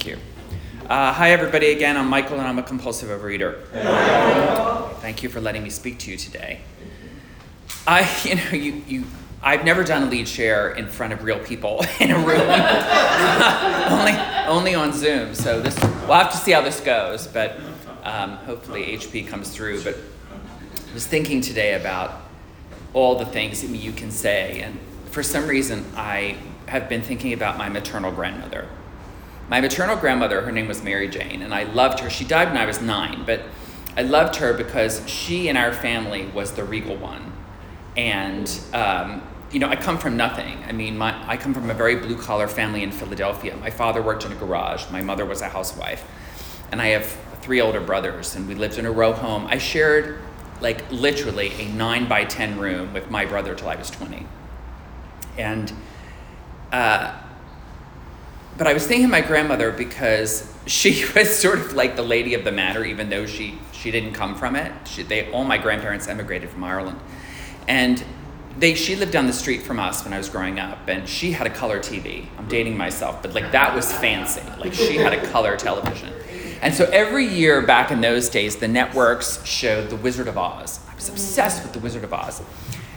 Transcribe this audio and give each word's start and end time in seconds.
Thank 0.00 0.16
you. 0.16 0.88
Uh, 0.88 1.12
hi, 1.12 1.32
everybody. 1.32 1.72
Again, 1.72 1.98
I'm 1.98 2.08
Michael, 2.08 2.38
and 2.38 2.48
I'm 2.48 2.58
a 2.58 2.62
compulsive 2.62 3.10
overeater. 3.10 3.66
Thank 5.02 5.22
you 5.22 5.28
for 5.28 5.42
letting 5.42 5.62
me 5.62 5.68
speak 5.68 5.98
to 5.98 6.10
you 6.10 6.16
today. 6.16 6.60
I, 7.86 8.08
you 8.24 8.36
know, 8.36 8.50
you, 8.52 8.82
you, 8.86 9.04
I've 9.42 9.62
never 9.62 9.84
done 9.84 10.04
a 10.04 10.06
lead 10.06 10.26
share 10.26 10.72
in 10.72 10.86
front 10.86 11.12
of 11.12 11.22
real 11.22 11.38
people 11.38 11.84
in 12.00 12.12
a 12.12 12.16
room, 12.16 12.40
only, 13.90 14.14
only 14.48 14.74
on 14.74 14.94
Zoom. 14.94 15.34
So 15.34 15.60
this, 15.60 15.78
we'll 15.82 16.14
have 16.14 16.30
to 16.30 16.38
see 16.38 16.52
how 16.52 16.62
this 16.62 16.80
goes. 16.80 17.26
But 17.26 17.60
um, 18.02 18.36
hopefully, 18.36 18.96
HP 18.96 19.28
comes 19.28 19.50
through. 19.50 19.84
But 19.84 19.96
I 19.96 20.94
was 20.94 21.06
thinking 21.06 21.42
today 21.42 21.74
about 21.74 22.22
all 22.94 23.18
the 23.18 23.26
things 23.26 23.60
that 23.60 23.68
you 23.68 23.92
can 23.92 24.10
say, 24.10 24.62
and 24.62 24.78
for 25.10 25.22
some 25.22 25.46
reason, 25.46 25.84
I 25.94 26.38
have 26.68 26.88
been 26.88 27.02
thinking 27.02 27.34
about 27.34 27.58
my 27.58 27.68
maternal 27.68 28.10
grandmother. 28.10 28.66
My 29.50 29.60
maternal 29.60 29.96
grandmother, 29.96 30.42
her 30.42 30.52
name 30.52 30.68
was 30.68 30.80
Mary 30.84 31.08
Jane, 31.08 31.42
and 31.42 31.52
I 31.52 31.64
loved 31.64 31.98
her. 31.98 32.08
She 32.08 32.24
died 32.24 32.48
when 32.48 32.56
I 32.56 32.66
was 32.66 32.80
nine, 32.80 33.24
but 33.26 33.42
I 33.96 34.02
loved 34.02 34.36
her 34.36 34.54
because 34.54 35.02
she 35.08 35.48
in 35.48 35.56
our 35.56 35.72
family 35.72 36.26
was 36.26 36.52
the 36.52 36.62
regal 36.62 36.94
one. 36.94 37.32
And, 37.96 38.48
um, 38.72 39.22
you 39.50 39.58
know, 39.58 39.68
I 39.68 39.74
come 39.74 39.98
from 39.98 40.16
nothing. 40.16 40.62
I 40.68 40.70
mean, 40.70 40.96
my, 40.96 41.20
I 41.28 41.36
come 41.36 41.52
from 41.52 41.68
a 41.68 41.74
very 41.74 41.96
blue 41.96 42.16
collar 42.16 42.46
family 42.46 42.84
in 42.84 42.92
Philadelphia. 42.92 43.56
My 43.56 43.70
father 43.70 44.00
worked 44.00 44.24
in 44.24 44.30
a 44.30 44.36
garage, 44.36 44.88
my 44.92 45.00
mother 45.00 45.26
was 45.26 45.40
a 45.40 45.48
housewife. 45.48 46.06
And 46.70 46.80
I 46.80 46.86
have 46.90 47.06
three 47.42 47.60
older 47.60 47.80
brothers, 47.80 48.36
and 48.36 48.46
we 48.46 48.54
lived 48.54 48.78
in 48.78 48.86
a 48.86 48.92
row 48.92 49.12
home. 49.12 49.48
I 49.48 49.58
shared, 49.58 50.20
like, 50.60 50.88
literally 50.92 51.52
a 51.54 51.68
nine 51.70 52.06
by 52.06 52.24
10 52.24 52.56
room 52.56 52.92
with 52.92 53.10
my 53.10 53.24
brother 53.24 53.56
till 53.56 53.68
I 53.68 53.74
was 53.74 53.90
20. 53.90 54.28
And, 55.36 55.72
uh, 56.70 57.20
but 58.60 58.66
I 58.66 58.74
was 58.74 58.86
thinking 58.86 59.08
my 59.08 59.22
grandmother 59.22 59.72
because 59.72 60.46
she 60.66 61.02
was 61.16 61.34
sort 61.34 61.60
of 61.60 61.72
like 61.72 61.96
the 61.96 62.02
lady 62.02 62.34
of 62.34 62.44
the 62.44 62.52
matter, 62.52 62.84
even 62.84 63.08
though 63.08 63.24
she, 63.24 63.58
she 63.72 63.90
didn't 63.90 64.12
come 64.12 64.34
from 64.34 64.54
it. 64.54 64.70
She, 64.86 65.02
they, 65.02 65.32
all 65.32 65.44
my 65.44 65.56
grandparents 65.56 66.08
emigrated 66.08 66.50
from 66.50 66.62
Ireland. 66.62 67.00
And 67.66 68.04
they, 68.58 68.74
she 68.74 68.96
lived 68.96 69.12
down 69.12 69.26
the 69.26 69.32
street 69.32 69.62
from 69.62 69.80
us 69.80 70.04
when 70.04 70.12
I 70.12 70.18
was 70.18 70.28
growing 70.28 70.60
up, 70.60 70.88
and 70.88 71.08
she 71.08 71.32
had 71.32 71.46
a 71.46 71.50
color 71.50 71.78
TV. 71.78 72.26
I'm 72.36 72.48
dating 72.48 72.76
myself, 72.76 73.22
but 73.22 73.32
like 73.32 73.50
that 73.52 73.74
was 73.74 73.90
fancy. 73.94 74.42
Like 74.58 74.74
she 74.74 74.96
had 74.96 75.14
a 75.14 75.26
color 75.30 75.56
television. 75.56 76.12
And 76.60 76.74
so 76.74 76.84
every 76.92 77.26
year 77.26 77.62
back 77.62 77.90
in 77.90 78.02
those 78.02 78.28
days, 78.28 78.56
the 78.56 78.68
networks 78.68 79.42
showed 79.46 79.88
The 79.88 79.96
Wizard 79.96 80.28
of 80.28 80.36
Oz. 80.36 80.80
I 80.86 80.94
was 80.94 81.08
obsessed 81.08 81.62
with 81.62 81.72
The 81.72 81.78
Wizard 81.78 82.04
of 82.04 82.12
Oz. 82.12 82.42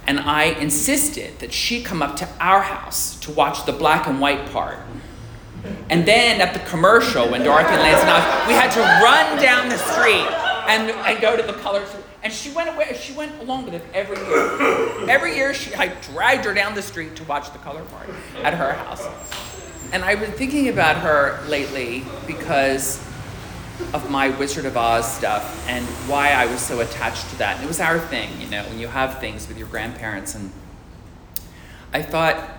And 0.07 0.19
I 0.19 0.43
insisted 0.43 1.39
that 1.39 1.53
she 1.53 1.81
come 1.81 2.01
up 2.01 2.17
to 2.17 2.27
our 2.41 2.63
house 2.63 3.17
to 3.21 3.31
watch 3.31 3.65
the 3.65 3.71
black 3.71 4.07
and 4.07 4.19
white 4.19 4.51
part 4.51 4.79
and 5.89 6.05
then 6.05 6.41
at 6.41 6.53
the 6.53 6.59
commercial, 6.69 7.29
when 7.29 7.43
Dorothy 7.43 7.75
Lansing 7.75 8.07
we 8.47 8.53
had 8.53 8.71
to 8.71 8.79
run 9.03 9.41
down 9.41 9.69
the 9.69 9.77
street 9.77 10.27
and, 10.67 10.89
and 10.91 11.21
go 11.21 11.37
to 11.37 11.43
the 11.43 11.53
colors. 11.59 11.89
And 12.23 12.31
she 12.31 12.51
went 12.51 12.69
away. 12.69 12.97
She 12.99 13.13
went 13.13 13.39
along 13.41 13.65
with 13.65 13.73
it 13.73 13.83
every 13.93 14.17
year. 14.17 15.09
Every 15.09 15.35
year, 15.35 15.53
she, 15.53 15.73
I 15.75 15.87
dragged 15.87 16.45
her 16.45 16.53
down 16.53 16.73
the 16.73 16.81
street 16.81 17.17
to 17.17 17.23
watch 17.25 17.51
the 17.51 17.59
color 17.59 17.83
part 17.85 18.09
at 18.43 18.53
her 18.53 18.71
house. 18.73 19.05
And 19.91 20.03
I've 20.03 20.19
been 20.19 20.31
thinking 20.31 20.69
about 20.69 20.97
her 20.97 21.43
lately 21.47 22.03
because 22.25 23.05
of 23.93 24.09
my 24.09 24.29
Wizard 24.29 24.65
of 24.65 24.77
Oz 24.77 25.11
stuff 25.11 25.67
and 25.67 25.85
why 26.09 26.31
I 26.31 26.45
was 26.45 26.61
so 26.61 26.79
attached 26.79 27.29
to 27.31 27.37
that. 27.39 27.55
And 27.57 27.65
it 27.65 27.67
was 27.67 27.79
our 27.79 27.99
thing, 27.99 28.29
you 28.39 28.47
know, 28.47 28.63
when 28.63 28.79
you 28.79 28.87
have 28.87 29.19
things 29.19 29.47
with 29.47 29.57
your 29.57 29.67
grandparents. 29.67 30.33
And 30.33 30.51
I 31.91 32.01
thought, 32.01 32.57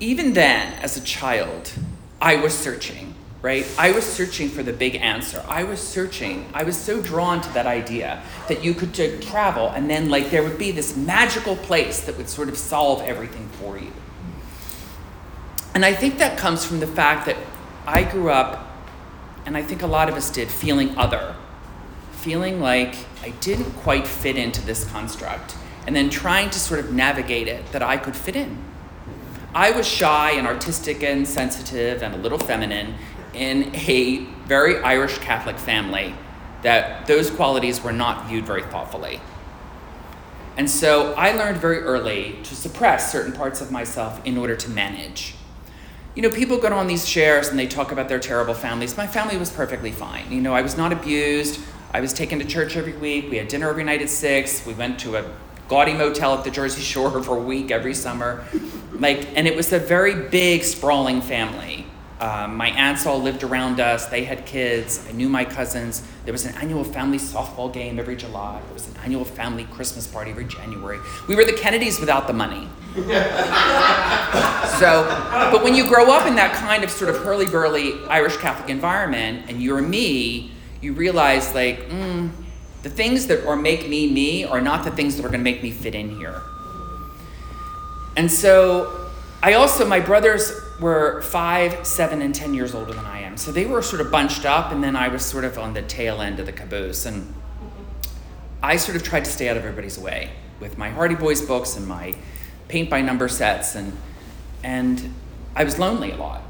even 0.00 0.34
then, 0.34 0.74
as 0.74 0.96
a 0.96 1.00
child, 1.00 1.72
I 2.20 2.36
was 2.36 2.56
searching, 2.56 3.14
right? 3.42 3.66
I 3.78 3.92
was 3.92 4.04
searching 4.04 4.48
for 4.48 4.62
the 4.62 4.72
big 4.72 4.96
answer. 4.96 5.44
I 5.48 5.64
was 5.64 5.80
searching. 5.80 6.48
I 6.52 6.64
was 6.64 6.76
so 6.76 7.00
drawn 7.00 7.40
to 7.40 7.48
that 7.54 7.66
idea 7.66 8.22
that 8.48 8.64
you 8.64 8.74
could 8.74 8.98
uh, 8.98 9.20
travel 9.20 9.68
and 9.68 9.88
then, 9.88 10.10
like, 10.10 10.30
there 10.30 10.42
would 10.42 10.58
be 10.58 10.72
this 10.72 10.96
magical 10.96 11.56
place 11.56 12.00
that 12.00 12.16
would 12.16 12.28
sort 12.28 12.48
of 12.48 12.58
solve 12.58 13.02
everything 13.02 13.48
for 13.60 13.78
you. 13.78 13.92
And 15.74 15.84
I 15.84 15.94
think 15.94 16.18
that 16.18 16.38
comes 16.38 16.64
from 16.64 16.80
the 16.80 16.88
fact 16.88 17.26
that 17.26 17.36
I 17.86 18.02
grew 18.02 18.30
up, 18.30 18.66
and 19.46 19.56
I 19.56 19.62
think 19.62 19.82
a 19.82 19.86
lot 19.86 20.08
of 20.08 20.16
us 20.16 20.30
did, 20.30 20.50
feeling 20.50 20.96
other, 20.98 21.36
feeling 22.12 22.60
like 22.60 22.96
I 23.22 23.30
didn't 23.40 23.70
quite 23.76 24.06
fit 24.06 24.36
into 24.36 24.60
this 24.60 24.84
construct, 24.90 25.54
and 25.86 25.94
then 25.94 26.10
trying 26.10 26.50
to 26.50 26.58
sort 26.58 26.80
of 26.80 26.92
navigate 26.92 27.46
it 27.46 27.70
that 27.70 27.82
I 27.82 27.96
could 27.96 28.16
fit 28.16 28.34
in. 28.34 28.58
I 29.54 29.70
was 29.70 29.86
shy 29.86 30.32
and 30.32 30.46
artistic 30.46 31.02
and 31.02 31.26
sensitive 31.26 32.02
and 32.02 32.14
a 32.14 32.18
little 32.18 32.38
feminine 32.38 32.94
in 33.32 33.74
a 33.74 34.18
very 34.46 34.78
Irish 34.78 35.18
Catholic 35.18 35.58
family 35.58 36.14
that 36.62 37.06
those 37.06 37.30
qualities 37.30 37.82
were 37.82 37.92
not 37.92 38.28
viewed 38.28 38.44
very 38.44 38.62
thoughtfully. 38.62 39.20
And 40.56 40.68
so 40.68 41.14
I 41.14 41.32
learned 41.32 41.58
very 41.58 41.78
early 41.78 42.36
to 42.42 42.54
suppress 42.56 43.12
certain 43.12 43.32
parts 43.32 43.60
of 43.60 43.70
myself 43.70 44.20
in 44.26 44.36
order 44.36 44.56
to 44.56 44.70
manage. 44.70 45.34
You 46.16 46.22
know, 46.22 46.30
people 46.30 46.58
go 46.58 46.74
on 46.74 46.88
these 46.88 47.08
shares 47.08 47.48
and 47.48 47.56
they 47.58 47.68
talk 47.68 47.92
about 47.92 48.08
their 48.08 48.18
terrible 48.18 48.54
families. 48.54 48.96
My 48.96 49.06
family 49.06 49.36
was 49.36 49.50
perfectly 49.50 49.92
fine. 49.92 50.32
You 50.32 50.40
know, 50.40 50.52
I 50.52 50.62
was 50.62 50.76
not 50.76 50.92
abused. 50.92 51.60
I 51.94 52.00
was 52.00 52.12
taken 52.12 52.40
to 52.40 52.44
church 52.44 52.76
every 52.76 52.94
week. 52.94 53.30
We 53.30 53.36
had 53.36 53.46
dinner 53.46 53.70
every 53.70 53.84
night 53.84 54.02
at 54.02 54.10
six. 54.10 54.66
We 54.66 54.74
went 54.74 54.98
to 55.00 55.16
a 55.16 55.30
gaudy 55.68 55.92
motel 55.92 56.34
at 56.34 56.44
the 56.44 56.50
Jersey 56.50 56.82
Shore 56.82 57.22
for 57.22 57.36
a 57.36 57.40
week 57.40 57.70
every 57.70 57.94
summer. 57.94 58.44
Like, 58.92 59.36
and 59.36 59.46
it 59.46 59.54
was 59.54 59.72
a 59.72 59.78
very 59.78 60.28
big, 60.28 60.64
sprawling 60.64 61.20
family. 61.20 61.86
Um, 62.20 62.56
my 62.56 62.70
aunts 62.70 63.06
all 63.06 63.20
lived 63.20 63.44
around 63.44 63.78
us. 63.78 64.06
They 64.06 64.24
had 64.24 64.44
kids. 64.44 65.06
I 65.08 65.12
knew 65.12 65.28
my 65.28 65.44
cousins. 65.44 66.02
There 66.24 66.32
was 66.32 66.46
an 66.46 66.56
annual 66.56 66.82
family 66.82 67.18
softball 67.18 67.72
game 67.72 68.00
every 68.00 68.16
July. 68.16 68.60
There 68.64 68.74
was 68.74 68.88
an 68.88 68.96
annual 69.04 69.24
family 69.24 69.64
Christmas 69.64 70.06
party 70.06 70.32
every 70.32 70.46
January. 70.46 70.98
We 71.28 71.36
were 71.36 71.44
the 71.44 71.52
Kennedys 71.52 72.00
without 72.00 72.26
the 72.26 72.32
money. 72.32 72.66
so, 74.80 75.04
but 75.52 75.62
when 75.62 75.76
you 75.76 75.86
grow 75.86 76.10
up 76.10 76.26
in 76.26 76.34
that 76.34 76.54
kind 76.54 76.82
of 76.82 76.90
sort 76.90 77.14
of 77.14 77.22
hurly 77.22 77.46
burly 77.46 78.04
Irish 78.06 78.36
Catholic 78.38 78.68
environment 78.68 79.44
and 79.48 79.62
you're 79.62 79.80
me, 79.80 80.50
you 80.80 80.94
realize, 80.94 81.54
like, 81.54 81.88
mm, 81.88 82.30
the 82.82 82.90
things 82.90 83.26
that 83.26 83.46
are 83.46 83.56
make 83.56 83.88
me 83.88 84.10
me 84.10 84.44
are 84.44 84.60
not 84.60 84.84
the 84.84 84.90
things 84.90 85.16
that 85.16 85.24
are 85.24 85.28
going 85.28 85.40
to 85.40 85.44
make 85.44 85.62
me 85.62 85.70
fit 85.70 85.94
in 85.94 86.10
here. 86.16 86.42
And 88.16 88.30
so 88.30 89.08
I 89.42 89.54
also, 89.54 89.86
my 89.86 90.00
brothers 90.00 90.52
were 90.80 91.22
five, 91.22 91.86
seven, 91.86 92.22
and 92.22 92.34
10 92.34 92.54
years 92.54 92.74
older 92.74 92.92
than 92.92 93.04
I 93.04 93.20
am. 93.20 93.36
So 93.36 93.52
they 93.52 93.66
were 93.66 93.82
sort 93.82 94.00
of 94.00 94.10
bunched 94.10 94.44
up, 94.44 94.72
and 94.72 94.82
then 94.82 94.96
I 94.96 95.08
was 95.08 95.24
sort 95.24 95.44
of 95.44 95.58
on 95.58 95.74
the 95.74 95.82
tail 95.82 96.20
end 96.20 96.40
of 96.40 96.46
the 96.46 96.52
caboose. 96.52 97.06
And 97.06 97.32
I 98.62 98.76
sort 98.76 98.96
of 98.96 99.02
tried 99.02 99.24
to 99.24 99.30
stay 99.30 99.48
out 99.48 99.56
of 99.56 99.64
everybody's 99.64 99.98
way 99.98 100.30
with 100.58 100.76
my 100.76 100.90
Hardy 100.90 101.14
Boys 101.14 101.40
books 101.42 101.76
and 101.76 101.86
my 101.86 102.16
paint 102.66 102.90
by 102.90 103.00
number 103.00 103.28
sets. 103.28 103.76
And, 103.76 103.96
and 104.64 105.14
I 105.54 105.62
was 105.62 105.78
lonely 105.78 106.10
a 106.10 106.16
lot. 106.16 106.42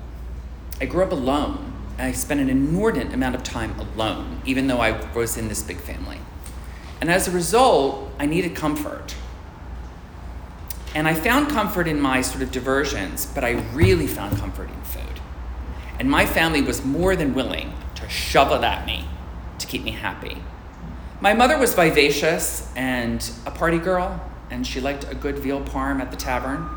I 0.80 0.86
grew 0.86 1.02
up 1.02 1.12
alone. 1.12 1.74
I 1.98 2.12
spent 2.12 2.40
an 2.40 2.48
inordinate 2.48 3.12
amount 3.12 3.34
of 3.34 3.42
time 3.42 3.78
alone, 3.78 4.40
even 4.46 4.68
though 4.68 4.78
I 4.78 4.92
was 5.14 5.36
in 5.36 5.48
this 5.48 5.62
big 5.62 5.78
family. 5.78 6.18
And 7.00 7.10
as 7.10 7.26
a 7.26 7.30
result, 7.30 8.10
I 8.18 8.26
needed 8.26 8.54
comfort. 8.54 9.16
And 10.94 11.06
I 11.06 11.14
found 11.14 11.48
comfort 11.48 11.86
in 11.86 12.00
my 12.00 12.22
sort 12.22 12.42
of 12.42 12.50
diversions, 12.50 13.26
but 13.26 13.44
I 13.44 13.52
really 13.72 14.06
found 14.06 14.38
comfort 14.38 14.68
in 14.68 14.82
food. 14.82 15.20
And 15.98 16.10
my 16.10 16.24
family 16.24 16.62
was 16.62 16.84
more 16.84 17.16
than 17.16 17.34
willing 17.34 17.72
to 17.96 18.08
shove 18.08 18.52
it 18.52 18.64
at 18.64 18.86
me 18.86 19.04
to 19.58 19.66
keep 19.66 19.82
me 19.82 19.90
happy. 19.90 20.38
My 21.20 21.34
mother 21.34 21.58
was 21.58 21.74
vivacious 21.74 22.72
and 22.76 23.28
a 23.44 23.50
party 23.50 23.78
girl, 23.78 24.24
and 24.50 24.64
she 24.64 24.80
liked 24.80 25.10
a 25.10 25.14
good 25.14 25.38
veal 25.38 25.60
parm 25.60 26.00
at 26.00 26.12
the 26.12 26.16
tavern. 26.16 26.68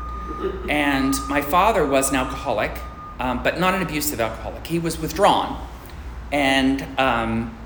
And 0.68 1.14
my 1.28 1.40
father 1.40 1.86
was 1.86 2.10
an 2.10 2.16
alcoholic, 2.16 2.78
um, 3.18 3.42
but 3.42 3.58
not 3.58 3.74
an 3.74 3.82
abusive 3.82 4.20
alcoholic. 4.20 4.66
He 4.66 4.78
was 4.78 4.98
withdrawn. 4.98 5.66
And 6.30 6.82
um, 6.98 7.56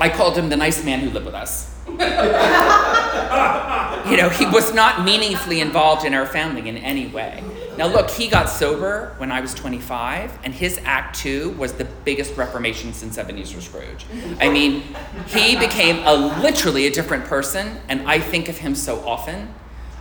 I 0.00 0.08
called 0.08 0.36
him 0.36 0.48
the 0.48 0.56
nice 0.56 0.84
man 0.84 1.00
who 1.00 1.10
lived 1.10 1.26
with 1.26 1.34
us. 1.34 1.68
you 1.90 1.96
know, 4.16 4.28
he 4.28 4.46
was 4.46 4.72
not 4.72 5.04
meaningfully 5.04 5.60
involved 5.60 6.04
in 6.04 6.14
our 6.14 6.26
family 6.26 6.68
in 6.68 6.76
any 6.78 7.06
way. 7.06 7.42
Now, 7.76 7.86
look, 7.86 8.10
he 8.10 8.28
got 8.28 8.48
sober 8.48 9.14
when 9.18 9.30
I 9.32 9.40
was 9.40 9.54
25, 9.54 10.38
and 10.44 10.52
his 10.54 10.80
act 10.84 11.18
two 11.18 11.50
was 11.50 11.72
the 11.74 11.84
biggest 11.84 12.36
reformation 12.36 12.92
since 12.92 13.18
Ebenezer 13.18 13.60
Scrooge. 13.60 14.06
I 14.40 14.50
mean, 14.50 14.82
he 15.28 15.56
became 15.56 16.04
a 16.06 16.14
literally 16.40 16.86
a 16.86 16.90
different 16.90 17.24
person, 17.24 17.78
and 17.88 18.08
I 18.08 18.20
think 18.20 18.48
of 18.48 18.58
him 18.58 18.74
so 18.74 19.06
often 19.06 19.54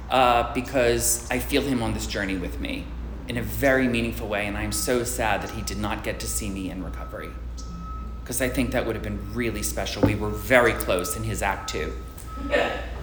uh, 0.09 0.53
because 0.53 1.27
I 1.29 1.39
feel 1.39 1.61
him 1.61 1.81
on 1.83 1.93
this 1.93 2.07
journey 2.07 2.37
with 2.37 2.59
me 2.59 2.85
in 3.29 3.37
a 3.37 3.43
very 3.43 3.87
meaningful 3.87 4.27
way, 4.27 4.47
and 4.47 4.57
I'm 4.57 4.71
so 4.71 5.03
sad 5.03 5.43
that 5.43 5.51
he 5.51 5.61
did 5.61 5.77
not 5.77 6.03
get 6.03 6.19
to 6.21 6.27
see 6.27 6.49
me 6.49 6.71
in 6.71 6.83
recovery. 6.83 7.29
Because 8.21 8.41
I 8.41 8.49
think 8.49 8.71
that 8.71 8.85
would 8.87 8.95
have 8.95 9.03
been 9.03 9.33
really 9.33 9.61
special. 9.61 10.01
We 10.01 10.15
were 10.15 10.29
very 10.29 10.73
close 10.73 11.15
in 11.15 11.23
his 11.23 11.43
act 11.43 11.69
two. 11.69 11.93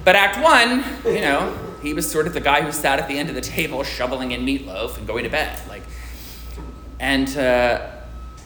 But 0.04 0.16
act 0.16 0.42
one, 0.42 0.84
you 1.04 1.20
know, 1.20 1.56
he 1.80 1.94
was 1.94 2.10
sort 2.10 2.26
of 2.26 2.34
the 2.34 2.40
guy 2.40 2.62
who 2.62 2.72
sat 2.72 2.98
at 2.98 3.08
the 3.08 3.16
end 3.16 3.28
of 3.28 3.34
the 3.36 3.40
table 3.40 3.84
shoveling 3.84 4.32
in 4.32 4.44
meatloaf 4.44 4.98
and 4.98 5.06
going 5.06 5.24
to 5.24 5.30
bed. 5.30 5.60
Like, 5.68 5.82
and 6.98 7.36
uh, 7.36 7.90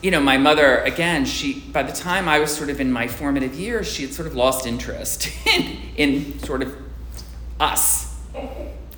you 0.03 0.11
know, 0.11 0.21
my 0.21 0.37
mother, 0.37 0.79
again, 0.79 1.25
she, 1.25 1.61
by 1.61 1.83
the 1.83 1.93
time 1.93 2.29
I 2.29 2.41
was 2.41 2.55
sort 2.55 2.69
of 2.69 2.81
in 2.81 2.93
my 2.93 3.09
formative 3.09 3.55
years, 3.55 3.91
she 3.91 4.03
had 4.03 4.13
sort 4.13 4.27
of 4.29 4.35
lost 4.35 4.67
interest 4.67 5.31
in, 5.47 5.79
in 5.97 6.39
sort 6.41 6.63
of 6.63 6.75
us. 7.59 8.19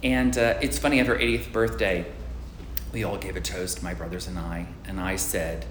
And 0.03 0.37
uh, 0.37 0.59
it's 0.61 0.79
funny, 0.79 0.99
at 0.99 1.07
her 1.07 1.17
80th 1.17 1.53
birthday, 1.53 2.07
we 2.93 3.05
all 3.05 3.17
gave 3.17 3.37
a 3.37 3.41
toast, 3.41 3.83
my 3.83 3.95
brothers 3.95 4.27
and 4.27 4.39
I, 4.39 4.67
and 4.87 5.01
I 5.01 5.17
said, 5.17 5.65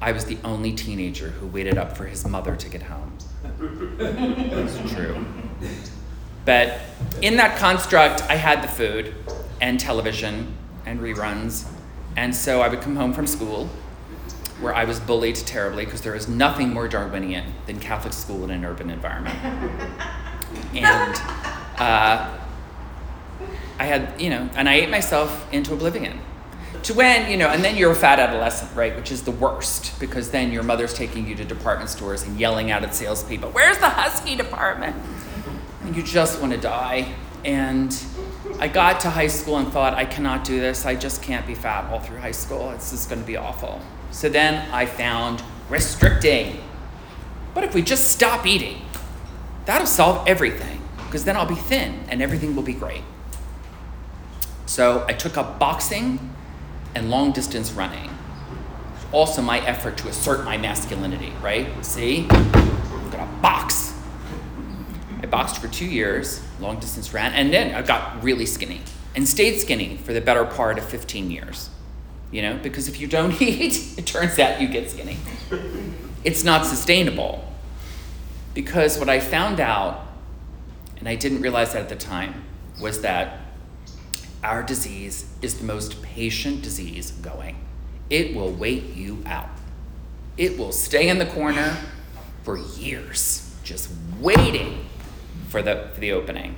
I 0.00 0.12
was 0.12 0.24
the 0.24 0.38
only 0.44 0.72
teenager 0.72 1.30
who 1.30 1.46
waited 1.46 1.78
up 1.78 1.96
for 1.96 2.04
his 2.04 2.26
mother 2.26 2.56
to 2.56 2.68
get 2.68 2.82
home. 2.82 3.16
That's 3.98 4.92
true. 4.92 5.24
But 6.44 6.80
in 7.22 7.36
that 7.36 7.58
construct, 7.58 8.22
I 8.22 8.34
had 8.34 8.62
the 8.62 8.68
food 8.68 9.14
and 9.60 9.78
television 9.80 10.54
and 10.84 11.00
reruns. 11.00 11.66
And 12.16 12.34
so 12.34 12.60
I 12.60 12.68
would 12.68 12.80
come 12.80 12.96
home 12.96 13.14
from 13.14 13.26
school 13.26 13.70
where 14.60 14.74
I 14.74 14.84
was 14.84 15.00
bullied 15.00 15.36
terribly 15.36 15.84
because 15.84 16.02
there 16.02 16.14
is 16.14 16.28
nothing 16.28 16.72
more 16.72 16.86
Darwinian 16.86 17.54
than 17.66 17.80
Catholic 17.80 18.12
school 18.12 18.44
in 18.44 18.50
an 18.50 18.64
urban 18.64 18.90
environment. 18.90 19.36
and 20.74 21.16
uh, 21.78 22.38
I 23.78 23.84
had, 23.84 24.20
you 24.20 24.30
know, 24.30 24.48
and 24.56 24.68
I 24.68 24.74
ate 24.74 24.90
myself 24.90 25.52
into 25.52 25.74
oblivion. 25.74 26.20
To 26.84 26.94
when, 26.94 27.30
you 27.30 27.36
know, 27.36 27.48
and 27.48 27.64
then 27.64 27.76
you're 27.76 27.92
a 27.92 27.96
fat 27.96 28.18
adolescent, 28.18 28.74
right, 28.76 28.94
which 28.94 29.10
is 29.10 29.22
the 29.22 29.30
worst 29.30 29.98
because 29.98 30.30
then 30.30 30.52
your 30.52 30.62
mother's 30.62 30.92
taking 30.92 31.26
you 31.26 31.34
to 31.36 31.44
department 31.44 31.88
stores 31.88 32.24
and 32.24 32.38
yelling 32.38 32.70
out 32.70 32.82
at 32.82 32.94
salespeople, 32.94 33.50
Where's 33.50 33.78
the 33.78 33.88
Husky 33.88 34.36
department? 34.36 34.94
And 35.82 35.96
you 35.96 36.02
just 36.02 36.40
want 36.40 36.52
to 36.52 36.58
die. 36.58 37.14
And 37.44 37.96
I 38.58 38.68
got 38.68 39.00
to 39.00 39.10
high 39.10 39.28
school 39.28 39.56
and 39.56 39.72
thought, 39.72 39.94
I 39.94 40.04
cannot 40.04 40.44
do 40.44 40.60
this. 40.60 40.84
I 40.84 40.94
just 40.94 41.22
can't 41.22 41.46
be 41.46 41.54
fat 41.54 41.90
all 41.90 42.00
through 42.00 42.18
high 42.18 42.32
school. 42.32 42.70
It's 42.70 42.90
just 42.90 43.08
going 43.08 43.20
to 43.20 43.26
be 43.26 43.36
awful. 43.36 43.80
So 44.10 44.28
then 44.28 44.70
I 44.70 44.86
found 44.86 45.42
restricting. 45.68 46.60
But 47.54 47.64
if 47.64 47.74
we 47.74 47.82
just 47.82 48.08
stop 48.08 48.46
eating, 48.46 48.82
that'll 49.64 49.86
solve 49.86 50.26
everything 50.28 50.80
because 51.06 51.24
then 51.24 51.36
I'll 51.36 51.46
be 51.46 51.54
thin 51.54 52.04
and 52.08 52.20
everything 52.20 52.54
will 52.54 52.62
be 52.62 52.74
great. 52.74 53.02
So 54.66 55.04
I 55.08 55.12
took 55.12 55.36
up 55.36 55.58
boxing 55.58 56.34
and 56.94 57.10
long 57.10 57.32
distance 57.32 57.72
running. 57.72 58.10
Also, 59.12 59.42
my 59.42 59.60
effort 59.60 59.96
to 59.98 60.08
assert 60.08 60.44
my 60.44 60.56
masculinity, 60.56 61.32
right? 61.42 61.68
See? 61.84 62.26
I'm 62.30 63.10
gonna 63.10 63.28
box. 63.40 63.92
I 65.22 65.26
boxed 65.26 65.58
for 65.58 65.68
two 65.68 65.86
years, 65.86 66.42
long 66.60 66.80
distance 66.80 67.12
ran, 67.12 67.32
and 67.32 67.52
then 67.52 67.74
I 67.74 67.82
got 67.82 68.22
really 68.22 68.46
skinny 68.46 68.80
and 69.14 69.28
stayed 69.28 69.60
skinny 69.60 69.96
for 69.98 70.12
the 70.12 70.20
better 70.20 70.44
part 70.44 70.78
of 70.78 70.84
15 70.84 71.30
years. 71.30 71.70
You 72.32 72.42
know, 72.42 72.58
because 72.62 72.88
if 72.88 73.00
you 73.00 73.06
don't 73.06 73.40
eat, 73.42 73.96
it 73.98 74.06
turns 74.06 74.38
out 74.38 74.60
you 74.60 74.68
get 74.68 74.90
skinny. 74.90 75.16
It's 76.24 76.42
not 76.42 76.66
sustainable. 76.66 77.44
Because 78.54 78.98
what 78.98 79.08
I 79.08 79.20
found 79.20 79.60
out, 79.60 80.06
and 80.98 81.08
I 81.08 81.14
didn't 81.14 81.42
realize 81.42 81.72
that 81.74 81.82
at 81.82 81.88
the 81.88 81.96
time, 81.96 82.44
was 82.80 83.02
that 83.02 83.43
our 84.44 84.62
disease 84.62 85.26
is 85.42 85.58
the 85.58 85.64
most 85.64 86.02
patient 86.02 86.62
disease 86.62 87.10
going. 87.10 87.56
It 88.10 88.36
will 88.36 88.52
wait 88.52 88.94
you 88.94 89.22
out. 89.26 89.48
It 90.36 90.58
will 90.58 90.72
stay 90.72 91.08
in 91.08 91.18
the 91.18 91.26
corner 91.26 91.76
for 92.42 92.58
years, 92.58 93.56
just 93.64 93.90
waiting 94.20 94.84
for 95.48 95.62
the, 95.62 95.88
for 95.94 96.00
the 96.00 96.12
opening. 96.12 96.56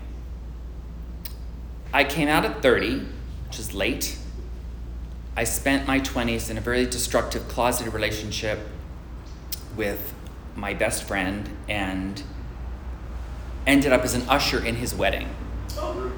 I 1.92 2.04
came 2.04 2.28
out 2.28 2.44
at 2.44 2.62
30, 2.62 3.06
which 3.46 3.58
is 3.58 3.72
late. 3.72 4.18
I 5.36 5.44
spent 5.44 5.86
my 5.86 6.00
20s 6.00 6.50
in 6.50 6.58
a 6.58 6.60
very 6.60 6.86
destructive, 6.86 7.46
closeted 7.48 7.92
relationship 7.94 8.58
with 9.76 10.12
my 10.56 10.74
best 10.74 11.04
friend 11.04 11.48
and 11.68 12.22
ended 13.66 13.92
up 13.92 14.02
as 14.02 14.14
an 14.14 14.22
usher 14.28 14.64
in 14.64 14.76
his 14.76 14.94
wedding. 14.94 15.28
Oh, 15.76 16.12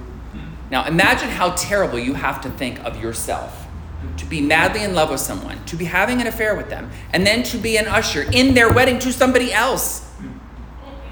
Now, 0.71 0.87
imagine 0.87 1.29
how 1.31 1.53
terrible 1.53 1.99
you 1.99 2.15
have 2.15 2.41
to 2.43 2.51
think 2.51 2.79
of 2.85 3.01
yourself 3.01 3.67
to 4.17 4.27
be 4.27 4.41
madly 4.41 4.85
in 4.85 4.95
love 4.95 5.11
with 5.11 5.21
someone, 5.21 5.65
to 5.65 5.77
be 5.77 5.87
having 5.87 6.21
an 6.21 6.27
affair 6.27 6.55
with 6.55 6.69
them, 6.69 6.91
and 7.13 7.27
then 7.27 7.43
to 7.43 7.59
be 7.59 7.77
an 7.77 7.87
usher 7.87 8.23
in 8.33 8.55
their 8.55 8.73
wedding 8.73 8.99
to 9.01 9.13
somebody 9.13 9.53
else. 9.53 10.09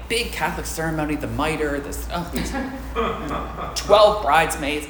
Big 0.07 0.31
Catholic 0.31 0.65
ceremony, 0.65 1.15
the 1.15 1.27
mitre, 1.27 1.79
this, 1.81 2.07
oh, 2.13 3.73
12 3.75 4.23
bridesmaids. 4.23 4.87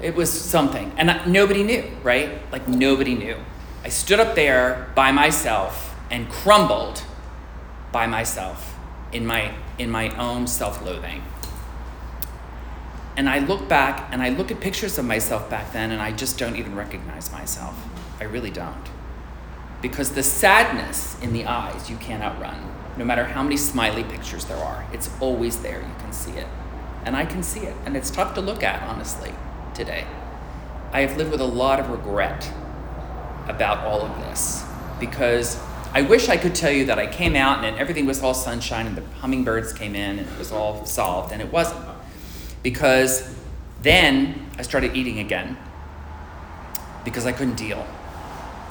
It 0.00 0.14
was 0.14 0.30
something. 0.30 0.92
And 0.96 1.32
nobody 1.32 1.64
knew, 1.64 1.84
right? 2.02 2.40
Like, 2.52 2.68
nobody 2.68 3.14
knew. 3.14 3.36
I 3.82 3.88
stood 3.88 4.20
up 4.20 4.34
there 4.36 4.90
by 4.94 5.10
myself 5.10 5.96
and 6.10 6.28
crumbled 6.28 7.02
by 7.90 8.06
myself 8.06 8.76
in 9.12 9.26
my, 9.26 9.52
in 9.78 9.90
my 9.90 10.10
own 10.16 10.46
self 10.46 10.84
loathing. 10.84 11.22
And 13.20 13.28
I 13.28 13.40
look 13.40 13.68
back 13.68 14.08
and 14.12 14.22
I 14.22 14.30
look 14.30 14.50
at 14.50 14.60
pictures 14.60 14.96
of 14.96 15.04
myself 15.04 15.50
back 15.50 15.74
then 15.74 15.90
and 15.90 16.00
I 16.00 16.10
just 16.10 16.38
don't 16.38 16.56
even 16.56 16.74
recognize 16.74 17.30
myself. 17.30 17.76
I 18.18 18.24
really 18.24 18.50
don't. 18.50 18.88
Because 19.82 20.12
the 20.12 20.22
sadness 20.22 21.20
in 21.20 21.34
the 21.34 21.44
eyes 21.44 21.90
you 21.90 21.98
can't 21.98 22.22
outrun, 22.22 22.56
no 22.96 23.04
matter 23.04 23.24
how 23.24 23.42
many 23.42 23.58
smiley 23.58 24.04
pictures 24.04 24.46
there 24.46 24.56
are. 24.56 24.86
It's 24.94 25.10
always 25.20 25.58
there. 25.58 25.80
You 25.80 25.94
can 25.98 26.14
see 26.14 26.30
it. 26.30 26.46
And 27.04 27.14
I 27.14 27.26
can 27.26 27.42
see 27.42 27.60
it. 27.60 27.76
And 27.84 27.94
it's 27.94 28.10
tough 28.10 28.32
to 28.36 28.40
look 28.40 28.62
at, 28.62 28.82
honestly, 28.84 29.34
today. 29.74 30.06
I 30.90 31.02
have 31.02 31.18
lived 31.18 31.30
with 31.30 31.42
a 31.42 31.44
lot 31.44 31.78
of 31.78 31.90
regret 31.90 32.50
about 33.48 33.86
all 33.86 34.00
of 34.00 34.18
this 34.20 34.64
because 34.98 35.60
I 35.92 36.00
wish 36.00 36.30
I 36.30 36.38
could 36.38 36.54
tell 36.54 36.72
you 36.72 36.86
that 36.86 36.98
I 36.98 37.06
came 37.06 37.36
out 37.36 37.66
and 37.66 37.76
everything 37.76 38.06
was 38.06 38.22
all 38.22 38.32
sunshine 38.32 38.86
and 38.86 38.96
the 38.96 39.04
hummingbirds 39.18 39.74
came 39.74 39.94
in 39.94 40.20
and 40.20 40.26
it 40.26 40.38
was 40.38 40.50
all 40.50 40.86
solved, 40.86 41.32
and 41.32 41.42
it 41.42 41.52
wasn't 41.52 41.84
because 42.62 43.34
then 43.82 44.50
I 44.58 44.62
started 44.62 44.96
eating 44.96 45.18
again 45.18 45.56
because 47.04 47.26
I 47.26 47.32
couldn't 47.32 47.56
deal. 47.56 47.86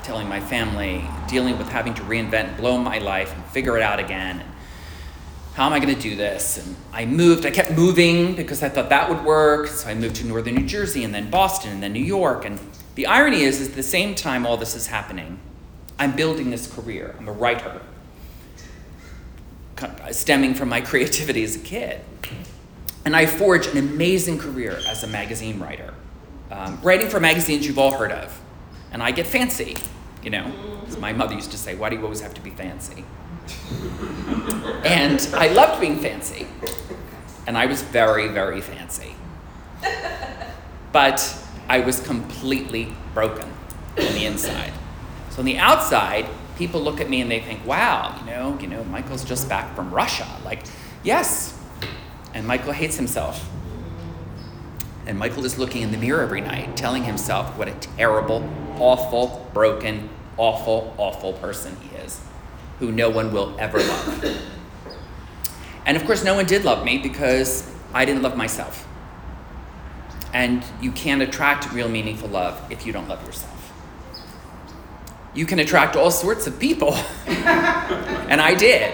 Telling 0.04 0.30
my 0.30 0.40
family, 0.40 1.04
dealing 1.28 1.58
with 1.58 1.70
having 1.70 1.94
to 1.96 2.02
reinvent, 2.04 2.58
blow 2.58 2.78
my 2.78 3.00
life, 3.00 3.34
and 3.36 3.44
figure 3.46 3.78
it 3.78 3.84
out 3.84 4.00
again. 4.00 4.40
And 4.40 4.50
how 5.54 5.66
am 5.66 5.74
I 5.74 5.80
going 5.80 5.94
to 5.94 6.02
do 6.02 6.16
this? 6.16 6.58
And 6.58 6.76
I 6.94 7.06
moved, 7.06 7.46
I 7.46 7.52
kept 7.52 7.72
moving 7.72 8.36
because 8.36 8.64
I 8.64 8.70
thought 8.70 8.90
that 8.90 9.10
would 9.10 9.24
work. 9.26 9.68
So 9.68 9.90
I 9.90 9.94
moved 9.94 10.16
to 10.18 10.26
northern 10.26 10.56
New 10.56 10.66
Jersey 10.66 11.04
and 11.04 11.14
then 11.14 11.30
Boston 11.30 11.74
and 11.74 11.84
then 11.84 11.94
New 11.94 12.04
York. 12.04 12.46
And 12.46 12.60
the 12.96 13.08
irony 13.08 13.42
is, 13.42 13.60
is 13.60 13.70
at 13.70 13.76
the 13.76 13.84
same 13.84 14.16
time 14.16 14.46
all 14.46 14.58
this 14.58 14.76
is 14.76 14.88
happening, 14.88 15.40
I'm 15.98 16.16
building 16.16 16.50
this 16.50 16.72
career. 16.72 17.16
I'm 17.20 17.28
a 17.28 17.34
writer, 17.34 17.82
stemming 20.12 20.54
from 20.54 20.70
my 20.70 20.82
creativity 20.92 21.44
as 21.44 21.56
a 21.56 21.60
kid. 21.60 22.02
And 23.06 23.16
I 23.16 23.26
forged 23.26 23.70
an 23.70 23.78
amazing 23.78 24.38
career 24.38 24.80
as 24.88 25.04
a 25.04 25.08
magazine 25.08 25.60
writer, 25.60 25.94
um, 26.52 26.80
writing 26.82 27.10
for 27.10 27.20
magazines 27.20 27.66
you've 27.66 27.80
all 27.80 27.92
heard 27.92 28.12
of. 28.12 28.40
And 28.92 29.02
I 29.02 29.12
get 29.12 29.28
fancy, 29.28 29.78
you 30.24 30.30
know. 30.30 30.52
As 30.88 30.98
my 30.98 31.14
mother 31.14 31.36
used 31.36 31.52
to 31.52 31.58
say, 31.58 31.76
why 31.76 31.90
do 31.90 31.96
you 31.96 32.04
always 32.04 32.22
have 32.22 32.34
to 32.34 32.42
be 32.42 32.50
fancy? 32.50 33.06
and 34.84 35.28
I 35.34 35.48
loved 35.50 35.82
being 35.82 36.00
fancy. 36.00 36.48
And 37.48 37.58
I 37.58 37.66
was 37.66 37.82
very, 37.82 38.28
very 38.28 38.62
fancy. 38.62 39.16
But 40.92 41.36
I 41.68 41.80
was 41.82 42.00
completely 42.00 42.94
broken 43.14 43.48
on 43.98 44.14
the 44.14 44.26
inside. 44.26 44.74
So 45.30 45.40
on 45.40 45.46
the 45.46 45.58
outside, 45.58 46.26
people 46.58 46.82
look 46.82 47.00
at 47.00 47.10
me 47.10 47.22
and 47.22 47.30
they 47.30 47.40
think, 47.40 47.66
wow, 47.66 48.16
you 48.20 48.32
know, 48.32 48.58
you 48.60 48.68
know, 48.68 48.84
Michael's 48.86 49.24
just 49.24 49.48
back 49.48 49.76
from 49.76 49.92
Russia. 49.92 50.28
Like, 50.44 50.64
yes, 51.04 51.59
and 52.34 52.46
Michael 52.46 52.74
hates 52.74 52.96
himself. 52.96 53.50
And 55.06 55.18
Michael 55.18 55.46
is 55.46 55.58
looking 55.58 55.82
in 55.82 55.92
the 55.92 55.98
mirror 55.98 56.22
every 56.22 56.42
night, 56.42 56.78
telling 56.78 57.04
himself 57.04 57.58
what 57.58 57.68
a 57.68 57.74
terrible, 57.74 58.48
awful, 58.78 59.50
broken, 59.54 60.10
awful, 60.38 60.94
awful 60.98 61.34
person 61.34 61.76
he 61.82 61.96
is, 61.98 62.22
who 62.80 62.92
no 62.92 63.10
one 63.10 63.34
will 63.34 63.56
ever 63.60 63.80
love. 63.80 64.42
And 65.86 65.98
of 65.98 66.06
course, 66.06 66.24
no 66.24 66.36
one 66.36 66.46
did 66.46 66.64
love 66.64 66.86
me 66.86 67.00
because 67.00 67.70
I 67.94 68.06
didn't 68.06 68.22
love 68.22 68.38
myself. 68.38 68.88
And 70.34 70.64
you 70.80 70.92
can't 70.92 71.24
attract 71.24 71.72
real 71.74 71.90
meaningful 71.90 72.30
love 72.30 72.72
if 72.72 72.86
you 72.86 72.94
don't 72.94 73.08
love 73.08 73.26
yourself. 73.26 73.74
You 75.34 75.46
can 75.46 75.60
attract 75.60 75.96
all 75.96 76.12
sorts 76.12 76.46
of 76.48 76.60
people, 76.60 76.94
and 77.26 78.40
I 78.40 78.54
did, 78.56 78.92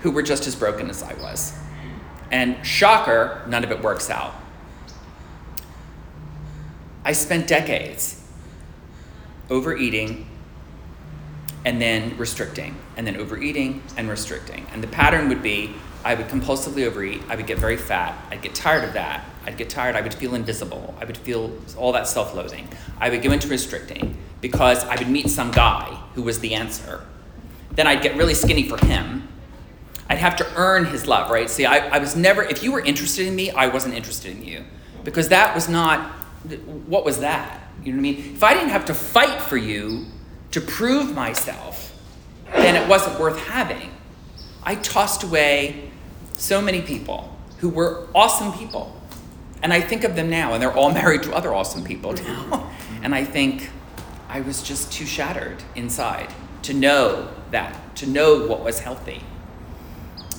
who 0.00 0.10
were 0.10 0.22
just 0.22 0.46
as 0.46 0.54
broken 0.54 0.88
as 0.88 1.02
I 1.02 1.14
was. 1.14 1.58
And 2.30 2.64
shocker, 2.64 3.42
none 3.48 3.64
of 3.64 3.70
it 3.70 3.82
works 3.82 4.10
out. 4.10 4.34
I 7.04 7.12
spent 7.12 7.48
decades 7.48 8.22
overeating 9.48 10.26
and 11.64 11.80
then 11.80 12.16
restricting, 12.16 12.76
and 12.96 13.06
then 13.06 13.16
overeating 13.16 13.82
and 13.96 14.08
restricting. 14.08 14.66
And 14.72 14.82
the 14.82 14.88
pattern 14.88 15.28
would 15.28 15.42
be 15.42 15.74
I 16.04 16.14
would 16.14 16.28
compulsively 16.28 16.86
overeat, 16.86 17.20
I 17.28 17.36
would 17.36 17.46
get 17.46 17.58
very 17.58 17.76
fat, 17.76 18.16
I'd 18.30 18.40
get 18.40 18.54
tired 18.54 18.84
of 18.84 18.92
that, 18.92 19.24
I'd 19.44 19.56
get 19.56 19.68
tired, 19.68 19.96
I 19.96 20.00
would 20.00 20.14
feel 20.14 20.34
invisible, 20.34 20.94
I 21.00 21.04
would 21.04 21.16
feel 21.16 21.52
all 21.76 21.92
that 21.92 22.06
self 22.06 22.34
loathing. 22.34 22.68
I 22.98 23.10
would 23.10 23.22
go 23.22 23.32
into 23.32 23.48
restricting. 23.48 24.16
because 24.40 24.84
I 24.84 24.96
would 24.96 25.08
meet 25.08 25.28
some 25.28 25.50
guy 25.50 26.00
who 26.14 26.22
was 26.22 26.38
the 26.38 26.54
answer. 26.54 27.04
Then 27.72 27.86
I'd 27.86 28.02
get 28.02 28.16
really 28.16 28.34
skinny 28.34 28.68
for 28.68 28.84
him. 28.84 29.27
I'd 30.08 30.18
have 30.18 30.36
to 30.36 30.46
earn 30.56 30.86
his 30.86 31.06
love, 31.06 31.30
right? 31.30 31.50
See, 31.50 31.66
I, 31.66 31.88
I 31.88 31.98
was 31.98 32.16
never, 32.16 32.42
if 32.42 32.62
you 32.62 32.72
were 32.72 32.80
interested 32.80 33.26
in 33.26 33.36
me, 33.36 33.50
I 33.50 33.68
wasn't 33.68 33.94
interested 33.94 34.36
in 34.36 34.44
you. 34.44 34.64
Because 35.04 35.28
that 35.28 35.54
was 35.54 35.68
not, 35.68 36.10
what 36.86 37.04
was 37.04 37.20
that? 37.20 37.62
You 37.84 37.92
know 37.92 38.02
what 38.02 38.08
I 38.08 38.12
mean? 38.12 38.34
If 38.34 38.42
I 38.42 38.54
didn't 38.54 38.70
have 38.70 38.86
to 38.86 38.94
fight 38.94 39.40
for 39.40 39.56
you 39.56 40.06
to 40.50 40.60
prove 40.60 41.14
myself, 41.14 41.94
then 42.52 42.74
it 42.74 42.88
wasn't 42.88 43.18
worth 43.20 43.38
having. 43.38 43.90
I 44.62 44.76
tossed 44.76 45.22
away 45.22 45.90
so 46.34 46.60
many 46.60 46.80
people 46.80 47.36
who 47.58 47.68
were 47.68 48.08
awesome 48.14 48.52
people. 48.52 48.94
And 49.62 49.72
I 49.72 49.80
think 49.80 50.04
of 50.04 50.14
them 50.16 50.30
now, 50.30 50.54
and 50.54 50.62
they're 50.62 50.72
all 50.72 50.92
married 51.02 51.22
to 51.24 51.34
other 51.34 51.54
awesome 51.54 51.84
people 51.84 52.12
now. 52.12 52.70
and 53.02 53.14
I 53.14 53.24
think 53.24 53.70
I 54.28 54.40
was 54.40 54.62
just 54.62 54.92
too 54.92 55.06
shattered 55.06 55.62
inside 55.74 56.32
to 56.62 56.74
know 56.74 57.28
that, 57.50 57.96
to 57.96 58.06
know 58.06 58.46
what 58.46 58.62
was 58.62 58.80
healthy. 58.80 59.22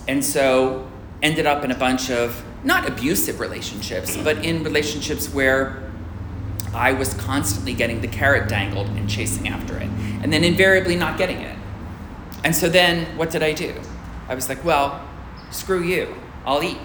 And 0.09 0.25
so 0.25 0.89
ended 1.21 1.45
up 1.45 1.63
in 1.63 1.69
a 1.69 1.77
bunch 1.77 2.09
of 2.09 2.43
not 2.63 2.87
abusive 2.87 3.39
relationships, 3.39 4.17
but 4.17 4.43
in 4.43 4.63
relationships 4.63 5.31
where 5.31 5.83
I 6.73 6.93
was 6.93 7.13
constantly 7.13 7.73
getting 7.75 8.01
the 8.01 8.07
carrot 8.07 8.49
dangled 8.49 8.87
and 8.87 9.07
chasing 9.07 9.47
after 9.47 9.77
it, 9.77 9.87
and 10.23 10.33
then 10.33 10.43
invariably 10.43 10.95
not 10.95 11.19
getting 11.19 11.37
it. 11.37 11.55
And 12.43 12.55
so 12.55 12.67
then 12.67 13.05
what 13.19 13.29
did 13.29 13.43
I 13.43 13.53
do? 13.53 13.75
I 14.27 14.33
was 14.33 14.49
like, 14.49 14.65
well, 14.65 15.07
screw 15.51 15.83
you, 15.83 16.15
I'll 16.43 16.63
eat. 16.63 16.79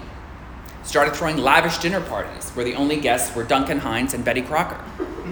Started 0.83 1.15
throwing 1.15 1.37
lavish 1.37 1.79
dinner 1.79 2.01
parties 2.01 2.51
where 2.51 2.63
the 2.63 2.75
only 2.75 2.97
guests 2.97 3.35
were 3.35 3.43
Duncan 3.43 3.79
Hines 3.79 4.13
and 4.13 4.23
Betty 4.23 4.43
Crocker. 4.43 4.79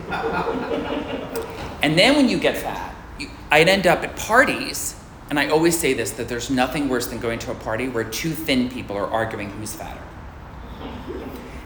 and 1.84 1.96
then 1.96 2.16
when 2.16 2.28
you 2.28 2.40
get 2.40 2.58
fat, 2.58 2.96
you, 3.20 3.30
I'd 3.52 3.70
end 3.70 3.86
up 3.86 4.04
at 4.04 4.16
parties, 4.16 4.96
and 5.34 5.40
I 5.40 5.48
always 5.48 5.80
say 5.80 5.96
this 5.96 6.12
that 6.12 6.30
there's 6.30 6.52
nothing 6.52 6.90
worse 6.90 7.08
than 7.08 7.18
going 7.18 7.40
to 7.40 7.50
a 7.50 7.56
party 7.56 7.90
where 7.90 8.04
two 8.04 8.30
thin 8.30 8.70
people 8.70 8.96
are 8.96 9.08
arguing 9.08 9.50
who's 9.50 9.74
fatter. 9.74 10.00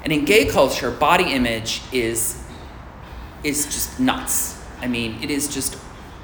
And 0.06 0.14
in 0.14 0.24
gay 0.24 0.46
culture, 0.46 0.90
body 0.90 1.34
image 1.34 1.82
is 1.92 2.42
is 3.44 3.66
just 3.66 4.00
nuts. 4.00 4.64
I 4.80 4.88
mean, 4.88 5.22
it 5.22 5.30
is 5.30 5.50
just 5.50 5.78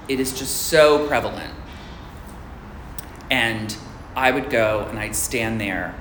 it 0.07 0.21
is 0.21 0.31
just 0.31 0.67
so 0.67 1.05
prevalent. 1.05 1.53
And 3.29 3.75
I 4.15 4.31
would 4.31 4.49
go 4.49 4.87
and 4.89 4.97
I'd 4.97 5.13
stand 5.13 5.59
there 5.59 5.95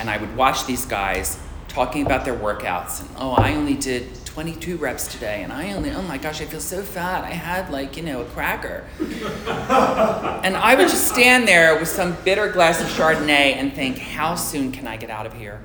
and 0.00 0.10
I 0.10 0.16
would 0.16 0.36
watch 0.36 0.66
these 0.66 0.86
guys 0.86 1.38
talking 1.74 2.06
about 2.06 2.24
their 2.24 2.36
workouts 2.36 3.00
and 3.00 3.10
oh, 3.18 3.32
I 3.32 3.54
only 3.54 3.74
did 3.74 4.24
22 4.26 4.76
reps 4.76 5.08
today 5.08 5.42
and 5.42 5.52
I 5.52 5.72
only 5.72 5.90
oh 5.90 6.02
my 6.02 6.18
gosh, 6.18 6.40
I 6.40 6.44
feel 6.44 6.60
so 6.60 6.82
fat. 6.82 7.24
I 7.24 7.30
had 7.30 7.68
like, 7.70 7.96
you 7.96 8.04
know, 8.04 8.22
a 8.22 8.24
cracker. 8.26 8.84
and 9.00 10.56
I 10.56 10.76
would 10.76 10.88
just 10.88 11.08
stand 11.08 11.48
there 11.48 11.76
with 11.76 11.88
some 11.88 12.16
bitter 12.24 12.48
glass 12.48 12.80
of 12.80 12.86
Chardonnay 12.86 13.56
and 13.56 13.72
think, 13.72 13.98
how 13.98 14.36
soon 14.36 14.70
can 14.70 14.86
I 14.86 14.96
get 14.96 15.10
out 15.10 15.26
of 15.26 15.32
here? 15.32 15.60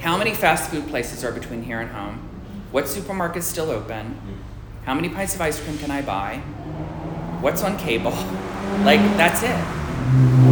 How 0.00 0.16
many 0.16 0.34
fast 0.34 0.70
food 0.70 0.88
places 0.88 1.22
are 1.24 1.32
between 1.32 1.62
here 1.62 1.80
and 1.80 1.90
home? 1.90 2.28
What 2.72 2.86
supermarket's 2.86 3.46
still 3.46 3.70
open? 3.70 4.18
How 4.84 4.94
many 4.94 5.08
pints 5.08 5.36
of 5.36 5.40
ice 5.40 5.60
cream 5.62 5.78
can 5.78 5.92
I 5.92 6.02
buy? 6.02 6.38
What's 7.40 7.62
on 7.62 7.78
cable? 7.78 8.12
Like, 8.84 9.00
that's 9.16 9.42
it. 9.44 10.45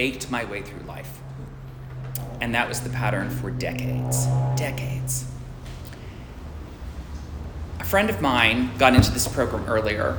Baked 0.00 0.30
my 0.30 0.46
way 0.46 0.62
through 0.62 0.80
life. 0.86 1.18
And 2.40 2.54
that 2.54 2.66
was 2.66 2.80
the 2.80 2.88
pattern 2.88 3.28
for 3.28 3.50
decades. 3.50 4.24
Decades. 4.56 5.30
A 7.80 7.84
friend 7.84 8.08
of 8.08 8.22
mine 8.22 8.70
got 8.78 8.94
into 8.94 9.10
this 9.10 9.28
program 9.28 9.66
earlier. 9.66 10.18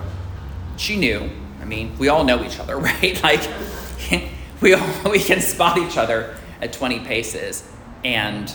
She 0.78 0.98
knew. 0.98 1.32
I 1.64 1.66
mean, 1.66 1.98
we 1.98 2.10
all 2.10 2.24
know 2.24 2.44
each 2.44 2.60
other, 2.60 2.78
right? 2.92 3.20
Like, 3.24 3.42
we 4.62 4.76
all 4.76 4.88
we 5.10 5.18
can 5.18 5.42
spot 5.42 5.80
each 5.80 5.98
other 5.98 6.36
at 6.62 6.74
20 6.74 7.00
paces. 7.00 7.68
And 8.04 8.54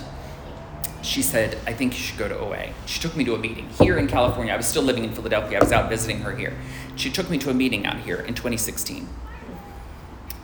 she 1.02 1.22
said, 1.22 1.58
I 1.66 1.72
think 1.72 1.94
you 1.94 1.98
should 1.98 2.18
go 2.20 2.28
to 2.28 2.38
OA. 2.38 2.68
She 2.86 3.00
took 3.00 3.16
me 3.16 3.24
to 3.24 3.34
a 3.34 3.38
meeting 3.38 3.68
here 3.80 3.98
in 3.98 4.06
California. 4.06 4.54
I 4.54 4.56
was 4.56 4.66
still 4.66 4.84
living 4.84 5.02
in 5.02 5.12
Philadelphia. 5.12 5.58
I 5.58 5.60
was 5.60 5.72
out 5.72 5.90
visiting 5.90 6.20
her 6.20 6.36
here. 6.36 6.56
She 6.94 7.10
took 7.10 7.28
me 7.28 7.36
to 7.38 7.50
a 7.50 7.54
meeting 7.54 7.84
out 7.84 7.98
here 7.98 8.20
in 8.20 8.34
2016. 8.34 9.08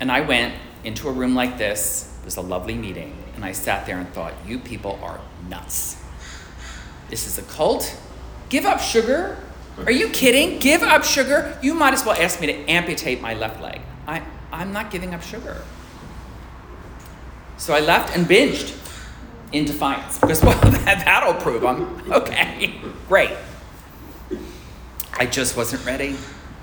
And 0.01 0.11
I 0.11 0.23
went 0.23 0.57
into 0.85 1.09
a 1.09 1.12
room 1.12 1.35
like 1.35 1.59
this. 1.59 2.17
It 2.21 2.25
was 2.25 2.37
a 2.37 2.41
lovely 2.41 2.75
meeting. 2.75 3.17
And 3.35 3.45
I 3.45 3.53
sat 3.53 3.87
there 3.87 3.99
and 3.99 4.09
thought, 4.12 4.35
you 4.47 4.59
people 4.59 4.99
are 5.03 5.21
nuts. 5.49 6.03
This 7.11 7.27
is 7.27 7.39
a 7.39 7.43
cult. 7.43 7.97
Give 8.49 8.65
up 8.65 8.81
sugar. 8.81 9.39
Are 9.79 9.93
you 9.93 10.09
kidding? 10.11 10.59
Give 10.59 10.83
up 10.83 11.05
sugar? 11.05 11.59
You 11.62 11.75
might 11.75 11.95
as 11.95 12.05
well 12.05 12.21
ask 12.21 12.41
me 12.41 12.47
to 12.49 12.55
amputate 12.71 13.21
my 13.21 13.35
left 13.35 13.62
leg. 13.62 13.81
I, 14.07 14.23
I'm 14.53 14.73
not 14.73 14.91
giving 14.91 15.15
up 15.15 15.23
sugar. 15.23 15.62
So 17.57 17.75
I 17.75 17.81
left 17.81 18.17
and 18.17 18.27
binged 18.27 18.79
in 19.53 19.65
defiance 19.65 20.19
because, 20.19 20.43
well, 20.45 20.59
that, 20.61 21.05
that'll 21.05 21.35
prove 21.35 21.65
I'm 21.65 22.11
okay, 22.11 22.75
great. 23.09 23.31
I 25.15 25.27
just 25.27 25.57
wasn't 25.57 25.85
ready. 25.85 26.17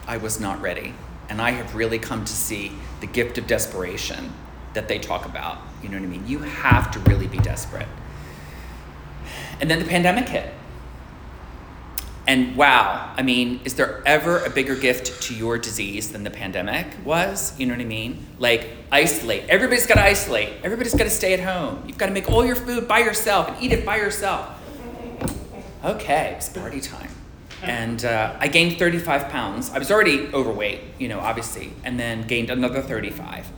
I 0.07 0.17
was 0.17 0.39
not 0.39 0.61
ready. 0.61 0.93
And 1.29 1.41
I 1.41 1.51
have 1.51 1.75
really 1.75 1.99
come 1.99 2.25
to 2.25 2.33
see 2.33 2.71
the 3.01 3.07
gift 3.07 3.37
of 3.37 3.47
desperation 3.47 4.33
that 4.73 4.87
they 4.87 4.99
talk 4.99 5.25
about. 5.25 5.59
You 5.81 5.89
know 5.89 5.97
what 5.97 6.03
I 6.03 6.07
mean? 6.07 6.27
You 6.27 6.39
have 6.39 6.91
to 6.91 6.99
really 6.99 7.27
be 7.27 7.37
desperate. 7.37 7.87
And 9.61 9.69
then 9.69 9.79
the 9.79 9.85
pandemic 9.85 10.27
hit. 10.27 10.53
And 12.27 12.55
wow, 12.55 13.11
I 13.17 13.23
mean, 13.23 13.59
is 13.65 13.73
there 13.73 14.03
ever 14.05 14.45
a 14.45 14.51
bigger 14.51 14.75
gift 14.75 15.23
to 15.23 15.33
your 15.33 15.57
disease 15.57 16.11
than 16.11 16.23
the 16.23 16.29
pandemic 16.29 16.85
was? 17.03 17.59
You 17.59 17.65
know 17.65 17.73
what 17.73 17.81
I 17.81 17.85
mean? 17.85 18.23
Like, 18.37 18.69
isolate. 18.91 19.49
Everybody's 19.49 19.87
got 19.87 19.95
to 19.95 20.03
isolate. 20.03 20.49
Everybody's 20.63 20.93
got 20.93 21.05
to 21.05 21.09
stay 21.09 21.33
at 21.33 21.39
home. 21.39 21.83
You've 21.87 21.97
got 21.97 22.05
to 22.05 22.11
make 22.11 22.29
all 22.29 22.45
your 22.45 22.55
food 22.55 22.87
by 22.87 22.99
yourself 22.99 23.47
and 23.47 23.63
eat 23.63 23.71
it 23.71 23.83
by 23.83 23.97
yourself. 23.97 24.47
Okay, 25.83 26.35
it's 26.37 26.49
party 26.49 26.81
time. 26.81 27.08
And 27.61 28.05
uh, 28.05 28.35
I 28.39 28.47
gained 28.47 28.79
35 28.79 29.29
pounds. 29.29 29.69
I 29.71 29.79
was 29.79 29.91
already 29.91 30.27
overweight, 30.33 30.81
you 30.97 31.07
know, 31.07 31.19
obviously, 31.19 31.73
and 31.83 31.99
then 31.99 32.25
gained 32.25 32.49
another 32.49 32.81
35. 32.81 33.51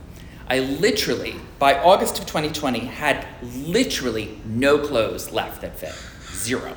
I 0.48 0.58
literally, 0.58 1.36
by 1.58 1.78
August 1.78 2.18
of 2.18 2.26
2020, 2.26 2.80
had 2.80 3.26
literally 3.42 4.38
no 4.44 4.78
clothes 4.78 5.32
left 5.32 5.62
that 5.62 5.78
fit. 5.78 5.94
Zero. 6.34 6.76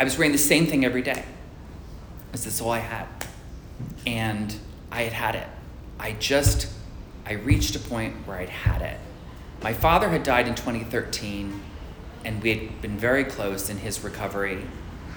I 0.00 0.04
was 0.04 0.16
wearing 0.16 0.32
the 0.32 0.38
same 0.38 0.66
thing 0.66 0.84
every 0.84 1.02
day. 1.02 1.24
Because 2.26 2.44
that's 2.44 2.60
all 2.60 2.70
I 2.70 2.78
had. 2.78 3.06
And 4.06 4.54
I 4.92 5.02
had 5.02 5.12
had 5.12 5.34
it. 5.34 5.48
I 5.98 6.12
just, 6.12 6.68
I 7.26 7.32
reached 7.32 7.74
a 7.74 7.80
point 7.80 8.14
where 8.26 8.38
I'd 8.38 8.48
had 8.48 8.82
it. 8.82 8.98
My 9.62 9.72
father 9.72 10.08
had 10.08 10.22
died 10.22 10.46
in 10.46 10.54
2013, 10.54 11.60
and 12.24 12.42
we 12.42 12.54
had 12.54 12.80
been 12.80 12.96
very 12.96 13.24
close 13.24 13.68
in 13.68 13.78
his 13.78 14.04
recovery. 14.04 14.64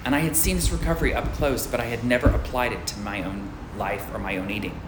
And 0.04 0.14
I 0.14 0.20
had 0.20 0.36
seen 0.36 0.56
his 0.56 0.72
recovery 0.72 1.14
up 1.14 1.32
close, 1.34 1.66
but 1.66 1.80
I 1.80 1.84
had 1.84 2.04
never 2.04 2.28
applied 2.28 2.72
it 2.72 2.86
to 2.88 2.98
my 3.00 3.22
own 3.22 3.52
life 3.76 4.12
or 4.12 4.18
my 4.18 4.36
own 4.36 4.50
eating. 4.50 4.80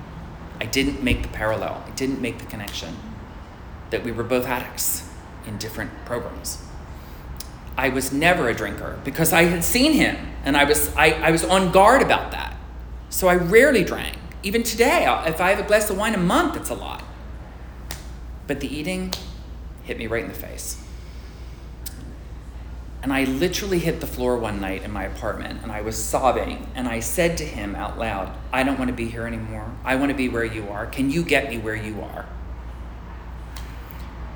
I 0.60 0.66
didn't 0.66 1.02
make 1.02 1.22
the 1.22 1.28
parallel, 1.28 1.84
I 1.86 1.90
didn't 1.90 2.20
make 2.20 2.38
the 2.38 2.46
connection 2.46 2.96
that 3.90 4.04
we 4.04 4.12
were 4.12 4.24
both 4.24 4.46
addicts 4.46 5.08
in 5.46 5.58
different 5.58 5.90
programs. 6.04 6.62
I 7.76 7.88
was 7.88 8.12
never 8.12 8.48
a 8.48 8.54
drinker 8.54 8.98
because 9.04 9.32
I 9.32 9.44
had 9.44 9.64
seen 9.64 9.92
him 9.92 10.16
and 10.44 10.56
I 10.56 10.64
was, 10.64 10.94
I, 10.96 11.10
I 11.12 11.30
was 11.30 11.44
on 11.44 11.72
guard 11.72 12.02
about 12.02 12.30
that. 12.32 12.56
So 13.10 13.28
I 13.28 13.36
rarely 13.36 13.84
drank. 13.84 14.16
Even 14.42 14.62
today, 14.62 15.04
if 15.26 15.40
I 15.40 15.50
have 15.50 15.58
a 15.58 15.66
glass 15.66 15.90
of 15.90 15.96
wine 15.96 16.14
a 16.14 16.18
month, 16.18 16.56
it's 16.56 16.70
a 16.70 16.74
lot. 16.74 17.02
But 18.46 18.60
the 18.60 18.68
eating 18.68 19.12
hit 19.84 19.98
me 19.98 20.06
right 20.06 20.22
in 20.22 20.28
the 20.28 20.34
face. 20.34 20.83
And 23.04 23.12
I 23.12 23.24
literally 23.24 23.80
hit 23.80 24.00
the 24.00 24.06
floor 24.06 24.38
one 24.38 24.62
night 24.62 24.82
in 24.82 24.90
my 24.90 25.04
apartment 25.04 25.60
and 25.62 25.70
I 25.70 25.82
was 25.82 26.02
sobbing. 26.02 26.66
And 26.74 26.88
I 26.88 27.00
said 27.00 27.36
to 27.36 27.44
him 27.44 27.74
out 27.74 27.98
loud, 27.98 28.34
I 28.50 28.62
don't 28.62 28.78
want 28.78 28.88
to 28.88 28.96
be 28.96 29.08
here 29.10 29.26
anymore. 29.26 29.70
I 29.84 29.96
want 29.96 30.08
to 30.08 30.16
be 30.16 30.30
where 30.30 30.42
you 30.42 30.70
are. 30.70 30.86
Can 30.86 31.10
you 31.10 31.22
get 31.22 31.50
me 31.50 31.58
where 31.58 31.74
you 31.74 32.00
are? 32.00 32.24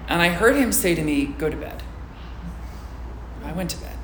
And 0.06 0.20
I 0.20 0.28
heard 0.28 0.54
him 0.54 0.72
say 0.72 0.94
to 0.94 1.02
me, 1.02 1.24
Go 1.24 1.48
to 1.48 1.56
bed. 1.56 1.82
I 3.42 3.52
went 3.52 3.70
to 3.70 3.78
bed. 3.78 3.96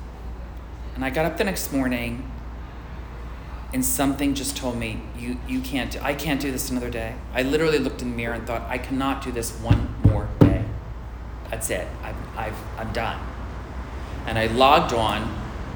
And 0.95 1.05
I 1.05 1.11
got 1.11 1.27
up 1.27 1.37
the 1.37 1.43
next 1.43 1.71
morning 1.71 2.27
and 3.71 3.85
something 3.85 4.33
just 4.33 4.57
told 4.57 4.77
me, 4.77 4.99
you, 5.15 5.37
you 5.47 5.61
can't, 5.61 5.91
do, 5.91 5.99
I 6.01 6.15
can't 6.15 6.41
do 6.41 6.51
this 6.51 6.71
another 6.71 6.89
day. 6.89 7.13
I 7.35 7.43
literally 7.43 7.77
looked 7.77 8.01
in 8.01 8.09
the 8.09 8.17
mirror 8.17 8.33
and 8.33 8.47
thought, 8.47 8.63
I 8.63 8.79
cannot 8.79 9.23
do 9.23 9.31
this 9.31 9.51
one 9.59 9.93
more 10.03 10.27
day. 10.39 10.65
That's 11.51 11.69
it. 11.69 11.87
I've, 12.01 12.15
I've, 12.35 12.57
I'm 12.79 12.91
done. 12.91 13.34
And 14.25 14.37
I 14.37 14.47
logged 14.47 14.93
on 14.93 15.33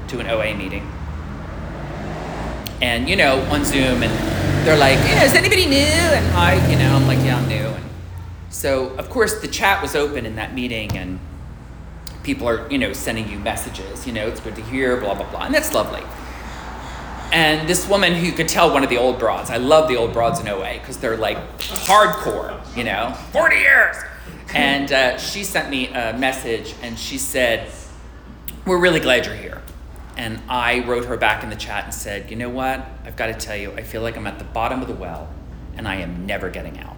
to 0.08 0.20
an 0.20 0.26
OA 0.26 0.54
meeting. 0.54 0.90
And, 2.82 3.08
you 3.08 3.16
know, 3.16 3.40
on 3.50 3.64
Zoom, 3.64 4.02
and 4.02 4.66
they're 4.66 4.78
like, 4.78 4.98
is 5.22 5.34
anybody 5.34 5.66
new? 5.66 5.76
And 5.76 6.26
I, 6.36 6.54
you 6.70 6.78
know, 6.78 6.94
I'm 6.94 7.06
like, 7.06 7.18
yeah, 7.18 7.38
I'm 7.38 7.48
new. 7.48 7.54
And 7.56 7.84
so, 8.48 8.88
of 8.96 9.10
course, 9.10 9.40
the 9.40 9.48
chat 9.48 9.82
was 9.82 9.94
open 9.94 10.26
in 10.26 10.36
that 10.36 10.54
meeting, 10.54 10.96
and 10.96 11.20
people 12.22 12.48
are, 12.48 12.68
you 12.70 12.78
know, 12.78 12.92
sending 12.92 13.28
you 13.28 13.38
messages, 13.38 14.06
you 14.06 14.12
know, 14.12 14.26
it's 14.26 14.40
good 14.40 14.56
to 14.56 14.62
hear, 14.62 14.98
blah, 14.98 15.14
blah, 15.14 15.28
blah. 15.30 15.44
And 15.44 15.54
that's 15.54 15.72
lovely. 15.72 16.02
And 17.32 17.68
this 17.68 17.88
woman 17.88 18.14
who 18.14 18.26
you 18.26 18.32
could 18.32 18.48
tell 18.48 18.72
one 18.72 18.82
of 18.82 18.90
the 18.90 18.98
old 18.98 19.18
broads, 19.18 19.50
I 19.50 19.58
love 19.58 19.88
the 19.88 19.96
old 19.96 20.12
broads 20.12 20.40
in 20.40 20.48
OA 20.48 20.74
because 20.74 20.96
they're 20.96 21.16
like 21.16 21.38
hardcore, 21.58 22.58
you 22.76 22.82
know, 22.82 23.14
40 23.32 23.56
years. 23.56 23.96
And 24.52 24.90
uh, 24.90 25.16
she 25.16 25.44
sent 25.44 25.70
me 25.70 25.88
a 25.88 26.16
message 26.18 26.74
and 26.82 26.98
she 26.98 27.18
said, 27.18 27.70
We're 28.66 28.78
really 28.78 29.00
glad 29.00 29.26
you're 29.26 29.34
here. 29.34 29.62
And 30.16 30.40
I 30.48 30.80
wrote 30.80 31.06
her 31.06 31.16
back 31.16 31.42
in 31.42 31.50
the 31.50 31.56
chat 31.56 31.84
and 31.84 31.94
said, 31.94 32.30
You 32.30 32.36
know 32.36 32.50
what? 32.50 32.86
I've 33.04 33.16
got 33.16 33.26
to 33.26 33.34
tell 33.34 33.56
you, 33.56 33.72
I 33.72 33.82
feel 33.82 34.02
like 34.02 34.16
I'm 34.16 34.26
at 34.26 34.38
the 34.38 34.44
bottom 34.44 34.82
of 34.82 34.88
the 34.88 34.94
well 34.94 35.28
and 35.76 35.88
I 35.88 35.96
am 35.96 36.26
never 36.26 36.50
getting 36.50 36.78
out. 36.78 36.96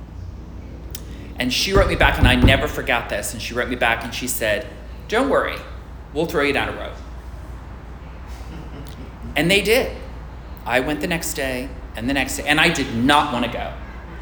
And 1.39 1.53
she 1.53 1.73
wrote 1.73 1.89
me 1.89 1.97
back, 1.97 2.19
and 2.19 2.29
I 2.29 2.35
never 2.35 2.69
forgot 2.69 3.09
this. 3.09 3.33
And 3.33 3.41
she 3.41 3.55
wrote 3.55 3.69
me 3.69 3.77
back 3.77 4.05
and 4.05 4.15
she 4.15 4.29
said, 4.29 4.67
Don't 5.09 5.29
worry, 5.29 5.57
we'll 6.13 6.27
throw 6.27 6.43
you 6.43 6.53
down 6.53 6.69
a 6.69 6.73
road. 6.73 6.93
And 9.37 9.51
they 9.51 9.63
did. 9.63 9.97
I 10.65 10.81
went 10.81 11.01
the 11.01 11.07
next 11.07 11.35
day 11.35 11.69
and 11.97 12.09
the 12.09 12.15
next 12.15 12.37
day, 12.37 12.45
and 12.47 12.61
I 12.61 12.69
did 12.69 12.95
not 12.95 13.33
want 13.33 13.45
to 13.45 13.53
go. 13.53 13.73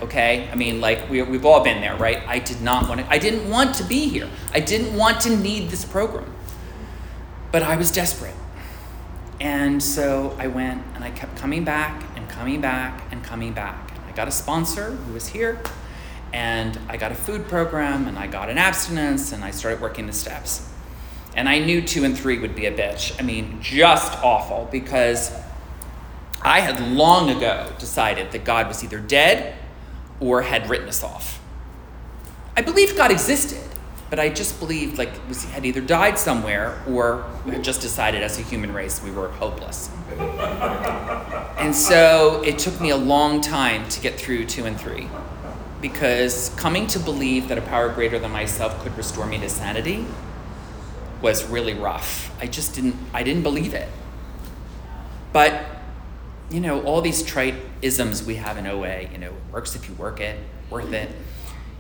Okay? 0.03 0.49
I 0.51 0.55
mean, 0.55 0.81
like, 0.81 1.11
we, 1.11 1.21
we've 1.23 1.45
all 1.45 1.63
been 1.63 1.81
there, 1.81 1.97
right? 1.97 2.27
I 2.27 2.39
did 2.39 2.63
not 2.63 2.89
want 2.89 3.01
to, 3.01 3.11
I 3.11 3.19
didn't 3.19 3.49
want 3.51 3.75
to 3.77 3.85
be 3.85 4.09
here. 4.09 4.29
I 4.55 4.61
didn't 4.61 4.97
want 4.97 5.21
to 5.23 5.37
need 5.37 5.69
this 5.71 5.85
program. 5.85 6.35
But 7.53 7.63
I 7.63 7.77
was 7.77 7.91
desperate. 7.91 8.35
And 9.41 9.83
so 9.83 10.37
I 10.39 10.49
went 10.49 10.83
and 10.95 11.03
I 11.03 11.11
kept 11.11 11.37
coming 11.37 11.65
back 11.65 12.05
and 12.17 12.29
coming 12.29 12.61
back 12.61 13.03
and 13.11 13.25
coming 13.25 13.53
back. 13.53 13.93
I 14.07 14.13
got 14.13 14.29
a 14.29 14.33
sponsor 14.33 14.91
who 14.91 15.13
was 15.15 15.29
here, 15.29 15.61
and 16.33 16.79
I 16.89 16.97
got 16.97 17.13
a 17.13 17.15
food 17.15 17.49
program, 17.49 18.07
and 18.07 18.19
I 18.19 18.27
got 18.27 18.51
an 18.51 18.59
abstinence, 18.59 19.33
and 19.33 19.43
I 19.45 19.51
started 19.51 19.81
working 19.81 20.07
the 20.07 20.13
steps. 20.13 20.69
And 21.35 21.49
I 21.49 21.61
knew 21.61 21.81
two 21.81 22.05
and 22.05 22.19
three 22.19 22.39
would 22.39 22.55
be 22.55 22.67
a 22.67 22.73
bitch. 22.77 23.19
I 23.19 23.23
mean, 23.23 23.61
just 23.63 24.13
awful 24.23 24.69
because 24.71 25.33
I 26.43 26.61
had 26.61 26.81
long 26.81 27.31
ago 27.31 27.73
decided 27.79 28.33
that 28.33 28.45
God 28.45 28.67
was 28.67 28.83
either 28.83 28.99
dead 28.99 29.55
or 30.19 30.43
had 30.43 30.69
written 30.69 30.89
us 30.89 31.03
off. 31.03 31.41
I 32.57 32.63
believed 32.63 32.97
God 32.97 33.11
existed, 33.11 33.63
but 34.11 34.19
I 34.19 34.29
just 34.29 34.59
believed 34.59 34.99
like 34.99 35.13
we 35.29 35.37
had 35.53 35.65
either 35.65 35.81
died 35.81 36.19
somewhere 36.19 36.83
or 36.89 37.25
we 37.47 37.53
had 37.53 37.63
just 37.63 37.81
decided 37.81 38.23
as 38.23 38.39
a 38.39 38.43
human 38.43 38.73
race 38.75 39.01
we 39.03 39.13
were 39.13 39.29
hopeless. 39.29 39.89
and 41.59 41.75
so 41.75 42.43
it 42.45 42.59
took 42.59 42.81
me 42.81 42.91
a 42.91 42.97
long 42.97 43.41
time 43.41 43.89
to 43.89 44.01
get 44.01 44.21
through 44.21 44.47
two 44.47 44.67
and 44.67 44.79
three. 44.79 45.09
Because 45.81 46.51
coming 46.57 46.87
to 46.89 46.99
believe 46.99 47.49
that 47.49 47.57
a 47.57 47.63
power 47.63 47.89
greater 47.89 48.19
than 48.19 48.33
myself 48.33 48.83
could 48.83 48.95
restore 48.99 49.27
me 49.27 49.39
to 49.39 49.49
sanity 49.49 50.05
was 51.23 51.47
really 51.47 51.73
rough. 51.73 52.35
I 52.41 52.49
just 52.49 52.75
didn't 52.75 52.97
I 53.15 53.23
didn't 53.23 53.45
believe 53.45 53.75
it. 53.75 53.89
But 55.33 55.65
you 56.51 56.61
know, 56.61 56.83
all 56.83 57.01
these 57.01 57.23
trite 57.23 57.55
isms 57.81 58.25
we 58.25 58.35
have 58.35 58.59
in 58.59 58.67
OA, 58.67 59.03
you 59.03 59.19
know, 59.19 59.33
works 59.53 59.77
if 59.77 59.89
you 59.89 59.95
work 59.95 60.21
it, 60.21 60.37
worth 60.69 60.93
it. 60.93 61.09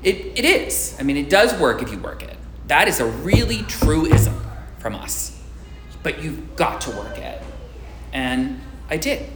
It, 0.02 0.38
it 0.38 0.44
is. 0.44 0.96
I 0.98 1.02
mean, 1.02 1.16
it 1.16 1.28
does 1.28 1.58
work 1.60 1.82
if 1.82 1.90
you 1.92 1.98
work 1.98 2.22
it. 2.22 2.36
That 2.68 2.88
is 2.88 3.00
a 3.00 3.06
really 3.06 3.62
true 3.64 4.06
ism 4.06 4.40
from 4.78 4.94
us. 4.94 5.38
But 6.02 6.22
you've 6.22 6.56
got 6.56 6.80
to 6.82 6.90
work 6.90 7.18
it. 7.18 7.42
And 8.12 8.60
I 8.88 8.96
did. 8.96 9.28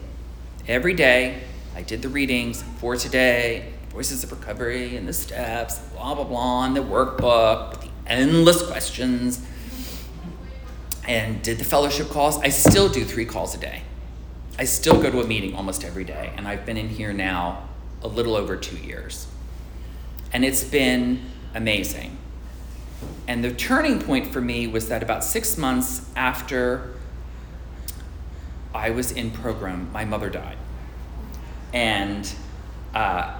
Every 0.67 0.95
day, 0.95 1.43
I 1.77 1.83
did 1.83 2.01
the 2.01 2.09
readings 2.09 2.63
for 2.79 2.97
today, 2.97 3.73
Voices 3.91 4.25
of 4.25 4.33
Recovery, 4.33 4.97
and 4.97 5.07
the 5.07 5.13
steps, 5.13 5.79
blah, 5.79 6.15
blah, 6.15 6.25
blah, 6.25 6.65
and 6.65 6.75
the 6.75 6.81
workbook, 6.81 7.83
the 7.83 7.89
endless 8.07 8.63
questions, 8.67 9.45
and 11.07 11.43
did 11.43 11.59
the 11.59 11.65
fellowship 11.65 12.09
calls. 12.09 12.39
I 12.39 12.49
still 12.49 12.89
do 12.89 13.05
three 13.05 13.27
calls 13.27 13.55
a 13.55 13.59
day. 13.59 13.83
I 14.59 14.65
still 14.65 15.03
go 15.03 15.11
to 15.11 15.21
a 15.21 15.27
meeting 15.27 15.55
almost 15.55 15.85
every 15.85 16.05
day, 16.05 16.33
and 16.37 16.49
I've 16.49 16.65
been 16.65 16.77
in 16.77 16.89
here 16.89 17.13
now 17.13 17.69
a 18.03 18.09
little 18.09 18.37
over 18.37 18.57
two 18.57 18.77
years. 18.77 19.27
And 20.35 20.45
it's 20.45 20.65
been 20.65 21.23
amazing. 21.55 22.19
And 23.29 23.43
the 23.43 23.55
turning 23.55 24.03
point 24.03 24.33
for 24.33 24.41
me 24.41 24.67
was 24.67 24.89
that 24.89 25.03
about 25.03 25.25
six 25.25 25.57
months 25.57 26.11
after 26.17 26.93
I 28.75 28.91
was 28.91 29.13
in 29.13 29.31
program, 29.31 29.91
my 29.93 30.05
mother 30.05 30.29
died. 30.29 30.59
And 31.73 32.31
uh, 32.95 33.35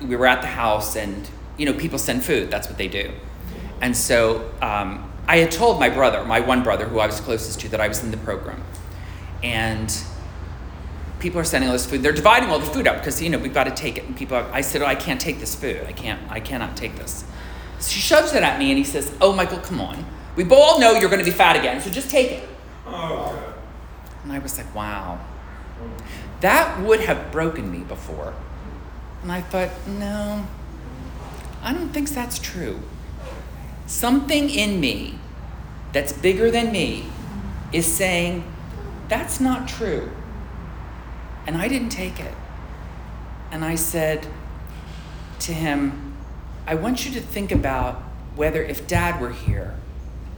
we 0.00 0.16
were 0.16 0.26
at 0.26 0.40
the 0.40 0.48
house, 0.48 0.96
and 0.96 1.28
you 1.58 1.66
know, 1.66 1.74
people 1.74 1.98
send 1.98 2.24
food, 2.24 2.50
that's 2.50 2.66
what 2.66 2.78
they 2.78 2.88
do. 2.88 3.12
And 3.82 3.94
so 3.94 4.50
um, 4.62 5.12
I 5.28 5.36
had 5.36 5.50
told 5.50 5.78
my 5.78 5.90
brother, 5.90 6.24
my 6.24 6.40
one 6.40 6.62
brother 6.62 6.86
who 6.86 6.98
I 6.98 7.06
was 7.06 7.20
closest 7.20 7.60
to, 7.60 7.68
that 7.68 7.80
I 7.80 7.88
was 7.88 8.02
in 8.02 8.10
the 8.10 8.16
program. 8.16 8.62
And 9.42 9.94
people 11.20 11.40
are 11.40 11.44
sending 11.44 11.68
all 11.68 11.74
this 11.74 11.86
food. 11.86 12.02
They're 12.02 12.12
dividing 12.12 12.50
all 12.50 12.58
the 12.58 12.66
food 12.66 12.88
up 12.88 12.96
because 12.96 13.22
you 13.22 13.30
know 13.30 13.38
we've 13.38 13.54
got 13.54 13.64
to 13.64 13.70
take 13.70 13.96
it. 13.96 14.04
And 14.04 14.16
people, 14.16 14.36
are, 14.36 14.50
I 14.52 14.62
said, 14.62 14.82
oh, 14.82 14.86
I 14.86 14.94
can't 14.94 15.20
take 15.20 15.38
this 15.38 15.54
food. 15.54 15.84
I 15.86 15.92
can't. 15.92 16.20
I 16.30 16.40
cannot 16.40 16.76
take 16.76 16.96
this. 16.96 17.24
So 17.80 17.90
she 17.90 18.00
shoves 18.00 18.34
it 18.34 18.42
at 18.42 18.58
me, 18.58 18.70
and 18.70 18.78
he 18.78 18.84
says, 18.84 19.12
Oh, 19.20 19.32
Michael, 19.32 19.58
come 19.58 19.80
on. 19.80 20.04
We 20.36 20.48
all 20.50 20.78
know 20.78 20.92
you're 20.92 21.08
going 21.08 21.24
to 21.24 21.30
be 21.30 21.36
fat 21.36 21.56
again, 21.56 21.80
so 21.80 21.90
just 21.90 22.10
take 22.10 22.30
it. 22.30 22.48
Oh, 22.86 23.54
and 24.22 24.32
I 24.32 24.38
was 24.38 24.58
like, 24.58 24.72
Wow. 24.74 25.18
That 26.40 26.80
would 26.82 27.00
have 27.00 27.32
broken 27.32 27.70
me 27.70 27.78
before. 27.80 28.34
And 29.22 29.32
I 29.32 29.40
thought, 29.40 29.70
No, 29.88 30.46
I 31.62 31.72
don't 31.72 31.88
think 31.88 32.10
that's 32.10 32.38
true. 32.38 32.80
Something 33.86 34.50
in 34.50 34.78
me 34.78 35.18
that's 35.92 36.12
bigger 36.12 36.50
than 36.50 36.70
me 36.72 37.06
is 37.72 37.86
saying, 37.86 38.44
That's 39.08 39.40
not 39.40 39.68
true. 39.68 40.10
And 41.46 41.56
I 41.56 41.68
didn't 41.68 41.90
take 41.90 42.20
it. 42.20 42.34
And 43.50 43.64
I 43.64 43.74
said 43.74 44.26
to 45.40 45.52
him, 45.52 46.14
I 46.66 46.74
want 46.74 47.04
you 47.04 47.12
to 47.12 47.20
think 47.20 47.50
about 47.50 47.96
whether 48.36 48.62
if 48.62 48.86
dad 48.86 49.20
were 49.20 49.32
here, 49.32 49.74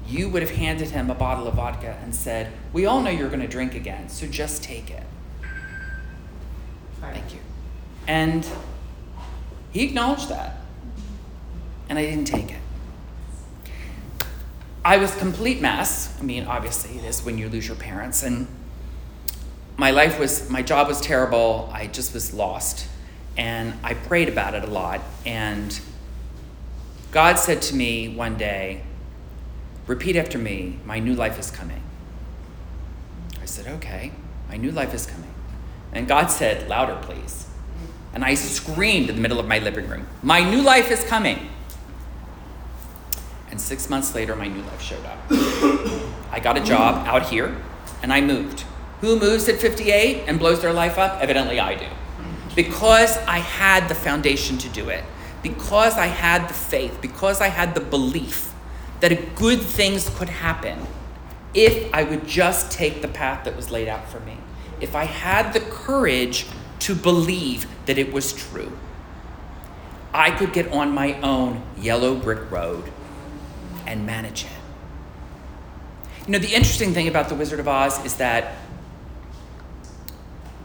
you 0.06 0.28
would 0.28 0.42
have 0.42 0.52
handed 0.52 0.90
him 0.90 1.10
a 1.10 1.14
bottle 1.14 1.46
of 1.46 1.54
vodka 1.54 1.98
and 2.02 2.14
said, 2.14 2.52
We 2.72 2.86
all 2.86 3.00
know 3.00 3.10
you're 3.10 3.28
going 3.28 3.40
to 3.40 3.48
drink 3.48 3.74
again, 3.74 4.08
so 4.08 4.26
just 4.26 4.62
take 4.62 4.90
it. 4.90 5.04
Thank 7.00 7.34
you. 7.34 7.40
And 8.06 8.46
he 9.72 9.84
acknowledged 9.84 10.28
that. 10.28 10.56
And 11.88 11.98
I 11.98 12.06
didn't 12.06 12.26
take 12.26 12.50
it. 12.50 12.60
I 14.84 14.96
was 14.96 15.14
complete 15.16 15.60
mess. 15.60 16.16
I 16.20 16.24
mean, 16.24 16.46
obviously, 16.46 16.98
it 16.98 17.04
is 17.04 17.22
when 17.22 17.38
you 17.38 17.48
lose 17.48 17.66
your 17.66 17.76
parents. 17.76 18.22
And 18.22 18.46
my 19.82 19.90
life 19.90 20.16
was, 20.20 20.48
my 20.48 20.62
job 20.62 20.86
was 20.86 21.00
terrible. 21.00 21.68
I 21.72 21.88
just 21.88 22.14
was 22.14 22.32
lost. 22.32 22.86
And 23.36 23.74
I 23.82 23.94
prayed 23.94 24.28
about 24.28 24.54
it 24.54 24.62
a 24.62 24.68
lot. 24.68 25.00
And 25.26 25.76
God 27.10 27.36
said 27.36 27.60
to 27.62 27.74
me 27.74 28.08
one 28.14 28.36
day, 28.36 28.84
Repeat 29.88 30.14
after 30.14 30.38
me, 30.38 30.78
my 30.84 31.00
new 31.00 31.14
life 31.14 31.36
is 31.36 31.50
coming. 31.50 31.82
I 33.40 33.44
said, 33.44 33.66
Okay, 33.66 34.12
my 34.48 34.56
new 34.56 34.70
life 34.70 34.94
is 34.94 35.04
coming. 35.04 35.34
And 35.92 36.06
God 36.06 36.28
said, 36.28 36.68
Louder, 36.68 36.96
please. 37.02 37.48
And 38.14 38.24
I 38.24 38.34
screamed 38.34 39.10
in 39.10 39.16
the 39.16 39.20
middle 39.20 39.40
of 39.40 39.48
my 39.48 39.58
living 39.58 39.88
room, 39.88 40.06
My 40.22 40.48
new 40.48 40.62
life 40.62 40.92
is 40.92 41.02
coming. 41.02 41.48
And 43.50 43.60
six 43.60 43.90
months 43.90 44.14
later, 44.14 44.36
my 44.36 44.46
new 44.46 44.62
life 44.62 44.80
showed 44.80 45.04
up. 45.04 45.18
I 46.30 46.38
got 46.40 46.56
a 46.56 46.62
job 46.62 47.04
out 47.04 47.30
here, 47.30 47.56
and 48.00 48.12
I 48.12 48.20
moved. 48.20 48.62
Who 49.02 49.18
moves 49.18 49.48
at 49.48 49.56
58 49.60 50.24
and 50.28 50.38
blows 50.38 50.62
their 50.62 50.72
life 50.72 50.96
up? 50.96 51.20
Evidently, 51.20 51.58
I 51.58 51.74
do. 51.74 51.86
Because 52.54 53.18
I 53.18 53.38
had 53.38 53.88
the 53.88 53.96
foundation 53.96 54.58
to 54.58 54.68
do 54.68 54.88
it, 54.90 55.02
because 55.42 55.98
I 55.98 56.06
had 56.06 56.48
the 56.48 56.54
faith, 56.54 56.98
because 57.02 57.40
I 57.40 57.48
had 57.48 57.74
the 57.74 57.80
belief 57.80 58.54
that 59.00 59.34
good 59.34 59.60
things 59.60 60.08
could 60.16 60.28
happen 60.28 60.86
if 61.52 61.92
I 61.92 62.04
would 62.04 62.28
just 62.28 62.70
take 62.70 63.02
the 63.02 63.08
path 63.08 63.44
that 63.44 63.56
was 63.56 63.72
laid 63.72 63.88
out 63.88 64.08
for 64.08 64.20
me. 64.20 64.36
If 64.80 64.94
I 64.94 65.04
had 65.04 65.52
the 65.52 65.60
courage 65.60 66.46
to 66.80 66.94
believe 66.94 67.66
that 67.86 67.98
it 67.98 68.12
was 68.12 68.32
true, 68.32 68.78
I 70.14 70.30
could 70.30 70.52
get 70.52 70.70
on 70.70 70.92
my 70.92 71.20
own 71.22 71.62
yellow 71.76 72.14
brick 72.14 72.48
road 72.52 72.92
and 73.84 74.06
manage 74.06 74.44
it. 74.44 74.50
You 76.26 76.32
know, 76.34 76.38
the 76.38 76.54
interesting 76.54 76.94
thing 76.94 77.08
about 77.08 77.28
The 77.28 77.34
Wizard 77.34 77.58
of 77.58 77.66
Oz 77.66 78.04
is 78.04 78.14
that 78.16 78.54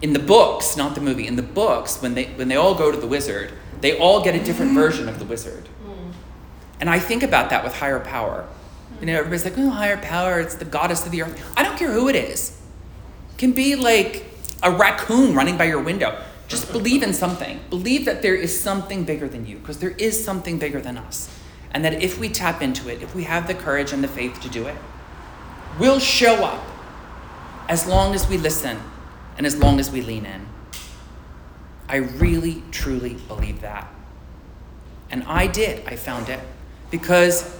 in 0.01 0.13
the 0.13 0.19
books, 0.19 0.77
not 0.77 0.95
the 0.95 1.01
movie, 1.01 1.27
in 1.27 1.35
the 1.35 1.41
books, 1.43 2.01
when 2.01 2.13
they 2.13 2.25
when 2.25 2.47
they 2.47 2.55
all 2.55 2.75
go 2.75 2.91
to 2.91 2.97
the 2.97 3.07
wizard, 3.07 3.53
they 3.81 3.97
all 3.97 4.23
get 4.23 4.35
a 4.35 4.43
different 4.43 4.73
version 4.73 5.09
of 5.09 5.19
the 5.19 5.25
wizard. 5.25 5.65
Mm. 5.85 6.13
And 6.79 6.89
I 6.89 6.99
think 6.99 7.23
about 7.23 7.49
that 7.49 7.63
with 7.63 7.75
higher 7.75 7.99
power. 7.99 8.47
You 8.99 9.07
know, 9.07 9.13
everybody's 9.13 9.45
like, 9.45 9.57
oh, 9.57 9.69
higher 9.69 9.97
power, 9.97 10.39
it's 10.39 10.55
the 10.55 10.65
goddess 10.65 11.05
of 11.05 11.11
the 11.11 11.21
earth. 11.21 11.53
I 11.55 11.63
don't 11.63 11.77
care 11.77 11.91
who 11.91 12.09
it 12.09 12.15
is. 12.15 12.59
It 13.31 13.37
can 13.37 13.51
be 13.51 13.75
like 13.75 14.25
a 14.63 14.71
raccoon 14.71 15.35
running 15.35 15.57
by 15.57 15.65
your 15.65 15.81
window. 15.81 16.19
Just 16.47 16.71
believe 16.71 17.03
in 17.03 17.13
something. 17.13 17.59
Believe 17.69 18.05
that 18.05 18.21
there 18.21 18.33
is 18.33 18.59
something 18.59 19.03
bigger 19.03 19.27
than 19.27 19.45
you, 19.45 19.57
because 19.57 19.79
there 19.79 19.95
is 19.97 20.23
something 20.23 20.57
bigger 20.57 20.79
than 20.79 20.97
us. 20.97 21.29
And 21.71 21.83
that 21.85 22.01
if 22.01 22.17
we 22.17 22.29
tap 22.29 22.61
into 22.61 22.89
it, 22.89 23.03
if 23.03 23.13
we 23.13 23.23
have 23.23 23.45
the 23.47 23.53
courage 23.53 23.91
and 23.91 24.03
the 24.03 24.07
faith 24.07 24.39
to 24.41 24.49
do 24.49 24.65
it, 24.65 24.77
we'll 25.77 25.99
show 25.99 26.45
up 26.45 26.63
as 27.67 27.85
long 27.85 28.15
as 28.15 28.27
we 28.29 28.37
listen 28.37 28.79
and 29.37 29.45
as 29.45 29.55
long 29.55 29.79
as 29.79 29.91
we 29.91 30.01
lean 30.01 30.25
in. 30.25 30.47
I 31.87 31.97
really, 31.97 32.63
truly 32.71 33.13
believe 33.27 33.61
that. 33.61 33.87
And 35.09 35.23
I 35.23 35.47
did. 35.47 35.87
I 35.87 35.95
found 35.95 36.27
it. 36.29 36.39
Because 36.91 37.55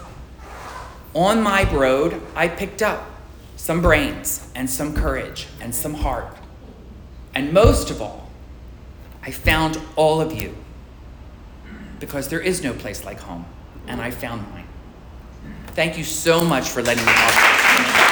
on 1.14 1.42
my 1.42 1.72
road, 1.72 2.22
I 2.36 2.48
picked 2.48 2.82
up 2.82 3.10
some 3.56 3.82
brains 3.82 4.50
and 4.56 4.70
some 4.70 4.94
courage 4.94 5.48
and 5.62 5.74
some 5.74 5.94
heart. 5.94 6.36
And 7.34 7.54
most 7.54 7.90
of 7.90 8.02
all, 8.02 8.30
I 9.24 9.32
found 9.32 9.80
all 9.96 10.20
of 10.20 10.34
you. 10.34 10.56
Because 12.00 12.28
there 12.28 12.42
is 12.42 12.64
no 12.64 12.74
place 12.74 13.06
like 13.06 13.20
home. 13.20 13.46
And 13.88 14.02
I 14.02 14.12
found 14.12 14.50
mine. 14.52 14.68
Thank 15.68 15.98
you 15.98 16.04
so 16.04 16.44
much 16.44 16.70
for 16.70 16.82
letting 16.82 17.06
me 17.06 17.12
talk. 17.12 18.07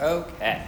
Okay. 0.00 0.62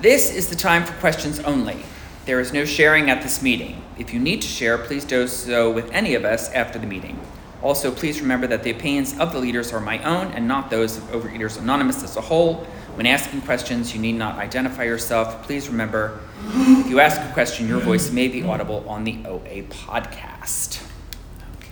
This 0.00 0.34
is 0.34 0.48
the 0.48 0.56
time 0.56 0.84
for 0.84 0.92
questions 0.94 1.40
only. 1.40 1.84
There 2.26 2.40
is 2.40 2.52
no 2.52 2.64
sharing 2.64 3.08
at 3.08 3.22
this 3.22 3.42
meeting. 3.42 3.82
If 3.98 4.12
you 4.12 4.20
need 4.20 4.42
to 4.42 4.48
share, 4.48 4.78
please 4.78 5.04
do 5.04 5.26
so 5.26 5.70
with 5.70 5.90
any 5.92 6.14
of 6.14 6.24
us 6.24 6.50
after 6.50 6.78
the 6.78 6.86
meeting. 6.86 7.18
Also, 7.62 7.92
please 7.92 8.20
remember 8.20 8.46
that 8.48 8.62
the 8.62 8.70
opinions 8.70 9.18
of 9.18 9.32
the 9.32 9.38
leaders 9.38 9.72
are 9.72 9.80
my 9.80 10.02
own 10.02 10.32
and 10.32 10.46
not 10.48 10.68
those 10.70 10.96
of 10.96 11.04
Overeaters 11.04 11.58
Anonymous 11.58 12.02
as 12.02 12.16
a 12.16 12.20
whole. 12.20 12.66
When 12.94 13.06
asking 13.06 13.42
questions, 13.42 13.94
you 13.94 14.00
need 14.00 14.14
not 14.14 14.36
identify 14.36 14.82
yourself. 14.84 15.44
Please 15.44 15.68
remember 15.68 16.20
if 16.48 16.90
you 16.90 17.00
ask 17.00 17.20
a 17.20 17.32
question, 17.32 17.68
your 17.68 17.80
voice 17.80 18.10
may 18.10 18.28
be 18.28 18.42
audible 18.42 18.84
on 18.88 19.04
the 19.04 19.18
OA 19.24 19.62
podcast. 19.62 20.84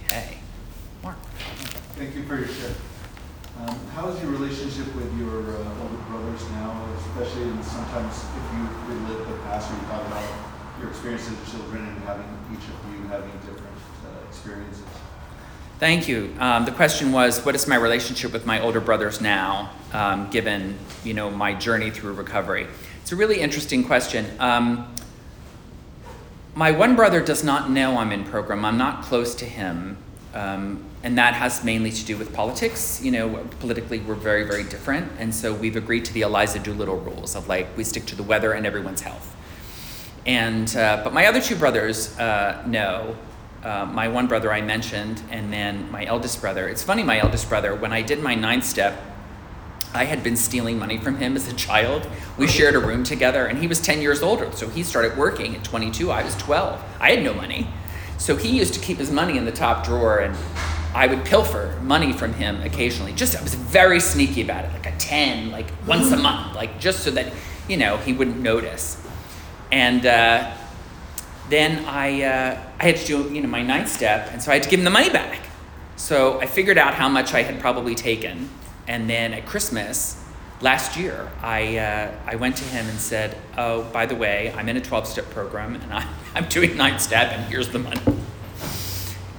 Okay. 0.04 0.38
Mark. 1.02 1.18
Thank 1.96 2.14
you 2.14 2.22
for 2.24 2.36
your 2.36 2.48
share. 2.48 2.74
Um, 3.60 3.76
how 3.94 4.08
is 4.08 4.22
your 4.22 4.30
relationship 4.32 4.94
with 4.94 5.12
your 5.18 5.28
uh, 5.28 5.82
older 5.82 6.02
brothers 6.08 6.48
now, 6.52 6.88
especially 6.96 7.42
in 7.42 7.62
sometimes 7.62 8.24
if 8.36 8.56
you 8.56 8.66
relive 8.88 9.28
the 9.28 9.36
past 9.44 9.70
or 9.70 9.74
you 9.74 9.82
talk 9.82 10.06
about 10.06 10.24
your 10.78 10.88
experiences 10.88 11.36
as 11.38 11.50
children 11.50 11.86
and 11.86 11.98
having 12.04 12.26
each 12.52 12.64
of 12.64 12.92
you 12.92 13.06
having 13.08 13.30
different 13.40 13.76
uh, 14.06 14.28
experiences? 14.28 14.84
Thank 15.78 16.08
you. 16.08 16.34
Um, 16.38 16.64
the 16.64 16.72
question 16.72 17.12
was, 17.12 17.44
what 17.44 17.54
is 17.54 17.66
my 17.66 17.76
relationship 17.76 18.32
with 18.32 18.46
my 18.46 18.60
older 18.60 18.80
brothers 18.80 19.20
now, 19.20 19.70
um, 19.92 20.30
given 20.30 20.78
you 21.04 21.12
know 21.12 21.30
my 21.30 21.52
journey 21.52 21.90
through 21.90 22.14
recovery? 22.14 22.66
It's 23.02 23.12
a 23.12 23.16
really 23.16 23.40
interesting 23.40 23.84
question. 23.84 24.26
Um, 24.38 24.94
my 26.54 26.70
one 26.70 26.96
brother 26.96 27.20
does 27.20 27.44
not 27.44 27.70
know 27.70 27.98
I'm 27.98 28.12
in 28.12 28.24
program. 28.24 28.64
I'm 28.64 28.78
not 28.78 29.02
close 29.02 29.34
to 29.36 29.44
him. 29.44 29.98
Um, 30.32 30.89
and 31.02 31.16
that 31.16 31.34
has 31.34 31.64
mainly 31.64 31.90
to 31.90 32.04
do 32.04 32.16
with 32.16 32.32
politics. 32.34 33.02
You 33.02 33.10
know, 33.10 33.48
politically, 33.60 34.00
we're 34.00 34.14
very, 34.14 34.44
very 34.44 34.64
different. 34.64 35.10
And 35.18 35.34
so 35.34 35.54
we've 35.54 35.76
agreed 35.76 36.04
to 36.06 36.12
the 36.12 36.22
Eliza 36.22 36.58
Doolittle 36.58 36.98
rules 36.98 37.34
of 37.34 37.48
like, 37.48 37.74
we 37.76 37.84
stick 37.84 38.06
to 38.06 38.16
the 38.16 38.22
weather 38.22 38.52
and 38.52 38.66
everyone's 38.66 39.00
health. 39.00 39.34
And, 40.26 40.74
uh, 40.76 41.00
but 41.02 41.14
my 41.14 41.26
other 41.26 41.40
two 41.40 41.56
brothers 41.56 42.18
uh, 42.18 42.62
know. 42.66 43.16
Uh, 43.62 43.84
my 43.84 44.08
one 44.08 44.26
brother 44.26 44.50
I 44.50 44.62
mentioned, 44.62 45.22
and 45.30 45.52
then 45.52 45.90
my 45.90 46.06
eldest 46.06 46.40
brother. 46.40 46.66
It's 46.66 46.82
funny, 46.82 47.02
my 47.02 47.20
eldest 47.20 47.46
brother, 47.46 47.74
when 47.74 47.92
I 47.92 48.00
did 48.00 48.22
my 48.22 48.34
ninth 48.34 48.64
step, 48.64 48.98
I 49.92 50.04
had 50.04 50.22
been 50.22 50.36
stealing 50.36 50.78
money 50.78 50.96
from 50.96 51.18
him 51.18 51.36
as 51.36 51.46
a 51.46 51.54
child. 51.54 52.06
We 52.38 52.46
shared 52.46 52.74
a 52.74 52.78
room 52.78 53.04
together, 53.04 53.46
and 53.46 53.58
he 53.58 53.66
was 53.66 53.80
10 53.80 54.00
years 54.00 54.22
older. 54.22 54.50
So 54.52 54.68
he 54.68 54.82
started 54.82 55.14
working 55.18 55.56
at 55.56 55.64
22. 55.64 56.10
I 56.10 56.22
was 56.22 56.34
12. 56.36 56.82
I 57.00 57.10
had 57.10 57.22
no 57.22 57.34
money. 57.34 57.66
So 58.16 58.36
he 58.36 58.56
used 58.56 58.72
to 58.74 58.80
keep 58.80 58.96
his 58.98 59.10
money 59.10 59.36
in 59.36 59.44
the 59.44 59.52
top 59.52 59.84
drawer, 59.84 60.20
and 60.20 60.34
I 60.94 61.06
would 61.06 61.24
pilfer 61.24 61.78
money 61.82 62.12
from 62.12 62.32
him 62.32 62.60
occasionally. 62.62 63.12
Just 63.12 63.36
I 63.36 63.42
was 63.42 63.54
very 63.54 64.00
sneaky 64.00 64.42
about 64.42 64.64
it, 64.64 64.72
like 64.72 64.86
a 64.86 64.96
10, 64.98 65.50
like 65.50 65.66
once 65.86 66.10
a 66.10 66.16
month, 66.16 66.56
like 66.56 66.80
just 66.80 67.00
so 67.00 67.10
that, 67.12 67.32
you 67.68 67.76
know, 67.76 67.96
he 67.98 68.12
wouldn't 68.12 68.40
notice. 68.40 69.00
And 69.70 70.04
uh, 70.04 70.52
then 71.48 71.84
I, 71.84 72.22
uh, 72.22 72.62
I 72.80 72.84
had 72.84 72.96
to 72.96 73.06
do, 73.06 73.34
you 73.34 73.40
know, 73.40 73.48
my 73.48 73.62
ninth 73.62 73.88
step, 73.88 74.30
and 74.32 74.42
so 74.42 74.50
I 74.50 74.54
had 74.54 74.64
to 74.64 74.68
give 74.68 74.80
him 74.80 74.84
the 74.84 74.90
money 74.90 75.10
back. 75.10 75.38
So 75.96 76.40
I 76.40 76.46
figured 76.46 76.78
out 76.78 76.94
how 76.94 77.08
much 77.08 77.34
I 77.34 77.42
had 77.42 77.60
probably 77.60 77.94
taken, 77.94 78.48
and 78.88 79.08
then 79.08 79.32
at 79.32 79.46
Christmas, 79.46 80.20
last 80.60 80.96
year, 80.96 81.30
I, 81.40 81.78
uh, 81.78 82.14
I 82.26 82.36
went 82.36 82.56
to 82.56 82.64
him 82.64 82.86
and 82.88 82.98
said, 82.98 83.36
Oh, 83.56 83.84
by 83.92 84.06
the 84.06 84.16
way, 84.16 84.52
I'm 84.56 84.68
in 84.68 84.76
a 84.76 84.80
12 84.80 85.06
step 85.06 85.30
program 85.30 85.74
and 85.74 85.92
I, 85.92 86.06
I'm 86.34 86.48
doing 86.48 86.76
nine 86.76 86.98
step, 86.98 87.32
and 87.32 87.44
here's 87.44 87.68
the 87.68 87.78
money. 87.78 88.00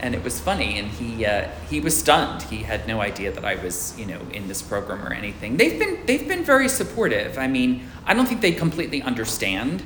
And 0.01 0.15
it 0.15 0.23
was 0.23 0.39
funny, 0.39 0.79
and 0.79 0.89
he, 0.89 1.25
uh, 1.25 1.47
he 1.69 1.79
was 1.79 1.97
stunned. 1.97 2.41
He 2.43 2.57
had 2.57 2.87
no 2.87 3.01
idea 3.01 3.31
that 3.31 3.45
I 3.45 3.55
was, 3.55 3.97
you 3.99 4.05
know, 4.07 4.19
in 4.33 4.47
this 4.47 4.61
program 4.61 5.05
or 5.05 5.13
anything. 5.13 5.57
They've 5.57 5.77
been, 5.77 6.05
they've 6.07 6.27
been 6.27 6.43
very 6.43 6.67
supportive. 6.67 7.37
I 7.37 7.47
mean, 7.47 7.87
I 8.05 8.15
don't 8.15 8.25
think 8.25 8.41
they 8.41 8.51
completely 8.51 9.03
understand. 9.03 9.83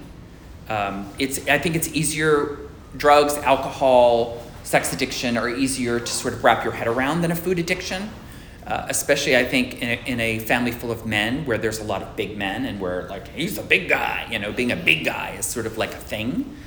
Um, 0.70 1.12
it's, 1.20 1.46
I 1.48 1.60
think 1.60 1.76
it's 1.76 1.90
easier, 1.90 2.58
drugs, 2.98 3.36
alcohol, 3.36 4.42
sex 4.64 4.92
addiction 4.94 5.38
are 5.38 5.48
easier 5.48 6.00
to 6.00 6.12
sort 6.12 6.34
of 6.34 6.44
wrap 6.44 6.64
your 6.64 6.74
head 6.74 6.88
around 6.88 7.22
than 7.22 7.32
a 7.32 7.36
food 7.36 7.60
addiction. 7.60 8.10
Uh, 8.66 8.88
especially 8.90 9.38
I 9.38 9.46
think 9.46 9.80
in 9.80 9.90
a, 9.90 10.04
in 10.08 10.20
a, 10.20 10.40
family 10.40 10.72
full 10.72 10.92
of 10.92 11.06
men 11.06 11.46
where 11.46 11.60
there's 11.60 11.78
a 11.78 11.84
lot 11.84 12.02
of 12.02 12.16
big 12.16 12.36
men 12.36 12.66
and 12.66 12.80
where 12.80 13.08
like 13.10 13.28
he's 13.28 13.60
a 13.60 13.62
big 13.62 13.88
guy, 13.88 14.28
you 14.32 14.40
know, 14.40 14.52
being 14.52 14.72
a 14.72 14.76
big 14.76 15.06
guy 15.06 15.36
is 15.38 15.46
sort 15.46 15.68
of 15.68 15.78
like 15.78 15.94
a 15.94 15.98
thing. 15.98 16.58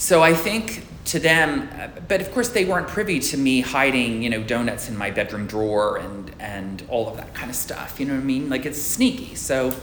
So 0.00 0.22
I 0.22 0.32
think 0.32 0.86
to 1.04 1.18
them, 1.18 1.68
uh, 1.78 1.88
but 2.08 2.22
of 2.22 2.32
course 2.32 2.48
they 2.48 2.64
weren't 2.64 2.88
privy 2.88 3.20
to 3.20 3.36
me 3.36 3.60
hiding, 3.60 4.22
you 4.22 4.30
know, 4.30 4.42
donuts 4.42 4.88
in 4.88 4.96
my 4.96 5.10
bedroom 5.10 5.46
drawer 5.46 5.98
and 5.98 6.34
and 6.40 6.82
all 6.88 7.06
of 7.10 7.18
that 7.18 7.34
kind 7.34 7.50
of 7.50 7.54
stuff. 7.54 8.00
You 8.00 8.06
know 8.06 8.14
what 8.14 8.22
I 8.22 8.24
mean? 8.24 8.48
Like 8.48 8.64
it's 8.64 8.80
sneaky. 8.80 9.34
So 9.34 9.74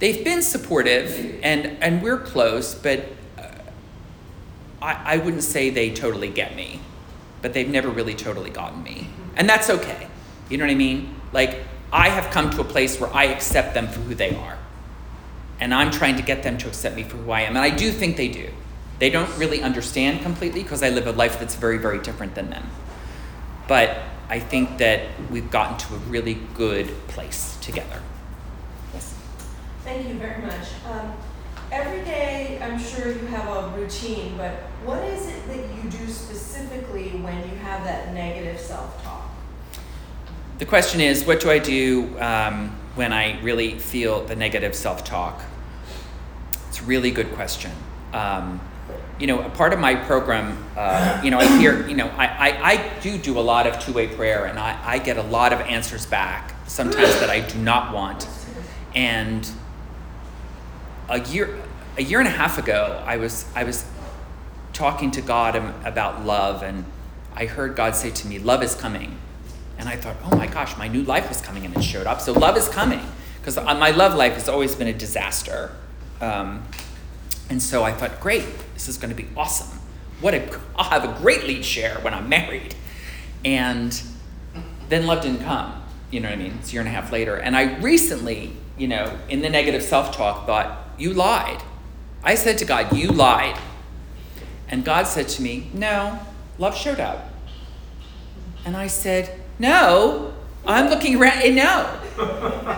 they've 0.00 0.24
been 0.24 0.42
supportive 0.42 1.38
and 1.44 1.80
and 1.80 2.02
we're 2.02 2.18
close, 2.18 2.74
but 2.74 3.04
uh, 3.38 3.46
I 4.82 5.14
I 5.14 5.16
wouldn't 5.18 5.44
say 5.44 5.70
they 5.70 5.90
totally 5.94 6.28
get 6.28 6.56
me, 6.56 6.80
but 7.40 7.52
they've 7.52 7.70
never 7.70 7.88
really 7.88 8.14
totally 8.14 8.50
gotten 8.50 8.82
me. 8.82 9.06
And 9.36 9.48
that's 9.48 9.70
okay. 9.70 10.08
You 10.50 10.58
know 10.58 10.64
what 10.64 10.72
I 10.72 10.74
mean? 10.74 11.14
Like, 11.32 11.60
I 11.92 12.08
have 12.08 12.32
come 12.32 12.50
to 12.50 12.60
a 12.60 12.64
place 12.64 12.98
where 13.00 13.14
I 13.14 13.26
accept 13.26 13.74
them 13.74 13.86
for 13.86 14.00
who 14.00 14.16
they 14.16 14.34
are. 14.34 14.58
And 15.60 15.72
I'm 15.72 15.92
trying 15.92 16.16
to 16.16 16.22
get 16.22 16.42
them 16.42 16.58
to 16.58 16.66
accept 16.66 16.96
me 16.96 17.04
for 17.04 17.16
who 17.18 17.30
I 17.30 17.42
am. 17.42 17.54
And 17.54 17.64
I 17.64 17.70
do 17.70 17.92
think 17.92 18.16
they 18.16 18.26
do. 18.26 18.50
They 19.02 19.10
don't 19.10 19.36
really 19.36 19.62
understand 19.62 20.22
completely 20.22 20.62
because 20.62 20.80
I 20.80 20.90
live 20.90 21.08
a 21.08 21.10
life 21.10 21.40
that's 21.40 21.56
very, 21.56 21.76
very 21.76 21.98
different 21.98 22.36
than 22.36 22.50
them. 22.50 22.70
But 23.66 23.98
I 24.28 24.38
think 24.38 24.78
that 24.78 25.08
we've 25.28 25.50
gotten 25.50 25.76
to 25.76 25.94
a 25.96 25.98
really 26.06 26.38
good 26.54 26.86
place 27.08 27.58
together. 27.60 28.00
Yes. 28.94 29.12
Thank 29.82 30.06
you 30.06 30.14
very 30.14 30.40
much. 30.40 30.68
Um, 30.88 31.14
every 31.72 32.04
day, 32.04 32.60
I'm 32.62 32.78
sure 32.78 33.08
you 33.08 33.26
have 33.26 33.48
a 33.48 33.76
routine, 33.76 34.36
but 34.36 34.52
what 34.84 35.02
is 35.02 35.26
it 35.26 35.48
that 35.48 35.74
you 35.74 35.90
do 35.90 36.06
specifically 36.06 37.08
when 37.08 37.38
you 37.50 37.56
have 37.56 37.82
that 37.82 38.14
negative 38.14 38.60
self 38.60 39.02
talk? 39.02 39.28
The 40.58 40.64
question 40.64 41.00
is 41.00 41.24
what 41.24 41.40
do 41.40 41.50
I 41.50 41.58
do 41.58 42.16
um, 42.20 42.68
when 42.94 43.12
I 43.12 43.40
really 43.40 43.80
feel 43.80 44.24
the 44.24 44.36
negative 44.36 44.76
self 44.76 45.02
talk? 45.02 45.42
It's 46.68 46.80
a 46.80 46.84
really 46.84 47.10
good 47.10 47.32
question. 47.32 47.72
Um, 48.12 48.60
you 49.22 49.28
know, 49.28 49.40
a 49.40 49.50
part 49.50 49.72
of 49.72 49.78
my 49.78 49.94
program, 49.94 50.58
uh, 50.76 51.20
you 51.22 51.30
know, 51.30 51.38
I 51.38 51.46
hear, 51.58 51.86
you 51.86 51.94
know, 51.94 52.08
I, 52.08 52.26
I, 52.26 52.72
I 52.72 52.98
do 53.02 53.16
do 53.16 53.38
a 53.38 53.40
lot 53.40 53.68
of 53.68 53.78
two 53.78 53.92
way 53.92 54.08
prayer 54.08 54.46
and 54.46 54.58
I, 54.58 54.76
I 54.84 54.98
get 54.98 55.16
a 55.16 55.22
lot 55.22 55.52
of 55.52 55.60
answers 55.60 56.04
back, 56.04 56.56
sometimes 56.66 57.20
that 57.20 57.30
I 57.30 57.38
do 57.38 57.56
not 57.60 57.94
want. 57.94 58.26
And 58.96 59.48
a 61.08 61.20
year, 61.20 61.56
a 61.96 62.02
year 62.02 62.18
and 62.18 62.26
a 62.26 62.32
half 62.32 62.58
ago, 62.58 63.00
I 63.06 63.16
was, 63.18 63.46
I 63.54 63.62
was 63.62 63.84
talking 64.72 65.12
to 65.12 65.22
God 65.22 65.54
about 65.86 66.24
love, 66.24 66.64
and 66.64 66.84
I 67.36 67.46
heard 67.46 67.76
God 67.76 67.94
say 67.94 68.10
to 68.10 68.26
me, 68.26 68.40
Love 68.40 68.64
is 68.64 68.74
coming. 68.74 69.18
And 69.78 69.88
I 69.88 69.96
thought, 69.96 70.16
oh 70.24 70.36
my 70.36 70.48
gosh, 70.48 70.76
my 70.76 70.88
new 70.88 71.02
life 71.02 71.30
is 71.30 71.40
coming, 71.40 71.64
and 71.64 71.76
it 71.76 71.82
showed 71.82 72.08
up. 72.08 72.20
So 72.20 72.32
love 72.32 72.56
is 72.56 72.68
coming, 72.68 73.00
because 73.38 73.54
my 73.56 73.90
love 73.92 74.16
life 74.16 74.34
has 74.34 74.48
always 74.48 74.74
been 74.74 74.88
a 74.88 74.92
disaster. 74.92 75.70
Um, 76.20 76.66
and 77.50 77.62
so 77.62 77.82
I 77.82 77.92
thought, 77.92 78.20
great, 78.20 78.46
this 78.74 78.88
is 78.88 78.96
going 78.96 79.14
to 79.14 79.20
be 79.20 79.28
awesome. 79.36 79.78
What 80.20 80.34
a, 80.34 80.60
I'll 80.76 80.90
have 80.90 81.04
a 81.04 81.20
great 81.20 81.44
lead 81.44 81.64
share 81.64 81.96
when 82.00 82.14
I'm 82.14 82.28
married. 82.28 82.74
And 83.44 84.00
then 84.88 85.06
love 85.06 85.22
didn't 85.22 85.42
come. 85.42 85.82
You 86.10 86.20
know 86.20 86.28
what 86.28 86.38
I 86.38 86.42
mean? 86.42 86.56
It's 86.60 86.70
a 86.70 86.72
year 86.72 86.80
and 86.82 86.88
a 86.88 86.92
half 86.92 87.10
later. 87.10 87.36
And 87.36 87.56
I 87.56 87.78
recently, 87.78 88.52
you 88.76 88.88
know, 88.88 89.18
in 89.28 89.42
the 89.42 89.50
negative 89.50 89.82
self 89.82 90.14
talk, 90.14 90.46
thought, 90.46 90.90
you 90.98 91.12
lied. 91.12 91.62
I 92.22 92.34
said 92.34 92.58
to 92.58 92.64
God, 92.64 92.96
you 92.96 93.08
lied. 93.08 93.58
And 94.68 94.84
God 94.84 95.06
said 95.06 95.28
to 95.30 95.42
me, 95.42 95.70
No, 95.74 96.18
love 96.58 96.76
showed 96.76 97.00
up. 97.00 97.30
And 98.64 98.76
I 98.76 98.86
said, 98.86 99.40
No, 99.58 100.34
I'm 100.66 100.88
looking 100.88 101.20
around, 101.20 101.42
and 101.42 101.56
no. 101.56 101.98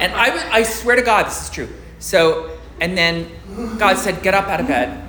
And 0.01 0.13
I, 0.15 0.59
I 0.59 0.63
swear 0.63 0.97
to 0.97 1.03
God, 1.03 1.27
this 1.27 1.43
is 1.43 1.51
true. 1.51 1.69
So 1.99 2.54
And 2.81 2.97
then 2.99 3.31
God 3.79 3.97
said, 3.97 4.23
Get 4.23 4.35
up 4.35 4.49
out 4.49 4.61
of 4.61 4.69
bed. 4.69 5.09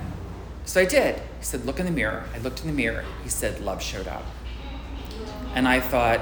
So 0.64 0.80
I 0.80 0.84
did. 0.84 1.16
He 1.16 1.44
said, 1.44 1.64
Look 1.64 1.78
in 1.80 1.86
the 1.86 1.92
mirror. 1.92 2.24
I 2.34 2.38
looked 2.38 2.60
in 2.62 2.68
the 2.68 2.72
mirror. 2.72 3.04
He 3.22 3.28
said, 3.28 3.60
Love 3.60 3.82
showed 3.82 4.08
up. 4.08 4.24
And 5.54 5.66
I 5.66 5.80
thought, 5.80 6.20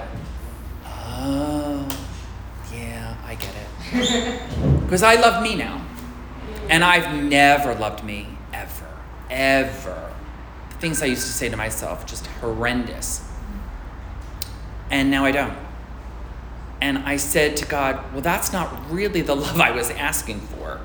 Oh, 0.86 1.88
yeah, 2.72 3.16
I 3.24 3.34
get 3.34 3.54
it. 3.54 4.40
Because 4.84 5.02
I 5.02 5.14
love 5.14 5.42
me 5.42 5.54
now. 5.54 5.84
And 6.68 6.84
I've 6.84 7.22
never 7.22 7.74
loved 7.74 8.04
me, 8.04 8.28
ever, 8.52 8.86
ever. 9.30 10.14
The 10.70 10.76
things 10.76 11.02
I 11.02 11.06
used 11.06 11.26
to 11.26 11.32
say 11.32 11.48
to 11.48 11.56
myself, 11.56 12.06
just 12.06 12.26
horrendous. 12.26 13.26
And 14.90 15.10
now 15.10 15.24
I 15.24 15.32
don't. 15.32 15.56
And 16.80 16.98
I 16.98 17.16
said 17.16 17.56
to 17.58 17.66
God, 17.66 18.12
Well, 18.12 18.20
that's 18.20 18.52
not 18.52 18.90
really 18.90 19.22
the 19.22 19.34
love 19.44 19.60
I 19.60 19.70
was 19.70 19.90
asking 19.90 20.40
for. 20.40 20.80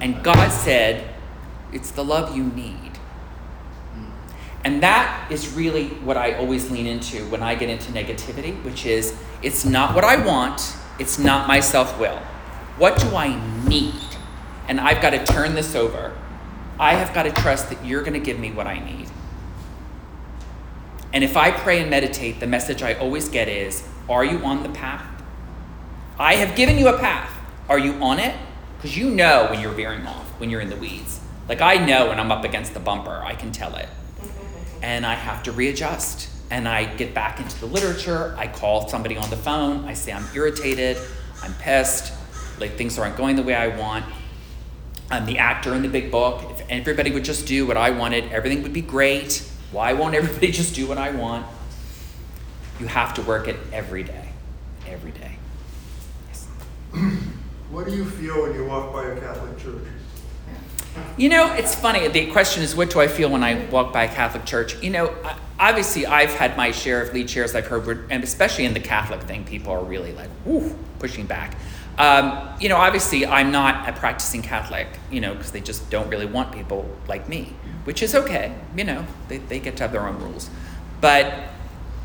And 0.00 0.22
God 0.24 0.48
said, 0.50 1.14
It's 1.72 1.90
the 1.90 2.04
love 2.04 2.36
you 2.36 2.44
need. 2.44 2.90
And 4.62 4.82
that 4.82 5.30
is 5.30 5.54
really 5.54 5.88
what 5.88 6.16
I 6.16 6.34
always 6.34 6.70
lean 6.70 6.86
into 6.86 7.24
when 7.26 7.42
I 7.42 7.54
get 7.54 7.70
into 7.70 7.92
negativity, 7.92 8.62
which 8.62 8.84
is 8.84 9.16
it's 9.42 9.64
not 9.64 9.94
what 9.94 10.04
I 10.04 10.22
want, 10.22 10.76
it's 10.98 11.18
not 11.18 11.48
my 11.48 11.60
self 11.60 11.98
will. 11.98 12.18
What 12.76 12.98
do 12.98 13.14
I 13.16 13.40
need? 13.66 13.94
And 14.68 14.80
I've 14.80 15.00
got 15.00 15.10
to 15.10 15.24
turn 15.24 15.54
this 15.54 15.74
over. 15.74 16.16
I 16.78 16.94
have 16.94 17.14
got 17.14 17.22
to 17.24 17.32
trust 17.32 17.70
that 17.70 17.84
you're 17.84 18.02
going 18.02 18.14
to 18.14 18.20
give 18.20 18.38
me 18.38 18.52
what 18.52 18.66
I 18.66 18.78
need. 18.78 19.08
And 21.12 21.24
if 21.24 21.36
I 21.36 21.50
pray 21.50 21.80
and 21.80 21.90
meditate, 21.90 22.40
the 22.40 22.46
message 22.46 22.82
I 22.82 22.94
always 22.94 23.28
get 23.28 23.48
is 23.48 23.86
Are 24.08 24.24
you 24.24 24.38
on 24.44 24.62
the 24.62 24.68
path? 24.68 25.06
I 26.18 26.34
have 26.34 26.54
given 26.54 26.76
you 26.78 26.88
a 26.88 26.98
path. 26.98 27.30
Are 27.68 27.78
you 27.78 27.94
on 27.94 28.18
it? 28.18 28.34
Because 28.80 28.96
you 28.96 29.10
know 29.10 29.46
when 29.50 29.60
you're 29.60 29.72
veering 29.72 30.06
off, 30.06 30.24
when 30.40 30.48
you're 30.48 30.62
in 30.62 30.70
the 30.70 30.76
weeds. 30.76 31.20
Like 31.50 31.60
I 31.60 31.84
know 31.84 32.08
when 32.08 32.18
I'm 32.18 32.32
up 32.32 32.44
against 32.44 32.72
the 32.72 32.80
bumper, 32.80 33.20
I 33.22 33.34
can 33.34 33.52
tell 33.52 33.76
it. 33.76 33.90
And 34.80 35.04
I 35.04 35.14
have 35.14 35.42
to 35.42 35.52
readjust. 35.52 36.30
And 36.50 36.66
I 36.66 36.86
get 36.94 37.12
back 37.12 37.40
into 37.40 37.60
the 37.60 37.66
literature. 37.66 38.34
I 38.38 38.46
call 38.46 38.88
somebody 38.88 39.18
on 39.18 39.28
the 39.28 39.36
phone. 39.36 39.84
I 39.84 39.92
say, 39.92 40.12
I'm 40.12 40.24
irritated. 40.34 40.96
I'm 41.42 41.52
pissed. 41.54 42.14
Like 42.58 42.78
things 42.78 42.98
aren't 42.98 43.18
going 43.18 43.36
the 43.36 43.42
way 43.42 43.54
I 43.54 43.68
want. 43.68 44.06
I'm 45.10 45.26
the 45.26 45.38
actor 45.38 45.74
in 45.74 45.82
the 45.82 45.88
big 45.88 46.10
book. 46.10 46.50
If 46.50 46.64
everybody 46.70 47.10
would 47.10 47.24
just 47.24 47.46
do 47.46 47.66
what 47.66 47.76
I 47.76 47.90
wanted, 47.90 48.32
everything 48.32 48.62
would 48.62 48.72
be 48.72 48.80
great. 48.80 49.46
Why 49.72 49.92
won't 49.92 50.14
everybody 50.14 50.50
just 50.52 50.74
do 50.74 50.86
what 50.86 50.96
I 50.96 51.10
want? 51.10 51.44
You 52.78 52.86
have 52.86 53.12
to 53.14 53.22
work 53.22 53.46
it 53.46 53.56
every 53.74 54.04
day. 54.04 54.30
Every 54.86 55.10
day. 55.10 55.36
Yes. 56.30 56.46
What 57.70 57.86
do 57.86 57.94
you 57.94 58.04
feel 58.04 58.42
when 58.42 58.54
you 58.54 58.64
walk 58.64 58.92
by 58.92 59.04
a 59.04 59.20
Catholic 59.20 59.56
church? 59.58 59.84
You 61.16 61.28
know, 61.28 61.52
it's 61.54 61.72
funny. 61.72 62.08
The 62.08 62.28
question 62.32 62.64
is, 62.64 62.74
what 62.74 62.90
do 62.90 63.00
I 63.00 63.06
feel 63.06 63.30
when 63.30 63.44
I 63.44 63.64
walk 63.66 63.92
by 63.92 64.04
a 64.04 64.08
Catholic 64.08 64.44
church? 64.44 64.82
You 64.82 64.90
know, 64.90 65.14
obviously, 65.58 66.04
I've 66.04 66.34
had 66.34 66.56
my 66.56 66.72
share 66.72 67.00
of 67.00 67.14
lead 67.14 67.30
shares 67.30 67.54
I've 67.54 67.68
heard, 67.68 68.10
and 68.10 68.24
especially 68.24 68.64
in 68.64 68.74
the 68.74 68.80
Catholic 68.80 69.22
thing, 69.22 69.44
people 69.44 69.72
are 69.72 69.84
really 69.84 70.12
like, 70.12 70.30
whoo, 70.44 70.76
pushing 70.98 71.26
back. 71.26 71.56
Um, 71.96 72.48
you 72.58 72.68
know, 72.68 72.76
obviously, 72.76 73.24
I'm 73.24 73.52
not 73.52 73.88
a 73.88 73.92
practicing 73.92 74.42
Catholic, 74.42 74.88
you 75.12 75.20
know, 75.20 75.34
because 75.34 75.52
they 75.52 75.60
just 75.60 75.88
don't 75.90 76.08
really 76.08 76.26
want 76.26 76.50
people 76.52 76.90
like 77.06 77.28
me, 77.28 77.54
which 77.84 78.02
is 78.02 78.16
okay. 78.16 78.52
You 78.76 78.82
know, 78.82 79.06
they, 79.28 79.38
they 79.38 79.60
get 79.60 79.76
to 79.76 79.84
have 79.84 79.92
their 79.92 80.08
own 80.08 80.18
rules. 80.18 80.50
But 81.00 81.50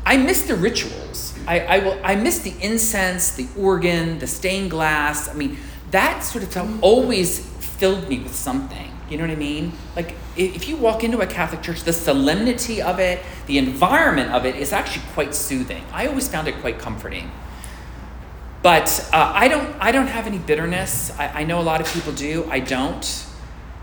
I 0.06 0.16
miss 0.16 0.42
the 0.42 0.54
rituals. 0.54 1.34
I, 1.48 1.60
I, 1.60 1.78
will, 1.80 2.00
I 2.02 2.14
miss 2.14 2.38
the 2.38 2.54
incense, 2.60 3.32
the 3.32 3.48
organ, 3.58 4.20
the 4.20 4.26
stained 4.28 4.70
glass. 4.70 5.28
I 5.28 5.34
mean, 5.34 5.58
that 5.90 6.20
sort 6.20 6.44
of 6.44 6.52
stuff 6.52 6.68
always 6.80 7.40
filled 7.40 8.08
me 8.08 8.20
with 8.20 8.34
something. 8.34 8.92
You 9.10 9.18
know 9.18 9.24
what 9.24 9.32
I 9.32 9.36
mean? 9.36 9.72
Like, 9.96 10.14
if 10.36 10.68
you 10.68 10.76
walk 10.76 11.04
into 11.04 11.20
a 11.20 11.26
Catholic 11.26 11.62
church, 11.62 11.82
the 11.82 11.92
solemnity 11.92 12.80
of 12.80 12.98
it, 13.00 13.20
the 13.46 13.58
environment 13.58 14.32
of 14.32 14.46
it 14.46 14.56
is 14.56 14.72
actually 14.72 15.04
quite 15.12 15.34
soothing. 15.34 15.84
I 15.92 16.06
always 16.06 16.28
found 16.28 16.48
it 16.48 16.56
quite 16.60 16.78
comforting. 16.78 17.30
But 18.62 19.08
uh, 19.12 19.32
I 19.34 19.46
don't. 19.46 19.76
I 19.80 19.92
don't 19.92 20.08
have 20.08 20.26
any 20.26 20.38
bitterness. 20.38 21.16
I, 21.18 21.42
I, 21.42 21.44
know 21.44 21.60
a 21.60 21.62
lot 21.62 21.80
of 21.80 21.86
people 21.86 22.12
do. 22.12 22.48
I 22.50 22.58
don't. 22.58 23.24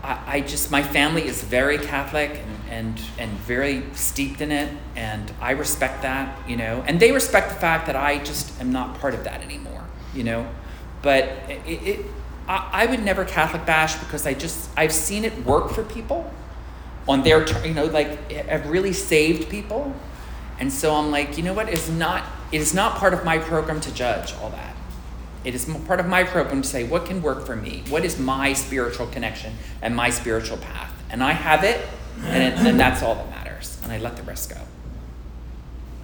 I, 0.04 0.36
I 0.36 0.40
just 0.40 0.70
my 0.70 0.82
family 0.82 1.26
is 1.26 1.42
very 1.42 1.78
Catholic 1.78 2.30
and, 2.30 2.70
and 2.70 3.02
and 3.18 3.30
very 3.40 3.84
steeped 3.94 4.40
in 4.40 4.52
it, 4.52 4.70
and 4.96 5.32
I 5.40 5.52
respect 5.52 6.02
that. 6.02 6.48
You 6.48 6.56
know, 6.56 6.84
and 6.86 7.00
they 7.00 7.12
respect 7.12 7.48
the 7.48 7.56
fact 7.56 7.86
that 7.86 7.96
I 7.96 8.18
just 8.18 8.60
am 8.60 8.72
not 8.72 8.98
part 9.00 9.14
of 9.14 9.24
that 9.24 9.42
anymore. 9.42 9.84
You 10.14 10.24
know, 10.24 10.48
but 11.02 11.24
it, 11.48 11.66
it 11.66 12.06
I, 12.46 12.68
I 12.72 12.86
would 12.86 13.02
never 13.02 13.24
Catholic 13.24 13.64
bash 13.64 13.96
because 13.96 14.26
I 14.26 14.34
just 14.34 14.70
I've 14.76 14.92
seen 14.92 15.24
it 15.24 15.44
work 15.44 15.70
for 15.70 15.82
people 15.82 16.30
on 17.08 17.22
their 17.22 17.46
you 17.64 17.74
know 17.74 17.86
like 17.86 18.30
have 18.30 18.68
really 18.68 18.92
saved 18.92 19.48
people, 19.48 19.94
and 20.58 20.72
so 20.72 20.94
I'm 20.94 21.10
like 21.10 21.36
you 21.36 21.42
know 21.42 21.54
what 21.54 21.68
it's 21.68 21.88
not 21.88 22.24
it 22.52 22.60
is 22.60 22.74
not 22.74 22.96
part 22.96 23.14
of 23.14 23.24
my 23.24 23.38
program 23.38 23.80
to 23.80 23.94
judge 23.94 24.34
all 24.34 24.50
that. 24.50 24.73
It 25.44 25.54
is 25.54 25.66
part 25.86 26.00
of 26.00 26.06
my 26.06 26.24
program 26.24 26.62
to 26.62 26.68
say 26.68 26.84
what 26.84 27.04
can 27.04 27.20
work 27.20 27.44
for 27.44 27.54
me, 27.54 27.82
what 27.90 28.04
is 28.04 28.18
my 28.18 28.54
spiritual 28.54 29.06
connection 29.08 29.52
and 29.82 29.94
my 29.94 30.08
spiritual 30.10 30.56
path, 30.56 30.92
and 31.10 31.22
I 31.22 31.32
have 31.32 31.64
it, 31.64 31.86
and, 32.22 32.42
it, 32.42 32.66
and 32.66 32.80
that's 32.80 33.02
all 33.02 33.14
that 33.14 33.28
matters, 33.28 33.78
and 33.82 33.92
I 33.92 33.98
let 33.98 34.16
the 34.16 34.22
rest 34.22 34.50
go. 34.50 34.56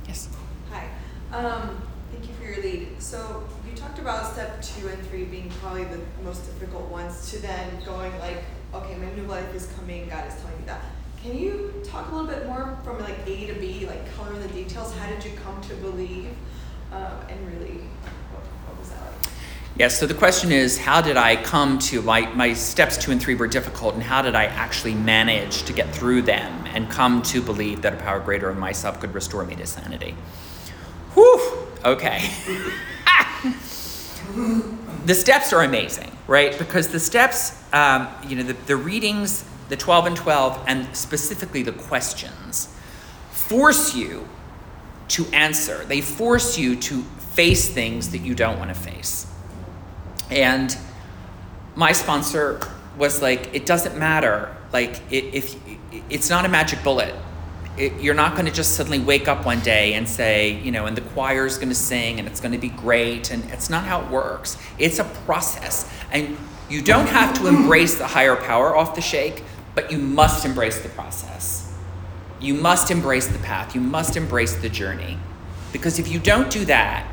Yes. 0.07 0.29
Hi. 0.70 0.88
Um, 1.33 1.81
thank 2.12 2.29
you 2.29 2.35
for 2.35 2.44
your 2.44 2.62
lead. 2.62 3.00
So 3.00 3.44
you 3.68 3.74
talked 3.74 3.98
about 3.98 4.33
step 4.33 4.61
two 4.61 4.88
and 4.88 5.07
three 5.07 5.24
being 5.24 5.50
probably 5.62 5.85
the 5.85 6.00
most 6.22 6.44
difficult 6.44 6.90
ones 6.90 7.31
to 7.31 7.38
then 7.40 7.83
going 7.87 8.16
like, 8.18 8.44
okay, 8.74 8.96
my 8.96 9.11
new 9.14 9.26
life 9.26 9.55
is 9.55 9.66
coming, 9.79 10.09
God 10.09 10.26
is 10.29 10.35
telling 10.40 10.59
me 10.59 10.64
that. 10.66 10.83
Can 11.22 11.38
you 11.38 11.72
talk 11.85 12.11
a 12.11 12.14
little 12.14 12.31
bit 12.31 12.46
more 12.46 12.79
from 12.83 12.98
like 13.00 13.16
A 13.26 13.46
to 13.46 13.55
B, 13.55 13.87
like 13.87 14.14
color 14.16 14.35
in 14.35 14.42
the 14.42 14.48
details? 14.48 14.94
How 14.96 15.09
did 15.09 15.24
you 15.24 15.33
come 15.44 15.61
to 15.62 15.74
believe? 15.76 16.29
Um, 16.92 17.12
and 17.29 17.46
really, 17.46 17.81
what, 18.33 18.42
what 18.42 18.79
was 18.79 18.88
that 18.90 19.00
like? 19.00 19.19
Yes, 19.76 19.98
so 19.98 20.06
the 20.06 20.14
question 20.14 20.52
is 20.52 20.78
how 20.78 21.00
did 21.00 21.16
I 21.16 21.37
come 21.37 21.78
to 21.78 22.02
my, 22.02 22.26
my 22.35 22.52
steps 22.52 22.98
two 22.98 23.12
and 23.12 23.22
three 23.22 23.35
were 23.35 23.46
difficult, 23.46 23.94
and 23.94 24.02
how 24.02 24.20
did 24.20 24.35
I 24.35 24.44
actually 24.46 24.94
manage 24.94 25.62
to 25.62 25.72
get 25.72 25.94
through 25.94 26.22
them 26.22 26.66
and 26.74 26.90
come 26.90 27.22
to 27.22 27.40
believe 27.40 27.83
that 27.83 27.94
a 27.94 27.96
power 27.96 28.20
greater 28.20 28.48
than 28.48 28.59
myself 28.59 29.00
could 29.00 29.14
restore 29.14 29.44
me 29.44 29.54
to 29.56 29.66
sanity? 29.66 30.14
Whew, 31.14 31.66
okay. 31.85 32.28
the 35.06 35.14
steps 35.14 35.52
are 35.52 35.62
amazing, 35.62 36.11
right? 36.26 36.56
Because 36.59 36.88
the 36.88 37.00
steps, 37.00 37.56
um, 37.72 38.09
you 38.26 38.37
know, 38.37 38.42
the, 38.42 38.54
the 38.66 38.76
readings, 38.76 39.44
the 39.68 39.76
12 39.76 40.06
and 40.06 40.16
12, 40.16 40.64
and 40.66 40.96
specifically 40.96 41.62
the 41.62 41.72
questions, 41.72 42.68
force 43.30 43.94
you 43.94 44.28
to 45.09 45.26
answer. 45.28 45.85
They 45.85 46.00
force 46.00 46.59
you 46.59 46.76
to 46.76 47.02
face 47.02 47.68
things 47.68 48.11
that 48.11 48.18
you 48.18 48.35
don't 48.35 48.59
want 48.59 48.68
to 48.68 48.74
face. 48.74 49.29
And 50.30 50.76
my 51.74 51.92
sponsor 51.92 52.60
was 52.96 53.22
like, 53.22 53.54
it 53.54 53.66
doesn't 53.66 53.98
matter. 53.98 54.54
Like, 54.72 55.00
if 55.10 55.56
it's 56.08 56.30
not 56.30 56.44
a 56.44 56.48
magic 56.48 56.82
bullet, 56.84 57.14
it, 57.76 58.00
you're 58.00 58.14
not 58.14 58.34
going 58.34 58.46
to 58.46 58.52
just 58.52 58.74
suddenly 58.74 58.98
wake 58.98 59.26
up 59.28 59.46
one 59.46 59.60
day 59.60 59.94
and 59.94 60.08
say, 60.08 60.60
you 60.60 60.70
know, 60.70 60.86
and 60.86 60.96
the 60.96 61.00
choir's 61.00 61.56
going 61.56 61.68
to 61.70 61.74
sing 61.74 62.18
and 62.18 62.28
it's 62.28 62.40
going 62.40 62.52
to 62.52 62.58
be 62.58 62.68
great. 62.68 63.30
And 63.30 63.44
it's 63.50 63.70
not 63.70 63.84
how 63.84 64.02
it 64.02 64.10
works. 64.10 64.58
It's 64.78 64.98
a 64.98 65.04
process. 65.04 65.90
And 66.12 66.36
you 66.68 66.82
don't 66.82 67.08
have 67.08 67.34
to 67.38 67.46
embrace 67.46 67.96
the 67.96 68.06
higher 68.06 68.36
power 68.36 68.76
off 68.76 68.94
the 68.94 69.00
shake, 69.00 69.42
but 69.74 69.90
you 69.90 69.98
must 69.98 70.44
embrace 70.44 70.80
the 70.80 70.88
process. 70.90 71.72
You 72.40 72.54
must 72.54 72.90
embrace 72.90 73.26
the 73.26 73.38
path. 73.38 73.74
You 73.74 73.80
must 73.80 74.16
embrace 74.16 74.54
the 74.56 74.68
journey. 74.68 75.18
Because 75.72 75.98
if 75.98 76.08
you 76.08 76.18
don't 76.18 76.50
do 76.50 76.64
that, 76.66 77.06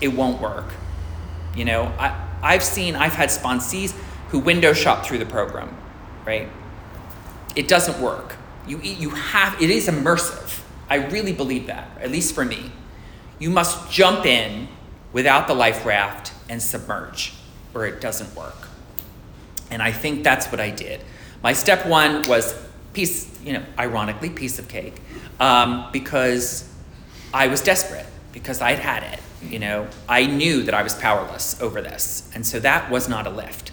it 0.00 0.08
won't 0.08 0.40
work. 0.40 0.66
You 1.56 1.64
know, 1.64 1.92
I, 1.98 2.28
I've 2.42 2.62
seen, 2.62 2.94
I've 2.94 3.14
had 3.14 3.30
sponsees 3.30 3.92
who 4.28 4.38
window 4.38 4.72
shop 4.72 5.06
through 5.06 5.18
the 5.18 5.26
program, 5.26 5.76
right? 6.24 6.48
It 7.56 7.66
doesn't 7.66 8.00
work 8.00 8.36
you, 8.66 8.78
you 8.80 9.10
have, 9.10 9.60
it 9.60 9.70
is 9.70 9.88
immersive. 9.88 10.60
I 10.88 10.96
really 10.96 11.32
believe 11.32 11.66
that, 11.66 11.88
at 12.00 12.10
least 12.10 12.34
for 12.34 12.44
me. 12.44 12.70
You 13.38 13.50
must 13.50 13.90
jump 13.90 14.26
in 14.26 14.68
without 15.12 15.46
the 15.46 15.54
life 15.54 15.84
raft 15.86 16.32
and 16.48 16.62
submerge, 16.62 17.34
or 17.74 17.86
it 17.86 18.00
doesn't 18.00 18.34
work. 18.34 18.68
And 19.70 19.82
I 19.82 19.92
think 19.92 20.24
that's 20.24 20.46
what 20.46 20.60
I 20.60 20.70
did. 20.70 21.02
My 21.42 21.52
step 21.52 21.86
one 21.86 22.22
was 22.28 22.54
piece, 22.92 23.38
you 23.42 23.52
know, 23.52 23.62
ironically, 23.78 24.30
piece 24.30 24.58
of 24.58 24.68
cake, 24.68 25.00
um, 25.38 25.88
because 25.92 26.72
I 27.32 27.48
was 27.48 27.60
desperate, 27.60 28.06
because 28.32 28.60
I'd 28.60 28.78
had 28.78 29.02
it. 29.02 29.20
You 29.50 29.58
know, 29.58 29.88
I 30.08 30.26
knew 30.26 30.62
that 30.62 30.74
I 30.74 30.82
was 30.82 30.94
powerless 30.94 31.60
over 31.60 31.80
this. 31.80 32.30
And 32.34 32.46
so 32.46 32.60
that 32.60 32.90
was 32.90 33.08
not 33.08 33.26
a 33.26 33.30
lift. 33.30 33.72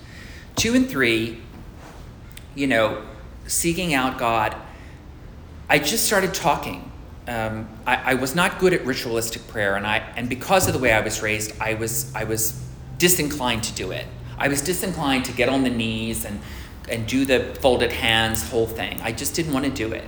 Two 0.55 0.73
and 0.73 0.89
three, 0.89 1.41
you 2.55 2.67
know, 2.67 3.03
seeking 3.47 3.93
out 3.93 4.17
God 4.17 4.55
I 5.73 5.79
just 5.79 6.05
started 6.05 6.35
talking. 6.35 6.91
Um, 7.27 7.67
I, 7.87 8.11
I, 8.11 8.13
was 8.13 8.35
not 8.35 8.59
good 8.59 8.73
at 8.73 8.85
ritualistic 8.85 9.47
prayer, 9.47 9.75
and 9.75 9.87
I 9.87 9.97
and 10.15 10.29
because 10.29 10.67
of 10.67 10.73
the 10.73 10.79
way 10.79 10.91
I 10.91 10.99
was 10.99 11.21
raised, 11.21 11.59
I 11.59 11.73
was 11.73 12.13
I 12.13 12.25
was 12.25 12.63
disinclined 12.97 13.63
to 13.63 13.73
do 13.73 13.91
it. 13.91 14.05
I 14.37 14.49
was 14.49 14.61
disinclined 14.61 15.25
to 15.25 15.31
get 15.31 15.47
on 15.47 15.63
the 15.63 15.71
knees 15.71 16.25
and, 16.25 16.41
and 16.89 17.07
do 17.07 17.25
the 17.25 17.55
folded 17.61 17.91
hands 17.91 18.47
whole 18.49 18.67
thing. 18.67 18.99
I 19.01 19.13
just 19.13 19.35
didn't 19.35 19.53
want 19.53 19.65
to 19.65 19.71
do 19.71 19.93
it. 19.93 20.03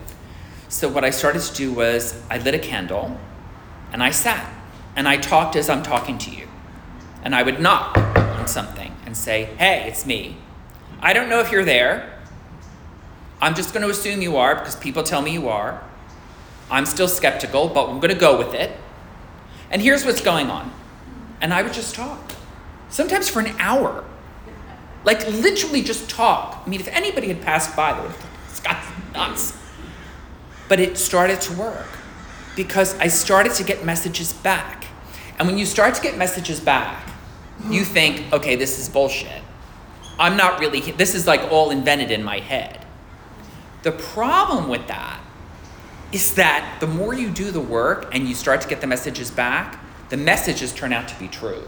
So, 0.67 0.89
what 0.89 1.05
I 1.05 1.09
started 1.09 1.41
to 1.41 1.53
do 1.55 1.73
was 1.73 2.21
I 2.29 2.37
lit 2.37 2.53
a 2.53 2.59
candle 2.59 3.17
and 3.91 4.03
I 4.03 4.11
sat 4.11 4.47
and 4.95 5.07
I 5.07 5.17
talked 5.17 5.55
as 5.55 5.69
I'm 5.69 5.83
talking 5.83 6.17
to 6.19 6.31
you. 6.31 6.47
And 7.23 7.35
I 7.35 7.43
would 7.43 7.59
knock 7.59 7.97
on 7.97 8.47
something 8.47 8.95
and 9.05 9.17
say, 9.17 9.45
Hey, 9.57 9.87
it's 9.87 10.05
me. 10.05 10.37
I 11.01 11.13
don't 11.13 11.29
know 11.29 11.39
if 11.39 11.51
you're 11.51 11.65
there. 11.65 12.19
I'm 13.41 13.55
just 13.55 13.73
going 13.73 13.83
to 13.83 13.91
assume 13.91 14.21
you 14.21 14.37
are 14.37 14.55
because 14.55 14.75
people 14.75 15.03
tell 15.03 15.21
me 15.21 15.31
you 15.31 15.49
are. 15.49 15.83
I'm 16.71 16.85
still 16.85 17.07
skeptical, 17.07 17.67
but 17.67 17.89
I'm 17.89 17.99
going 17.99 18.13
to 18.13 18.19
go 18.19 18.37
with 18.37 18.53
it. 18.53 18.71
And 19.69 19.81
here's 19.81 20.05
what's 20.05 20.21
going 20.21 20.49
on. 20.49 20.71
And 21.41 21.53
I 21.53 21.61
would 21.61 21.73
just 21.73 21.95
talk, 21.95 22.33
sometimes 22.89 23.29
for 23.29 23.41
an 23.41 23.55
hour. 23.59 24.03
Like 25.03 25.27
literally 25.27 25.83
just 25.83 26.09
talk. 26.09 26.63
I 26.65 26.69
mean, 26.69 26.79
if 26.79 26.87
anybody 26.87 27.27
had 27.27 27.41
passed 27.41 27.75
by, 27.75 27.93
they 27.93 28.01
would 28.01 28.11
have 28.11 28.19
thought, 28.19 28.49
this 28.49 28.59
guy's 28.59 29.13
nuts. 29.13 29.57
But 30.67 30.79
it 30.79 30.97
started 30.97 31.41
to 31.41 31.53
work 31.53 31.87
because 32.55 32.97
I 32.99 33.07
started 33.07 33.53
to 33.55 33.63
get 33.63 33.85
messages 33.85 34.33
back. 34.33 34.84
And 35.37 35.47
when 35.47 35.57
you 35.57 35.65
start 35.65 35.95
to 35.95 36.01
get 36.01 36.17
messages 36.17 36.59
back, 36.59 37.09
you 37.69 37.83
think, 37.83 38.31
okay, 38.31 38.55
this 38.55 38.79
is 38.79 38.89
bullshit. 38.89 39.41
I'm 40.17 40.37
not 40.37 40.59
really, 40.59 40.79
this 40.91 41.15
is 41.15 41.27
like 41.27 41.51
all 41.51 41.71
invented 41.71 42.11
in 42.11 42.23
my 42.23 42.39
head. 42.39 42.85
The 43.83 43.91
problem 43.91 44.69
with 44.69 44.87
that 44.87 45.19
is 46.11 46.35
that 46.35 46.77
the 46.79 46.87
more 46.87 47.13
you 47.13 47.29
do 47.29 47.51
the 47.51 47.59
work 47.59 48.13
and 48.15 48.27
you 48.27 48.35
start 48.35 48.61
to 48.61 48.67
get 48.67 48.81
the 48.81 48.87
messages 48.87 49.29
back, 49.29 49.79
the 50.09 50.17
messages 50.17 50.73
turn 50.73 50.93
out 50.93 51.07
to 51.09 51.19
be 51.19 51.27
true. 51.27 51.67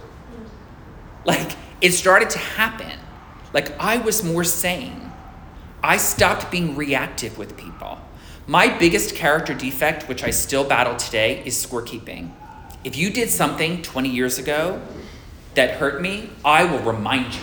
Like 1.25 1.57
it 1.81 1.91
started 1.91 2.29
to 2.31 2.39
happen. 2.39 2.99
Like 3.53 3.77
I 3.79 3.97
was 3.97 4.23
more 4.23 4.43
sane. 4.43 5.11
I 5.83 5.97
stopped 5.97 6.49
being 6.49 6.75
reactive 6.75 7.37
with 7.37 7.57
people. 7.57 7.99
My 8.47 8.69
biggest 8.77 9.15
character 9.15 9.53
defect, 9.53 10.07
which 10.07 10.23
I 10.23 10.29
still 10.29 10.63
battle 10.63 10.95
today, 10.95 11.43
is 11.45 11.53
scorekeeping. 11.53 12.31
If 12.87 12.95
you 12.95 13.09
did 13.09 13.29
something 13.29 13.81
20 13.81 14.07
years 14.07 14.39
ago 14.39 14.81
that 15.55 15.71
hurt 15.71 16.01
me, 16.01 16.29
I 16.45 16.63
will 16.63 16.79
remind 16.79 17.35
you. 17.35 17.41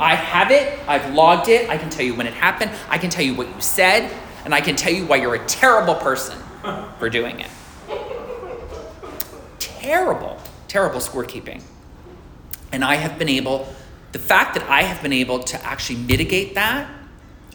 I 0.00 0.16
have 0.16 0.50
it, 0.50 0.76
I've 0.88 1.14
logged 1.14 1.48
it, 1.48 1.70
I 1.70 1.78
can 1.78 1.88
tell 1.88 2.04
you 2.04 2.16
when 2.16 2.26
it 2.26 2.32
happened, 2.32 2.72
I 2.88 2.98
can 2.98 3.08
tell 3.08 3.24
you 3.24 3.36
what 3.36 3.46
you 3.46 3.60
said, 3.60 4.12
and 4.44 4.52
I 4.52 4.60
can 4.60 4.74
tell 4.74 4.92
you 4.92 5.06
why 5.06 5.18
you're 5.18 5.36
a 5.36 5.46
terrible 5.46 5.94
person 5.94 6.36
for 6.98 7.08
doing 7.08 7.38
it. 7.38 7.46
Terrible, 9.60 10.36
terrible 10.66 10.98
scorekeeping. 10.98 11.62
And 12.72 12.84
I 12.84 12.96
have 12.96 13.20
been 13.20 13.28
able, 13.28 13.72
the 14.10 14.18
fact 14.18 14.54
that 14.54 14.68
I 14.68 14.82
have 14.82 15.00
been 15.00 15.12
able 15.12 15.44
to 15.44 15.64
actually 15.64 16.00
mitigate 16.00 16.56
that, 16.56 16.90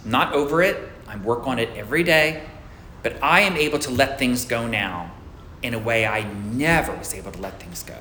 I'm 0.05 0.11
not 0.11 0.31
over 0.31 0.61
it, 0.61 0.89
I 1.09 1.17
work 1.17 1.45
on 1.45 1.59
it 1.59 1.71
every 1.75 2.03
day, 2.03 2.45
but 3.03 3.21
I 3.21 3.41
am 3.41 3.57
able 3.57 3.79
to 3.79 3.91
let 3.91 4.17
things 4.17 4.45
go 4.45 4.65
now 4.65 5.11
in 5.63 5.73
a 5.73 5.79
way 5.79 6.05
I 6.05 6.23
never 6.23 6.95
was 6.95 7.13
able 7.13 7.31
to 7.31 7.39
let 7.39 7.59
things 7.59 7.83
go. 7.83 7.97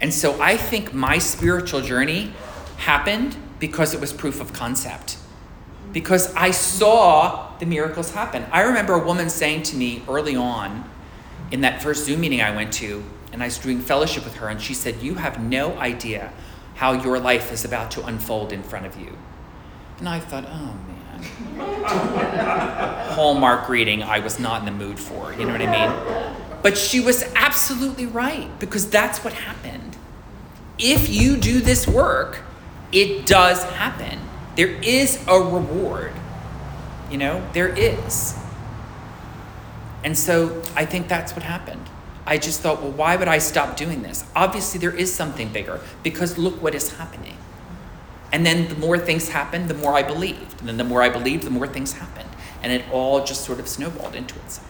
And 0.00 0.14
so 0.14 0.40
I 0.40 0.56
think 0.56 0.94
my 0.94 1.18
spiritual 1.18 1.80
journey 1.80 2.32
happened 2.78 3.36
because 3.58 3.94
it 3.94 4.00
was 4.00 4.12
proof 4.12 4.40
of 4.40 4.52
concept. 4.52 5.18
Because 5.92 6.34
I 6.34 6.50
saw 6.50 7.56
the 7.58 7.66
miracles 7.66 8.12
happen. 8.12 8.46
I 8.52 8.62
remember 8.62 8.94
a 8.94 9.04
woman 9.04 9.30
saying 9.30 9.64
to 9.64 9.76
me 9.76 10.02
early 10.08 10.36
on 10.36 10.88
in 11.50 11.62
that 11.62 11.82
first 11.82 12.04
Zoom 12.04 12.20
meeting 12.20 12.40
I 12.40 12.54
went 12.54 12.72
to, 12.74 13.02
and 13.32 13.42
I 13.42 13.46
was 13.46 13.58
doing 13.58 13.80
fellowship 13.80 14.24
with 14.24 14.36
her, 14.36 14.48
and 14.48 14.60
she 14.60 14.74
said, 14.74 15.02
You 15.02 15.14
have 15.14 15.40
no 15.40 15.76
idea 15.78 16.32
how 16.74 16.92
your 16.92 17.18
life 17.18 17.52
is 17.52 17.64
about 17.64 17.90
to 17.92 18.04
unfold 18.04 18.52
in 18.52 18.62
front 18.62 18.86
of 18.86 19.00
you. 19.00 19.16
And 19.98 20.08
I 20.08 20.20
thought, 20.20 20.44
Oh 20.46 20.76
man. 20.86 20.98
Hallmark 23.14 23.68
reading 23.68 24.02
I 24.02 24.20
was 24.20 24.38
not 24.38 24.60
in 24.60 24.66
the 24.66 24.84
mood 24.84 25.00
for, 25.00 25.32
you 25.32 25.44
know 25.44 25.52
what 25.52 25.62
I 25.62 25.66
mean? 25.66 26.47
But 26.68 26.76
she 26.76 27.00
was 27.00 27.22
absolutely 27.34 28.04
right 28.04 28.50
because 28.58 28.90
that's 28.90 29.24
what 29.24 29.32
happened. 29.32 29.96
If 30.78 31.08
you 31.08 31.38
do 31.38 31.60
this 31.60 31.88
work, 31.88 32.40
it 32.92 33.24
does 33.24 33.64
happen. 33.64 34.20
There 34.54 34.68
is 34.82 35.18
a 35.26 35.40
reward. 35.40 36.12
You 37.10 37.16
know, 37.16 37.42
there 37.54 37.68
is. 37.68 38.36
And 40.04 40.18
so 40.18 40.62
I 40.76 40.84
think 40.84 41.08
that's 41.08 41.32
what 41.32 41.42
happened. 41.42 41.88
I 42.26 42.36
just 42.36 42.60
thought, 42.60 42.82
well, 42.82 42.92
why 42.92 43.16
would 43.16 43.28
I 43.28 43.38
stop 43.38 43.78
doing 43.78 44.02
this? 44.02 44.22
Obviously, 44.36 44.78
there 44.78 44.94
is 44.94 45.10
something 45.10 45.50
bigger 45.50 45.80
because 46.02 46.36
look 46.36 46.62
what 46.62 46.74
is 46.74 46.98
happening. 46.98 47.38
And 48.30 48.44
then 48.44 48.68
the 48.68 48.76
more 48.76 48.98
things 48.98 49.30
happened, 49.30 49.70
the 49.70 49.74
more 49.82 49.94
I 49.94 50.02
believed. 50.02 50.60
And 50.60 50.68
then 50.68 50.76
the 50.76 50.84
more 50.84 51.00
I 51.00 51.08
believed, 51.08 51.44
the 51.44 51.50
more 51.50 51.66
things 51.66 51.94
happened. 51.94 52.28
And 52.62 52.74
it 52.74 52.84
all 52.92 53.24
just 53.24 53.46
sort 53.46 53.58
of 53.58 53.68
snowballed 53.68 54.14
into 54.14 54.34
itself. 54.40 54.67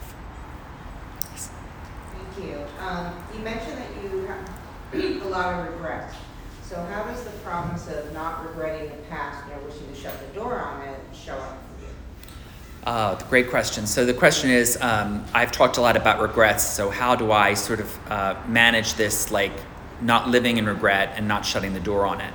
Um, 2.88 3.12
you 3.34 3.40
mentioned 3.40 3.76
that 3.76 4.02
you 4.02 4.26
have 4.26 5.22
a 5.26 5.28
lot 5.28 5.60
of 5.60 5.74
regrets. 5.74 6.14
So 6.62 6.76
how 6.76 7.04
does 7.04 7.22
the 7.22 7.30
promise 7.40 7.86
of 7.88 8.10
not 8.14 8.48
regretting 8.48 8.88
the 8.88 8.96
past, 9.08 9.46
you 9.46 9.54
know, 9.54 9.60
wishing 9.66 9.86
to 9.88 9.94
shut 9.94 10.14
the 10.26 10.34
door 10.34 10.58
on 10.58 10.88
it, 10.88 10.98
show 11.14 11.34
up 11.34 11.58
for 11.76 11.84
you? 11.84 11.90
Uh, 12.84 13.14
great 13.28 13.50
question. 13.50 13.86
So 13.86 14.06
the 14.06 14.14
question 14.14 14.48
is, 14.48 14.78
um, 14.80 15.22
I've 15.34 15.52
talked 15.52 15.76
a 15.76 15.82
lot 15.82 15.98
about 15.98 16.22
regrets. 16.22 16.64
So 16.64 16.88
how 16.88 17.14
do 17.14 17.30
I 17.30 17.52
sort 17.52 17.80
of 17.80 18.10
uh, 18.10 18.36
manage 18.46 18.94
this, 18.94 19.30
like 19.30 19.52
not 20.00 20.28
living 20.28 20.56
in 20.56 20.64
regret 20.64 21.12
and 21.14 21.28
not 21.28 21.44
shutting 21.44 21.74
the 21.74 21.80
door 21.80 22.06
on 22.06 22.20
it? 22.20 22.32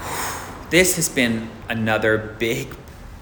This 0.70 0.94
has 0.94 1.08
been 1.08 1.50
another 1.68 2.36
big 2.38 2.76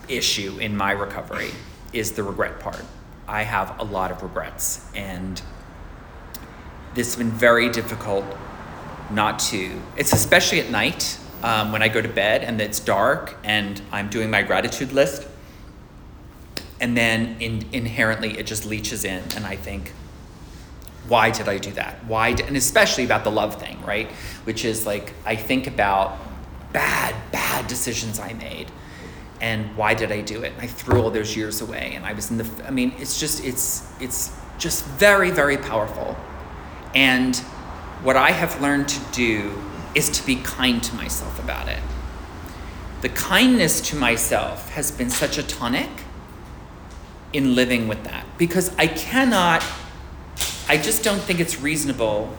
issue 0.07 0.59
in 0.59 0.77
my 0.77 0.92
recovery. 0.92 1.51
Is 1.94 2.12
the 2.12 2.22
regret 2.22 2.61
part? 2.61 2.85
I 3.27 3.42
have 3.42 3.81
a 3.81 3.85
lot 3.85 4.11
of 4.11 4.22
regrets, 4.22 4.87
and 4.94 5.40
this 6.98 7.14
has 7.14 7.16
been 7.16 7.30
very 7.30 7.68
difficult 7.68 8.24
not 9.12 9.38
to. 9.38 9.80
It's 9.96 10.12
especially 10.12 10.58
at 10.58 10.68
night 10.68 11.16
um, 11.44 11.70
when 11.70 11.80
I 11.80 11.87
go 11.87 12.02
to 12.02 12.08
bed 12.08 12.42
and 12.42 12.61
it's 12.61 12.80
dark 12.80 13.37
and 13.44 13.80
I'm 13.92 14.08
doing 14.08 14.32
my 14.32 14.42
gratitude 14.42 14.90
list. 14.90 15.24
And 16.80 16.96
then 16.96 17.37
in, 17.38 17.64
inherently 17.72 18.37
it 18.37 18.48
just 18.48 18.64
leaches 18.66 19.04
in 19.04 19.22
and 19.37 19.46
i 19.46 19.54
think 19.54 19.92
why 21.06 21.30
did 21.30 21.48
i 21.48 21.56
do 21.58 21.70
that? 21.72 22.04
Why 22.04 22.32
did, 22.32 22.46
and 22.46 22.56
especially 22.56 23.04
about 23.04 23.22
the 23.22 23.30
love 23.30 23.61
thing 23.61 23.80
right? 23.84 24.11
Which 24.42 24.64
is 24.64 24.84
like 24.84 25.12
i 25.24 25.37
think 25.37 25.68
about 25.68 26.18
bad 26.72 27.14
bad 27.30 27.68
decisions 27.68 28.18
i 28.18 28.32
made 28.32 28.72
and 29.40 29.76
why 29.76 29.94
did 29.94 30.11
i 30.11 30.20
do 30.20 30.42
it? 30.42 30.52
And 30.54 30.62
i 30.62 30.66
threw 30.66 31.00
all 31.00 31.11
those 31.11 31.37
years 31.37 31.61
away 31.61 31.92
and 31.94 32.04
i 32.04 32.12
was 32.12 32.30
in 32.32 32.38
the 32.38 32.48
i 32.66 32.70
mean 32.70 32.92
it's 32.98 33.20
just 33.20 33.44
it's 33.44 33.88
it's 34.00 34.37
just 34.58 34.84
very 34.84 35.30
very 35.30 35.56
powerful 35.56 36.16
and 36.94 37.37
what 38.03 38.16
i 38.16 38.31
have 38.31 38.61
learned 38.61 38.88
to 38.88 39.01
do 39.12 39.53
is 39.94 40.09
to 40.09 40.24
be 40.27 40.37
kind 40.37 40.83
to 40.83 40.94
myself 40.94 41.42
about 41.42 41.68
it 41.68 41.83
the 43.01 43.09
kindness 43.11 43.81
to 43.81 43.96
myself 43.96 44.70
has 44.70 44.90
been 44.90 45.09
such 45.09 45.38
a 45.38 45.42
tonic 45.42 45.88
in 47.33 47.55
living 47.55 47.88
with 47.88 48.03
that 48.05 48.24
because 48.38 48.74
I 48.77 48.87
cannot, 48.87 49.62
I 50.68 50.77
just 50.79 51.05
don't 51.05 51.20
think 51.20 51.40
it's 51.40 51.61
reasonable 51.61 52.37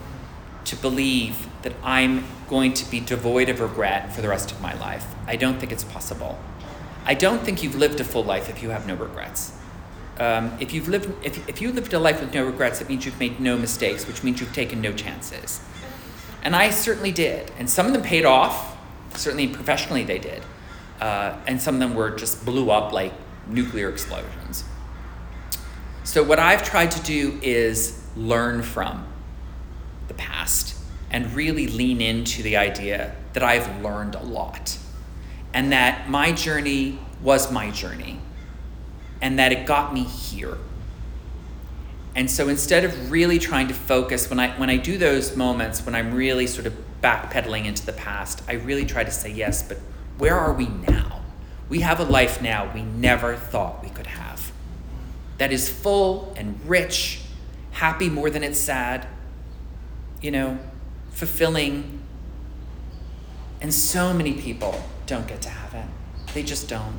to 0.64 0.76
believe 0.76 1.48
that 1.62 1.72
I'm 1.82 2.24
going 2.48 2.74
to 2.74 2.90
be 2.90 3.00
devoid 3.00 3.48
of 3.48 3.60
regret 3.60 4.12
for 4.12 4.20
the 4.20 4.28
rest 4.28 4.50
of 4.50 4.60
my 4.60 4.74
life. 4.74 5.06
I 5.26 5.36
don't 5.36 5.58
think 5.58 5.72
it's 5.72 5.84
possible. 5.84 6.38
I 7.04 7.14
don't 7.14 7.42
think 7.42 7.62
you've 7.62 7.76
lived 7.76 8.00
a 8.00 8.04
full 8.04 8.24
life 8.24 8.50
if 8.50 8.62
you 8.62 8.70
have 8.70 8.86
no 8.86 8.94
regrets. 8.94 9.56
Um, 10.20 10.52
if 10.60 10.74
you've 10.74 10.86
lived, 10.86 11.10
if, 11.24 11.48
if 11.48 11.62
you 11.62 11.72
lived 11.72 11.94
a 11.94 11.98
life 11.98 12.20
with 12.20 12.34
no 12.34 12.44
regrets, 12.44 12.82
it 12.82 12.90
means 12.90 13.06
you've 13.06 13.18
made 13.18 13.40
no 13.40 13.56
mistakes, 13.56 14.06
which 14.06 14.22
means 14.22 14.38
you've 14.38 14.52
taken 14.52 14.82
no 14.82 14.92
chances. 14.92 15.62
And 16.42 16.54
I 16.54 16.68
certainly 16.68 17.10
did, 17.10 17.50
and 17.58 17.68
some 17.70 17.86
of 17.86 17.94
them 17.94 18.02
paid 18.02 18.26
off. 18.26 18.76
Certainly 19.14 19.48
professionally, 19.48 20.04
they 20.04 20.18
did, 20.18 20.42
uh, 21.00 21.38
and 21.46 21.60
some 21.60 21.74
of 21.74 21.80
them 21.80 21.94
were 21.94 22.10
just 22.10 22.44
blew 22.44 22.70
up 22.70 22.92
like 22.92 23.14
nuclear 23.48 23.88
explosions. 23.88 24.62
So, 26.04 26.22
what 26.22 26.38
I've 26.38 26.62
tried 26.62 26.90
to 26.90 27.02
do 27.02 27.40
is 27.42 28.06
learn 28.14 28.62
from 28.62 29.06
the 30.08 30.14
past 30.14 30.76
and 31.10 31.32
really 31.34 31.66
lean 31.66 32.02
into 32.02 32.42
the 32.42 32.58
idea 32.58 33.16
that 33.32 33.42
I've 33.42 33.82
learned 33.82 34.16
a 34.16 34.22
lot 34.22 34.76
and 35.54 35.72
that 35.72 36.10
my 36.10 36.32
journey 36.32 36.98
was 37.22 37.50
my 37.50 37.70
journey 37.70 38.20
and 39.20 39.38
that 39.38 39.52
it 39.52 39.66
got 39.66 39.92
me 39.92 40.04
here. 40.04 40.58
And 42.14 42.30
so 42.30 42.48
instead 42.48 42.84
of 42.84 43.10
really 43.10 43.38
trying 43.38 43.68
to 43.68 43.74
focus, 43.74 44.28
when 44.28 44.40
I, 44.40 44.50
when 44.58 44.68
I 44.68 44.76
do 44.76 44.98
those 44.98 45.36
moments, 45.36 45.84
when 45.86 45.94
I'm 45.94 46.12
really 46.12 46.46
sort 46.46 46.66
of 46.66 46.74
backpedaling 47.02 47.66
into 47.66 47.86
the 47.86 47.92
past, 47.92 48.42
I 48.48 48.54
really 48.54 48.84
try 48.84 49.04
to 49.04 49.10
say, 49.10 49.30
yes, 49.30 49.62
but 49.62 49.78
where 50.18 50.36
are 50.36 50.52
we 50.52 50.66
now? 50.66 51.20
We 51.68 51.80
have 51.80 52.00
a 52.00 52.04
life 52.04 52.42
now 52.42 52.70
we 52.74 52.82
never 52.82 53.36
thought 53.36 53.82
we 53.82 53.90
could 53.90 54.08
have 54.08 54.50
that 55.40 55.52
is 55.52 55.70
full 55.70 56.34
and 56.36 56.60
rich, 56.66 57.22
happy 57.70 58.10
more 58.10 58.28
than 58.28 58.44
it's 58.44 58.58
sad, 58.58 59.08
you 60.20 60.30
know, 60.30 60.58
fulfilling, 61.12 61.98
And 63.62 63.72
so 63.72 64.12
many 64.12 64.34
people 64.34 64.78
don't 65.06 65.26
get 65.26 65.40
to 65.42 65.48
have 65.48 65.72
it. 65.72 65.86
They 66.34 66.42
just 66.42 66.68
don't. 66.68 66.98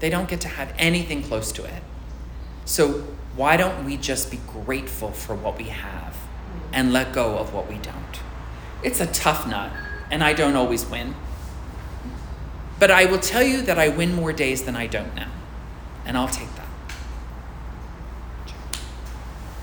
They 0.00 0.10
don't 0.10 0.28
get 0.28 0.40
to 0.42 0.48
have 0.48 0.74
anything 0.78 1.22
close 1.22 1.52
to 1.52 1.64
it. 1.64 1.82
So, 2.64 3.04
why 3.34 3.56
don't 3.56 3.84
we 3.84 3.96
just 3.96 4.30
be 4.30 4.40
grateful 4.46 5.12
for 5.12 5.34
what 5.34 5.58
we 5.58 5.64
have 5.64 6.16
and 6.72 6.92
let 6.92 7.12
go 7.12 7.38
of 7.38 7.52
what 7.52 7.68
we 7.68 7.76
don't? 7.76 8.20
It's 8.82 9.00
a 9.00 9.06
tough 9.06 9.46
nut, 9.46 9.70
and 10.10 10.22
I 10.22 10.32
don't 10.32 10.56
always 10.56 10.86
win. 10.86 11.14
But 12.78 12.90
I 12.90 13.06
will 13.06 13.18
tell 13.18 13.42
you 13.42 13.62
that 13.62 13.78
I 13.78 13.88
win 13.88 14.14
more 14.14 14.32
days 14.32 14.64
than 14.64 14.76
I 14.76 14.86
don't 14.86 15.14
now, 15.14 15.30
and 16.04 16.16
I'll 16.16 16.28
take 16.28 16.54
that. 16.56 16.66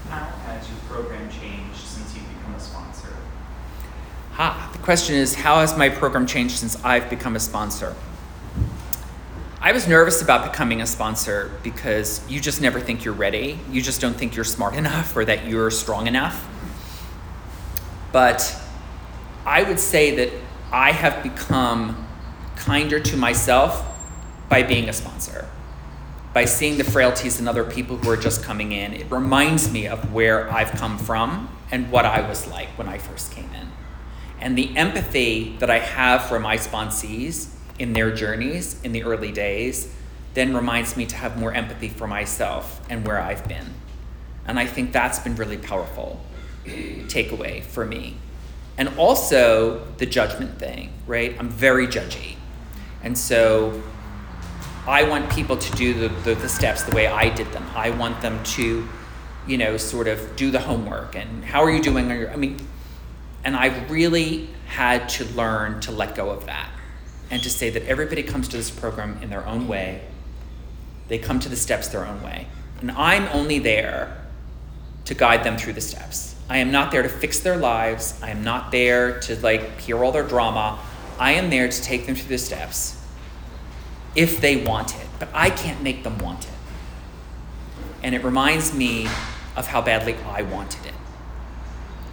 How 0.10 0.26
has 0.26 0.68
your 0.70 0.80
program 0.88 1.30
changed 1.30 1.78
since 1.78 2.16
you've 2.16 2.28
become 2.38 2.56
a 2.56 2.60
sponsor? 2.60 3.10
Ha, 4.34 4.70
the 4.74 4.80
question 4.80 5.16
is 5.16 5.36
how 5.36 5.60
has 5.60 5.78
my 5.78 5.90
program 5.90 6.26
changed 6.26 6.58
since 6.58 6.84
I've 6.84 7.10
become 7.10 7.36
a 7.36 7.40
sponsor? 7.40 7.96
I 9.66 9.72
was 9.72 9.88
nervous 9.88 10.22
about 10.22 10.52
becoming 10.52 10.82
a 10.82 10.86
sponsor 10.86 11.50
because 11.64 12.22
you 12.30 12.42
just 12.42 12.60
never 12.60 12.82
think 12.82 13.06
you're 13.06 13.14
ready. 13.14 13.58
You 13.72 13.82
just 13.82 14.02
don't 14.02 14.14
think 14.14 14.36
you're 14.36 14.44
smart 14.44 14.74
enough 14.74 15.16
or 15.16 15.24
that 15.24 15.48
you're 15.48 15.72
strong 15.72 16.06
enough. 16.06 16.46
But 18.12 18.60
I 19.46 19.64
would 19.64 19.80
say 19.80 20.18
that 20.18 20.34
I 20.70 20.92
have 20.92 21.24
become 21.24 22.06
kinder 22.58 23.00
to 23.00 23.16
myself 23.16 23.86
by 24.50 24.64
being 24.64 24.90
a 24.90 24.94
sponsor, 24.94 25.48
by 26.34 26.44
seeing 26.44 26.78
the 26.78 26.84
frailties 26.84 27.40
in 27.40 27.48
other 27.48 27.64
people 27.64 27.96
who 27.96 28.10
are 28.10 28.18
just 28.18 28.44
coming 28.44 28.74
in. 28.74 28.92
It 28.92 29.10
reminds 29.10 29.72
me 29.72 29.88
of 29.88 30.12
where 30.12 30.52
I've 30.52 30.72
come 30.72 30.98
from 30.98 31.48
and 31.72 31.90
what 31.90 32.04
I 32.04 32.28
was 32.28 32.48
like 32.48 32.68
when 32.78 32.90
I 32.90 32.98
first 32.98 33.32
came 33.32 33.50
in. 33.54 33.70
And 34.42 34.58
the 34.58 34.76
empathy 34.76 35.56
that 35.60 35.70
I 35.70 35.80
have 35.80 36.26
for 36.26 36.38
my 36.38 36.58
sponsees 36.58 37.48
in 37.84 37.92
their 37.92 38.12
journeys 38.16 38.82
in 38.84 38.94
the 38.94 39.04
early 39.04 39.32
days 39.34 39.94
then 40.36 40.56
reminds 40.56 40.96
me 40.96 41.06
to 41.06 41.18
have 41.18 41.38
more 41.38 41.54
empathy 41.54 41.90
for 41.90 42.08
myself 42.08 42.82
and 42.90 43.06
where 43.06 43.20
I've 43.20 43.46
been. 43.46 43.74
And 44.48 44.58
I 44.58 44.66
think 44.66 44.94
that's 44.94 45.20
been 45.20 45.36
really 45.36 45.58
powerful 45.58 46.22
takeaway 46.66 47.62
for 47.62 47.86
me. 47.86 48.16
And 48.78 48.88
also 48.98 49.86
the 49.98 50.06
judgment 50.06 50.58
thing, 50.58 50.94
right? 51.06 51.36
I'm 51.38 51.50
very 51.50 51.86
judgy. 51.86 52.38
And 53.04 53.18
so 53.18 53.84
I 54.88 55.04
want 55.04 55.30
people 55.30 55.58
to 55.58 55.76
do 55.76 55.94
the, 55.94 56.08
the, 56.24 56.36
the 56.36 56.50
steps 56.50 56.84
the 56.84 56.96
way 56.96 57.08
I 57.08 57.30
did 57.36 57.52
them. 57.52 57.66
I 57.76 57.90
want 57.90 58.22
them 58.22 58.42
to, 58.56 58.88
you 59.46 59.58
know, 59.58 59.76
sort 59.76 60.08
of 60.08 60.38
do 60.38 60.52
the 60.52 60.60
homework 60.60 61.16
and 61.16 61.44
how 61.44 61.62
are 61.62 61.70
you 61.70 61.84
doing 61.84 62.10
I 62.12 62.38
mean, 62.38 62.66
and 63.44 63.58
I've 63.58 63.92
really 63.92 64.48
had 64.68 65.10
to 65.10 65.26
learn 65.36 65.82
to 65.82 65.92
let 65.92 66.16
go 66.16 66.30
of 66.30 66.46
that 66.46 66.73
and 67.34 67.42
to 67.42 67.50
say 67.50 67.72
that 67.72 67.82
everybody 67.86 68.22
comes 68.22 68.48
to 68.48 68.58
this 68.58 68.70
program 68.70 69.18
in 69.24 69.32
their 69.32 69.44
own 69.48 69.68
way. 69.68 70.00
They 71.08 71.18
come 71.18 71.40
to 71.40 71.50
the 71.50 71.56
steps 71.56 71.88
their 71.88 72.06
own 72.06 72.22
way. 72.22 72.46
And 72.80 72.92
I'm 72.92 73.28
only 73.30 73.58
there 73.58 74.24
to 75.06 75.16
guide 75.16 75.44
them 75.44 75.58
through 75.58 75.74
the 75.74 75.82
steps. 75.82 76.36
I 76.48 76.60
am 76.60 76.72
not 76.72 76.92
there 76.92 77.02
to 77.02 77.10
fix 77.10 77.40
their 77.40 77.58
lives. 77.58 78.20
I 78.22 78.30
am 78.30 78.44
not 78.44 78.72
there 78.72 79.20
to 79.22 79.36
like 79.38 79.82
hear 79.82 80.04
all 80.04 80.12
their 80.12 80.28
drama. 80.28 80.78
I 81.18 81.32
am 81.32 81.50
there 81.50 81.68
to 81.68 81.82
take 81.82 82.06
them 82.06 82.14
through 82.14 82.30
the 82.30 82.38
steps 82.38 83.04
if 84.16 84.40
they 84.40 84.64
want 84.64 84.96
it, 84.96 85.08
but 85.18 85.28
I 85.34 85.50
can't 85.50 85.82
make 85.82 86.04
them 86.04 86.20
want 86.20 86.44
it. 86.44 86.54
And 88.04 88.14
it 88.14 88.24
reminds 88.24 88.76
me 88.76 89.08
of 89.56 89.66
how 89.66 89.82
badly 89.82 90.16
I 90.28 90.44
wanted 90.44 90.86
it. 90.86 90.94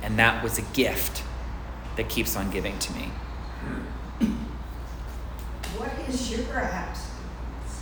And 0.03 0.19
that 0.19 0.43
was 0.43 0.57
a 0.57 0.63
gift 0.73 1.25
that 1.97 2.09
keeps 2.09 2.37
on 2.37 2.51
giving 2.51 2.79
to 2.79 2.93
me. 2.95 3.11
What 5.81 5.93
is 6.11 6.29
sugar 6.29 6.59
abstinence? 6.59 7.81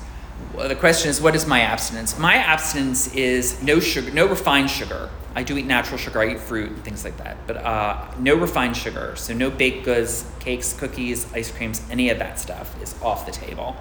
Well, 0.55 0.69
the 0.69 0.77
question 0.77 1.11
is, 1.11 1.21
what 1.21 1.35
is 1.35 1.49
my 1.49 1.63
abstinence? 1.63 2.17
My 2.17 2.35
abstinence 2.35 3.13
is 3.13 3.61
no 3.61 3.81
sugar, 3.81 4.13
no 4.13 4.29
refined 4.29 4.71
sugar. 4.71 5.11
I 5.35 5.43
do 5.43 5.59
eat 5.59 5.67
natural 5.67 5.99
sugar. 5.99 6.21
I 6.21 6.35
eat 6.35 6.39
fruit 6.39 6.71
and 6.71 6.85
things 6.85 7.03
like 7.03 7.17
that, 7.17 7.39
but 7.49 7.57
uh, 7.57 8.09
no 8.21 8.37
refined 8.37 8.77
sugar. 8.77 9.17
So 9.17 9.35
no 9.35 9.51
baked 9.51 9.85
goods, 9.85 10.31
cakes, 10.39 10.79
cookies, 10.79 11.27
ice 11.35 11.51
creams, 11.51 11.83
any 11.91 12.09
of 12.11 12.21
that 12.21 12.39
stuff 12.39 12.81
is 12.81 12.95
off 13.03 13.27
the 13.27 13.33
table. 13.33 13.75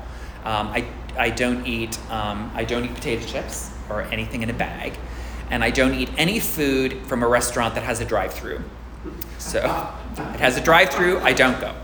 Um, 0.44 0.70
I, 0.70 0.88
I 1.16 1.30
don't 1.30 1.68
eat 1.68 2.00
um, 2.10 2.50
I 2.56 2.64
don't 2.64 2.86
eat 2.86 2.96
potato 2.96 3.24
chips 3.24 3.70
or 3.88 4.02
anything 4.02 4.42
in 4.42 4.50
a 4.50 4.54
bag, 4.54 4.94
and 5.52 5.64
I 5.64 5.70
don't 5.70 5.94
eat 5.94 6.10
any 6.18 6.40
food 6.40 7.06
from 7.06 7.22
a 7.22 7.28
restaurant 7.28 7.76
that 7.76 7.84
has 7.84 8.02
a 8.02 8.06
drive-through. 8.06 8.64
So 9.38 9.60
it 10.18 10.40
has 10.40 10.58
a 10.58 10.62
drive-through. 10.62 11.20
I 11.20 11.34
don't 11.34 11.62
go. 11.62 11.76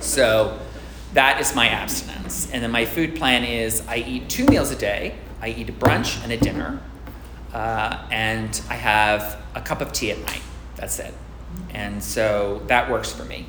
So 0.00 0.58
that 1.14 1.40
is 1.40 1.54
my 1.54 1.68
abstinence. 1.68 2.50
And 2.52 2.62
then 2.62 2.70
my 2.70 2.84
food 2.84 3.16
plan 3.16 3.44
is 3.44 3.86
I 3.86 3.96
eat 3.96 4.28
two 4.28 4.46
meals 4.46 4.70
a 4.70 4.76
day. 4.76 5.14
I 5.40 5.48
eat 5.48 5.68
a 5.68 5.72
brunch 5.72 6.22
and 6.22 6.32
a 6.32 6.36
dinner, 6.36 6.80
uh, 7.52 8.06
and 8.10 8.60
I 8.70 8.74
have 8.74 9.42
a 9.54 9.60
cup 9.60 9.80
of 9.80 9.92
tea 9.92 10.12
at 10.12 10.18
night. 10.20 10.42
That's 10.76 10.98
it. 11.00 11.12
And 11.70 12.02
so 12.02 12.62
that 12.68 12.90
works 12.90 13.12
for 13.12 13.24
me. 13.24 13.46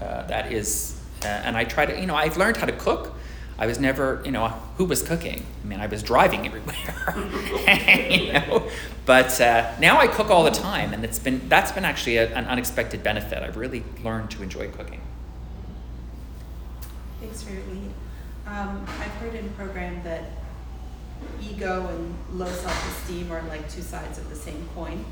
Uh, 0.00 0.26
that 0.28 0.52
is, 0.52 1.00
uh, 1.22 1.26
and 1.26 1.56
I 1.56 1.64
try 1.64 1.84
to, 1.84 2.00
you 2.00 2.06
know, 2.06 2.14
I've 2.14 2.36
learned 2.36 2.56
how 2.56 2.66
to 2.66 2.72
cook. 2.72 3.14
I 3.58 3.66
was 3.66 3.78
never, 3.78 4.22
you 4.24 4.30
know, 4.30 4.48
who 4.76 4.84
was 4.84 5.02
cooking? 5.02 5.44
I 5.62 5.66
mean, 5.66 5.80
I 5.80 5.86
was 5.86 6.02
driving 6.02 6.46
everywhere, 6.46 8.08
you 8.10 8.32
know. 8.32 8.68
But 9.04 9.40
uh, 9.40 9.72
now 9.78 9.98
I 9.98 10.06
cook 10.06 10.30
all 10.30 10.44
the 10.44 10.50
time, 10.50 10.92
and 10.92 11.04
it's 11.04 11.18
been 11.18 11.48
that's 11.48 11.72
been 11.72 11.84
actually 11.84 12.16
a, 12.16 12.34
an 12.34 12.46
unexpected 12.46 13.02
benefit. 13.02 13.42
I've 13.42 13.56
really 13.56 13.84
learned 14.02 14.30
to 14.32 14.42
enjoy 14.42 14.70
cooking. 14.70 15.00
Thanks 17.22 17.44
for 17.44 17.52
your 17.52 17.62
lead. 17.66 17.90
Um, 18.48 18.84
I've 18.98 19.12
heard 19.20 19.36
in 19.36 19.48
program 19.50 20.02
that 20.02 20.24
ego 21.40 21.86
and 21.86 22.16
low 22.36 22.48
self-esteem 22.48 23.30
are 23.30 23.42
like 23.42 23.70
two 23.70 23.80
sides 23.80 24.18
of 24.18 24.28
the 24.28 24.34
same 24.34 24.68
coin. 24.74 25.04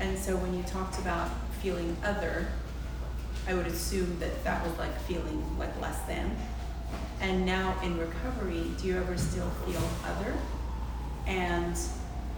And 0.00 0.18
so 0.18 0.36
when 0.36 0.52
you 0.52 0.64
talked 0.64 0.98
about 0.98 1.30
feeling 1.62 1.96
other, 2.04 2.48
I 3.46 3.54
would 3.54 3.68
assume 3.68 4.18
that 4.18 4.42
that 4.42 4.66
was 4.66 4.76
like 4.80 5.00
feeling 5.02 5.56
like 5.56 5.80
less 5.80 6.00
than. 6.08 6.36
And 7.20 7.46
now 7.46 7.80
in 7.84 7.96
recovery, 7.98 8.72
do 8.80 8.88
you 8.88 8.96
ever 8.96 9.16
still 9.16 9.48
feel 9.64 9.88
other? 10.06 10.34
And 11.28 11.78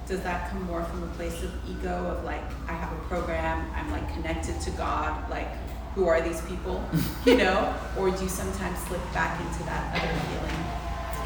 does 0.07 0.21
that 0.25 0.51
come 0.51 0.63
more 0.65 0.85
from 0.85 1.05
a 1.05 1.09
place 1.15 1.43
of 1.43 1.51
ego 1.67 2.07
of 2.07 2.23
like, 2.23 2.45
I 2.69 2.75
have 2.75 2.93
a 2.93 3.01
program, 3.07 3.67
I'm 3.75 3.91
like 3.91 4.13
connected 4.13 4.61
to 4.61 4.71
God, 4.73 5.31
like, 5.31 5.49
who 5.97 6.07
are 6.07 6.21
these 6.21 6.41
people? 6.43 6.85
you 7.25 7.37
know? 7.43 7.75
Or 7.99 8.11
do 8.11 8.23
you 8.23 8.29
sometimes 8.29 8.79
slip 8.81 9.01
back 9.13 9.41
into 9.41 9.65
that 9.65 9.97
other 9.97 10.21
feeling 10.29 10.65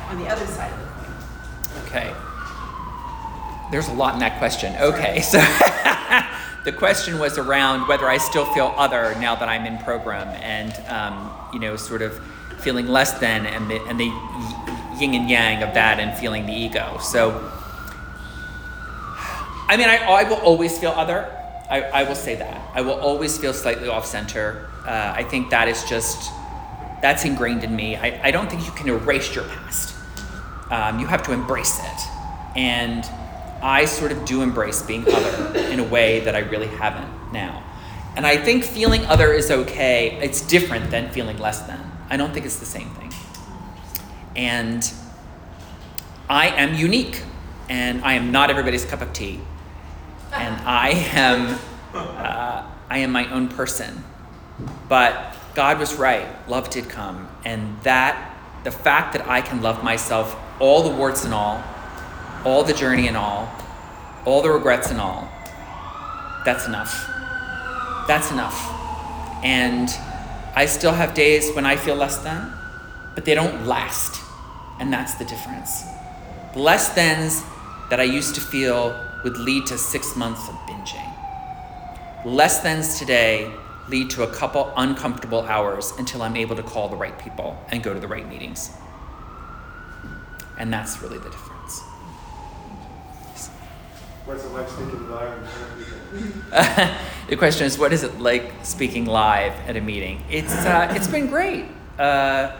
on 0.08 0.18
the 0.18 0.28
other 0.28 0.46
side 0.46 0.72
of 0.72 0.78
the 0.78 0.86
coin? 0.86 1.86
Okay. 1.86 2.14
There's 3.70 3.88
a 3.88 3.92
lot 3.92 4.14
in 4.14 4.20
that 4.20 4.38
question. 4.38 4.74
Okay, 4.80 5.20
so 5.32 5.38
the 6.64 6.72
question 6.72 7.18
was 7.18 7.36
around 7.36 7.88
whether 7.88 8.08
I 8.08 8.16
still 8.18 8.46
feel 8.46 8.72
other 8.76 9.14
now 9.20 9.34
that 9.34 9.48
I'm 9.48 9.66
in 9.66 9.78
program 9.78 10.28
and, 10.40 10.72
um, 10.88 11.30
you 11.52 11.58
know, 11.58 11.76
sort 11.76 12.02
of 12.02 12.18
feeling 12.60 12.86
less 12.86 13.18
than 13.18 13.46
and 13.46 13.70
the, 13.70 13.80
and 13.86 13.98
the 13.98 14.12
yin 14.98 15.14
and 15.14 15.28
yang 15.28 15.62
of 15.62 15.74
that 15.74 15.98
and 15.98 16.16
feeling 16.18 16.46
the 16.46 16.52
ego. 16.52 16.98
So, 17.00 17.50
I 19.68 19.76
mean, 19.76 19.88
I, 19.88 19.98
I 19.98 20.24
will 20.24 20.38
always 20.38 20.78
feel 20.78 20.90
other. 20.90 21.39
I, 21.70 21.82
I 21.82 22.02
will 22.02 22.16
say 22.16 22.34
that. 22.34 22.70
I 22.74 22.80
will 22.80 22.98
always 23.00 23.38
feel 23.38 23.54
slightly 23.54 23.88
off 23.88 24.04
center. 24.04 24.68
Uh, 24.84 25.14
I 25.16 25.22
think 25.22 25.50
that 25.50 25.68
is 25.68 25.84
just, 25.84 26.32
that's 27.00 27.24
ingrained 27.24 27.62
in 27.62 27.74
me. 27.74 27.96
I, 27.96 28.28
I 28.28 28.30
don't 28.32 28.50
think 28.50 28.66
you 28.66 28.72
can 28.72 28.88
erase 28.88 29.34
your 29.34 29.44
past. 29.44 29.94
Um, 30.70 30.98
you 30.98 31.06
have 31.06 31.22
to 31.24 31.32
embrace 31.32 31.78
it. 31.78 32.00
And 32.56 33.04
I 33.62 33.84
sort 33.84 34.10
of 34.10 34.24
do 34.24 34.42
embrace 34.42 34.82
being 34.82 35.04
other 35.06 35.58
in 35.58 35.78
a 35.78 35.84
way 35.84 36.20
that 36.20 36.34
I 36.34 36.40
really 36.40 36.66
haven't 36.66 37.32
now. 37.32 37.62
And 38.16 38.26
I 38.26 38.36
think 38.36 38.64
feeling 38.64 39.06
other 39.06 39.32
is 39.32 39.50
okay. 39.50 40.18
It's 40.20 40.40
different 40.40 40.90
than 40.90 41.10
feeling 41.10 41.38
less 41.38 41.62
than. 41.62 41.80
I 42.08 42.16
don't 42.16 42.34
think 42.34 42.44
it's 42.46 42.58
the 42.58 42.66
same 42.66 42.90
thing. 42.90 43.12
And 44.34 44.92
I 46.28 46.48
am 46.48 46.74
unique, 46.74 47.22
and 47.68 48.02
I 48.04 48.14
am 48.14 48.32
not 48.32 48.50
everybody's 48.50 48.84
cup 48.84 49.00
of 49.00 49.12
tea. 49.12 49.40
And 50.32 50.54
I 50.66 50.90
am, 51.12 51.58
uh, 51.92 52.70
I 52.88 52.98
am 52.98 53.10
my 53.12 53.30
own 53.32 53.48
person. 53.48 54.04
But 54.88 55.36
God 55.54 55.78
was 55.78 55.94
right. 55.94 56.26
Love 56.48 56.70
did 56.70 56.88
come, 56.88 57.28
and 57.44 57.80
that 57.82 58.36
the 58.64 58.70
fact 58.70 59.12
that 59.14 59.28
I 59.28 59.40
can 59.40 59.62
love 59.62 59.82
myself, 59.82 60.36
all 60.60 60.82
the 60.82 60.94
warts 60.94 61.24
and 61.24 61.34
all, 61.34 61.62
all 62.44 62.62
the 62.62 62.74
journey 62.74 63.08
and 63.08 63.16
all, 63.16 63.50
all 64.24 64.42
the 64.42 64.50
regrets 64.50 64.90
and 64.90 65.00
all, 65.00 65.28
that's 66.44 66.66
enough. 66.66 67.06
That's 68.06 68.30
enough. 68.30 68.58
And 69.42 69.88
I 70.54 70.66
still 70.66 70.92
have 70.92 71.14
days 71.14 71.54
when 71.54 71.64
I 71.66 71.76
feel 71.76 71.94
less 71.94 72.18
than, 72.18 72.52
but 73.14 73.24
they 73.24 73.34
don't 73.34 73.66
last. 73.66 74.20
And 74.78 74.92
that's 74.92 75.14
the 75.14 75.24
difference. 75.24 75.82
The 76.52 76.60
less 76.60 76.92
thans 76.92 77.42
that 77.90 78.00
I 78.00 78.04
used 78.04 78.34
to 78.36 78.40
feel 78.40 79.09
would 79.24 79.38
lead 79.38 79.66
to 79.66 79.78
six 79.78 80.16
months 80.16 80.48
of 80.48 80.54
binging. 80.66 81.14
Less 82.24 82.60
thans 82.60 82.98
today 82.98 83.52
lead 83.88 84.10
to 84.10 84.22
a 84.22 84.32
couple 84.32 84.72
uncomfortable 84.76 85.42
hours 85.42 85.92
until 85.98 86.22
I'm 86.22 86.36
able 86.36 86.56
to 86.56 86.62
call 86.62 86.88
the 86.88 86.96
right 86.96 87.18
people 87.18 87.58
and 87.70 87.82
go 87.82 87.92
to 87.92 88.00
the 88.00 88.08
right 88.08 88.28
meetings. 88.28 88.70
And 90.58 90.72
that's 90.72 91.02
really 91.02 91.18
the 91.18 91.30
difference. 91.30 91.80
What's 94.26 94.44
it 94.44 94.52
like 94.52 94.68
speaking 94.68 95.10
live 95.10 95.38
in 95.38 95.46
front 95.46 95.72
of 95.72 95.78
people? 96.78 96.94
the 97.28 97.36
question 97.36 97.66
is, 97.66 97.78
what 97.78 97.92
is 97.92 98.04
it 98.04 98.20
like 98.20 98.52
speaking 98.62 99.06
live 99.06 99.52
at 99.66 99.76
a 99.76 99.80
meeting? 99.80 100.22
It's 100.30 100.54
uh, 100.54 100.92
it's 100.94 101.08
been 101.08 101.26
great. 101.26 101.64
Uh, 101.98 102.56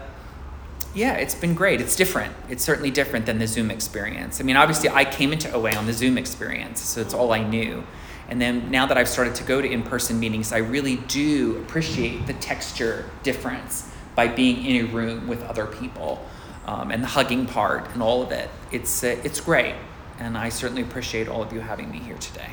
yeah, 0.95 1.15
it's 1.15 1.35
been 1.35 1.55
great. 1.55 1.81
It's 1.81 1.95
different. 1.95 2.35
It's 2.49 2.65
certainly 2.65 2.91
different 2.91 3.27
than 3.27 3.39
the 3.39 3.47
Zoom 3.47 3.71
experience. 3.71 4.41
I 4.41 4.45
mean, 4.45 4.57
obviously, 4.57 4.89
I 4.89 5.05
came 5.05 5.33
into 5.33 5.53
OA 5.53 5.73
on 5.73 5.87
the 5.87 5.93
Zoom 5.93 6.19
experience, 6.19 6.81
so 6.81 7.01
it's 7.01 7.15
all 7.15 7.33
I 7.33 7.43
knew. 7.43 7.85
And 8.29 8.41
then 8.41 8.71
now 8.71 8.87
that 8.87 8.97
I've 8.97 9.09
started 9.09 9.35
to 9.37 9.45
go 9.45 9.61
to 9.61 9.69
in-person 9.69 10.19
meetings, 10.19 10.53
I 10.53 10.59
really 10.59 10.97
do 10.97 11.59
appreciate 11.59 12.27
the 12.27 12.35
texture 12.35 13.11
difference 13.23 13.91
by 14.15 14.29
being 14.29 14.65
in 14.65 14.87
a 14.87 14.89
room 14.89 15.29
with 15.29 15.43
other 15.45 15.67
people, 15.67 16.25
um, 16.67 16.91
and 16.91 17.03
the 17.03 17.09
hugging 17.09 17.47
part 17.47 17.89
and 17.93 18.03
all 18.03 18.23
of 18.23 18.33
it. 18.33 18.51
It's 18.73 19.03
uh, 19.03 19.17
it's 19.25 19.41
great, 19.41 19.75
and 20.19 20.37
I 20.37 20.49
certainly 20.49 20.83
appreciate 20.83 21.29
all 21.29 21.43
of 21.43 21.53
you 21.53 21.61
having 21.61 21.91
me 21.91 21.99
here 21.99 22.19
today. 22.19 22.51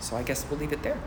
So 0.00 0.16
I 0.16 0.22
guess 0.22 0.44
we'll 0.48 0.58
leave 0.58 0.72
it 0.72 0.82
there. 0.82 0.98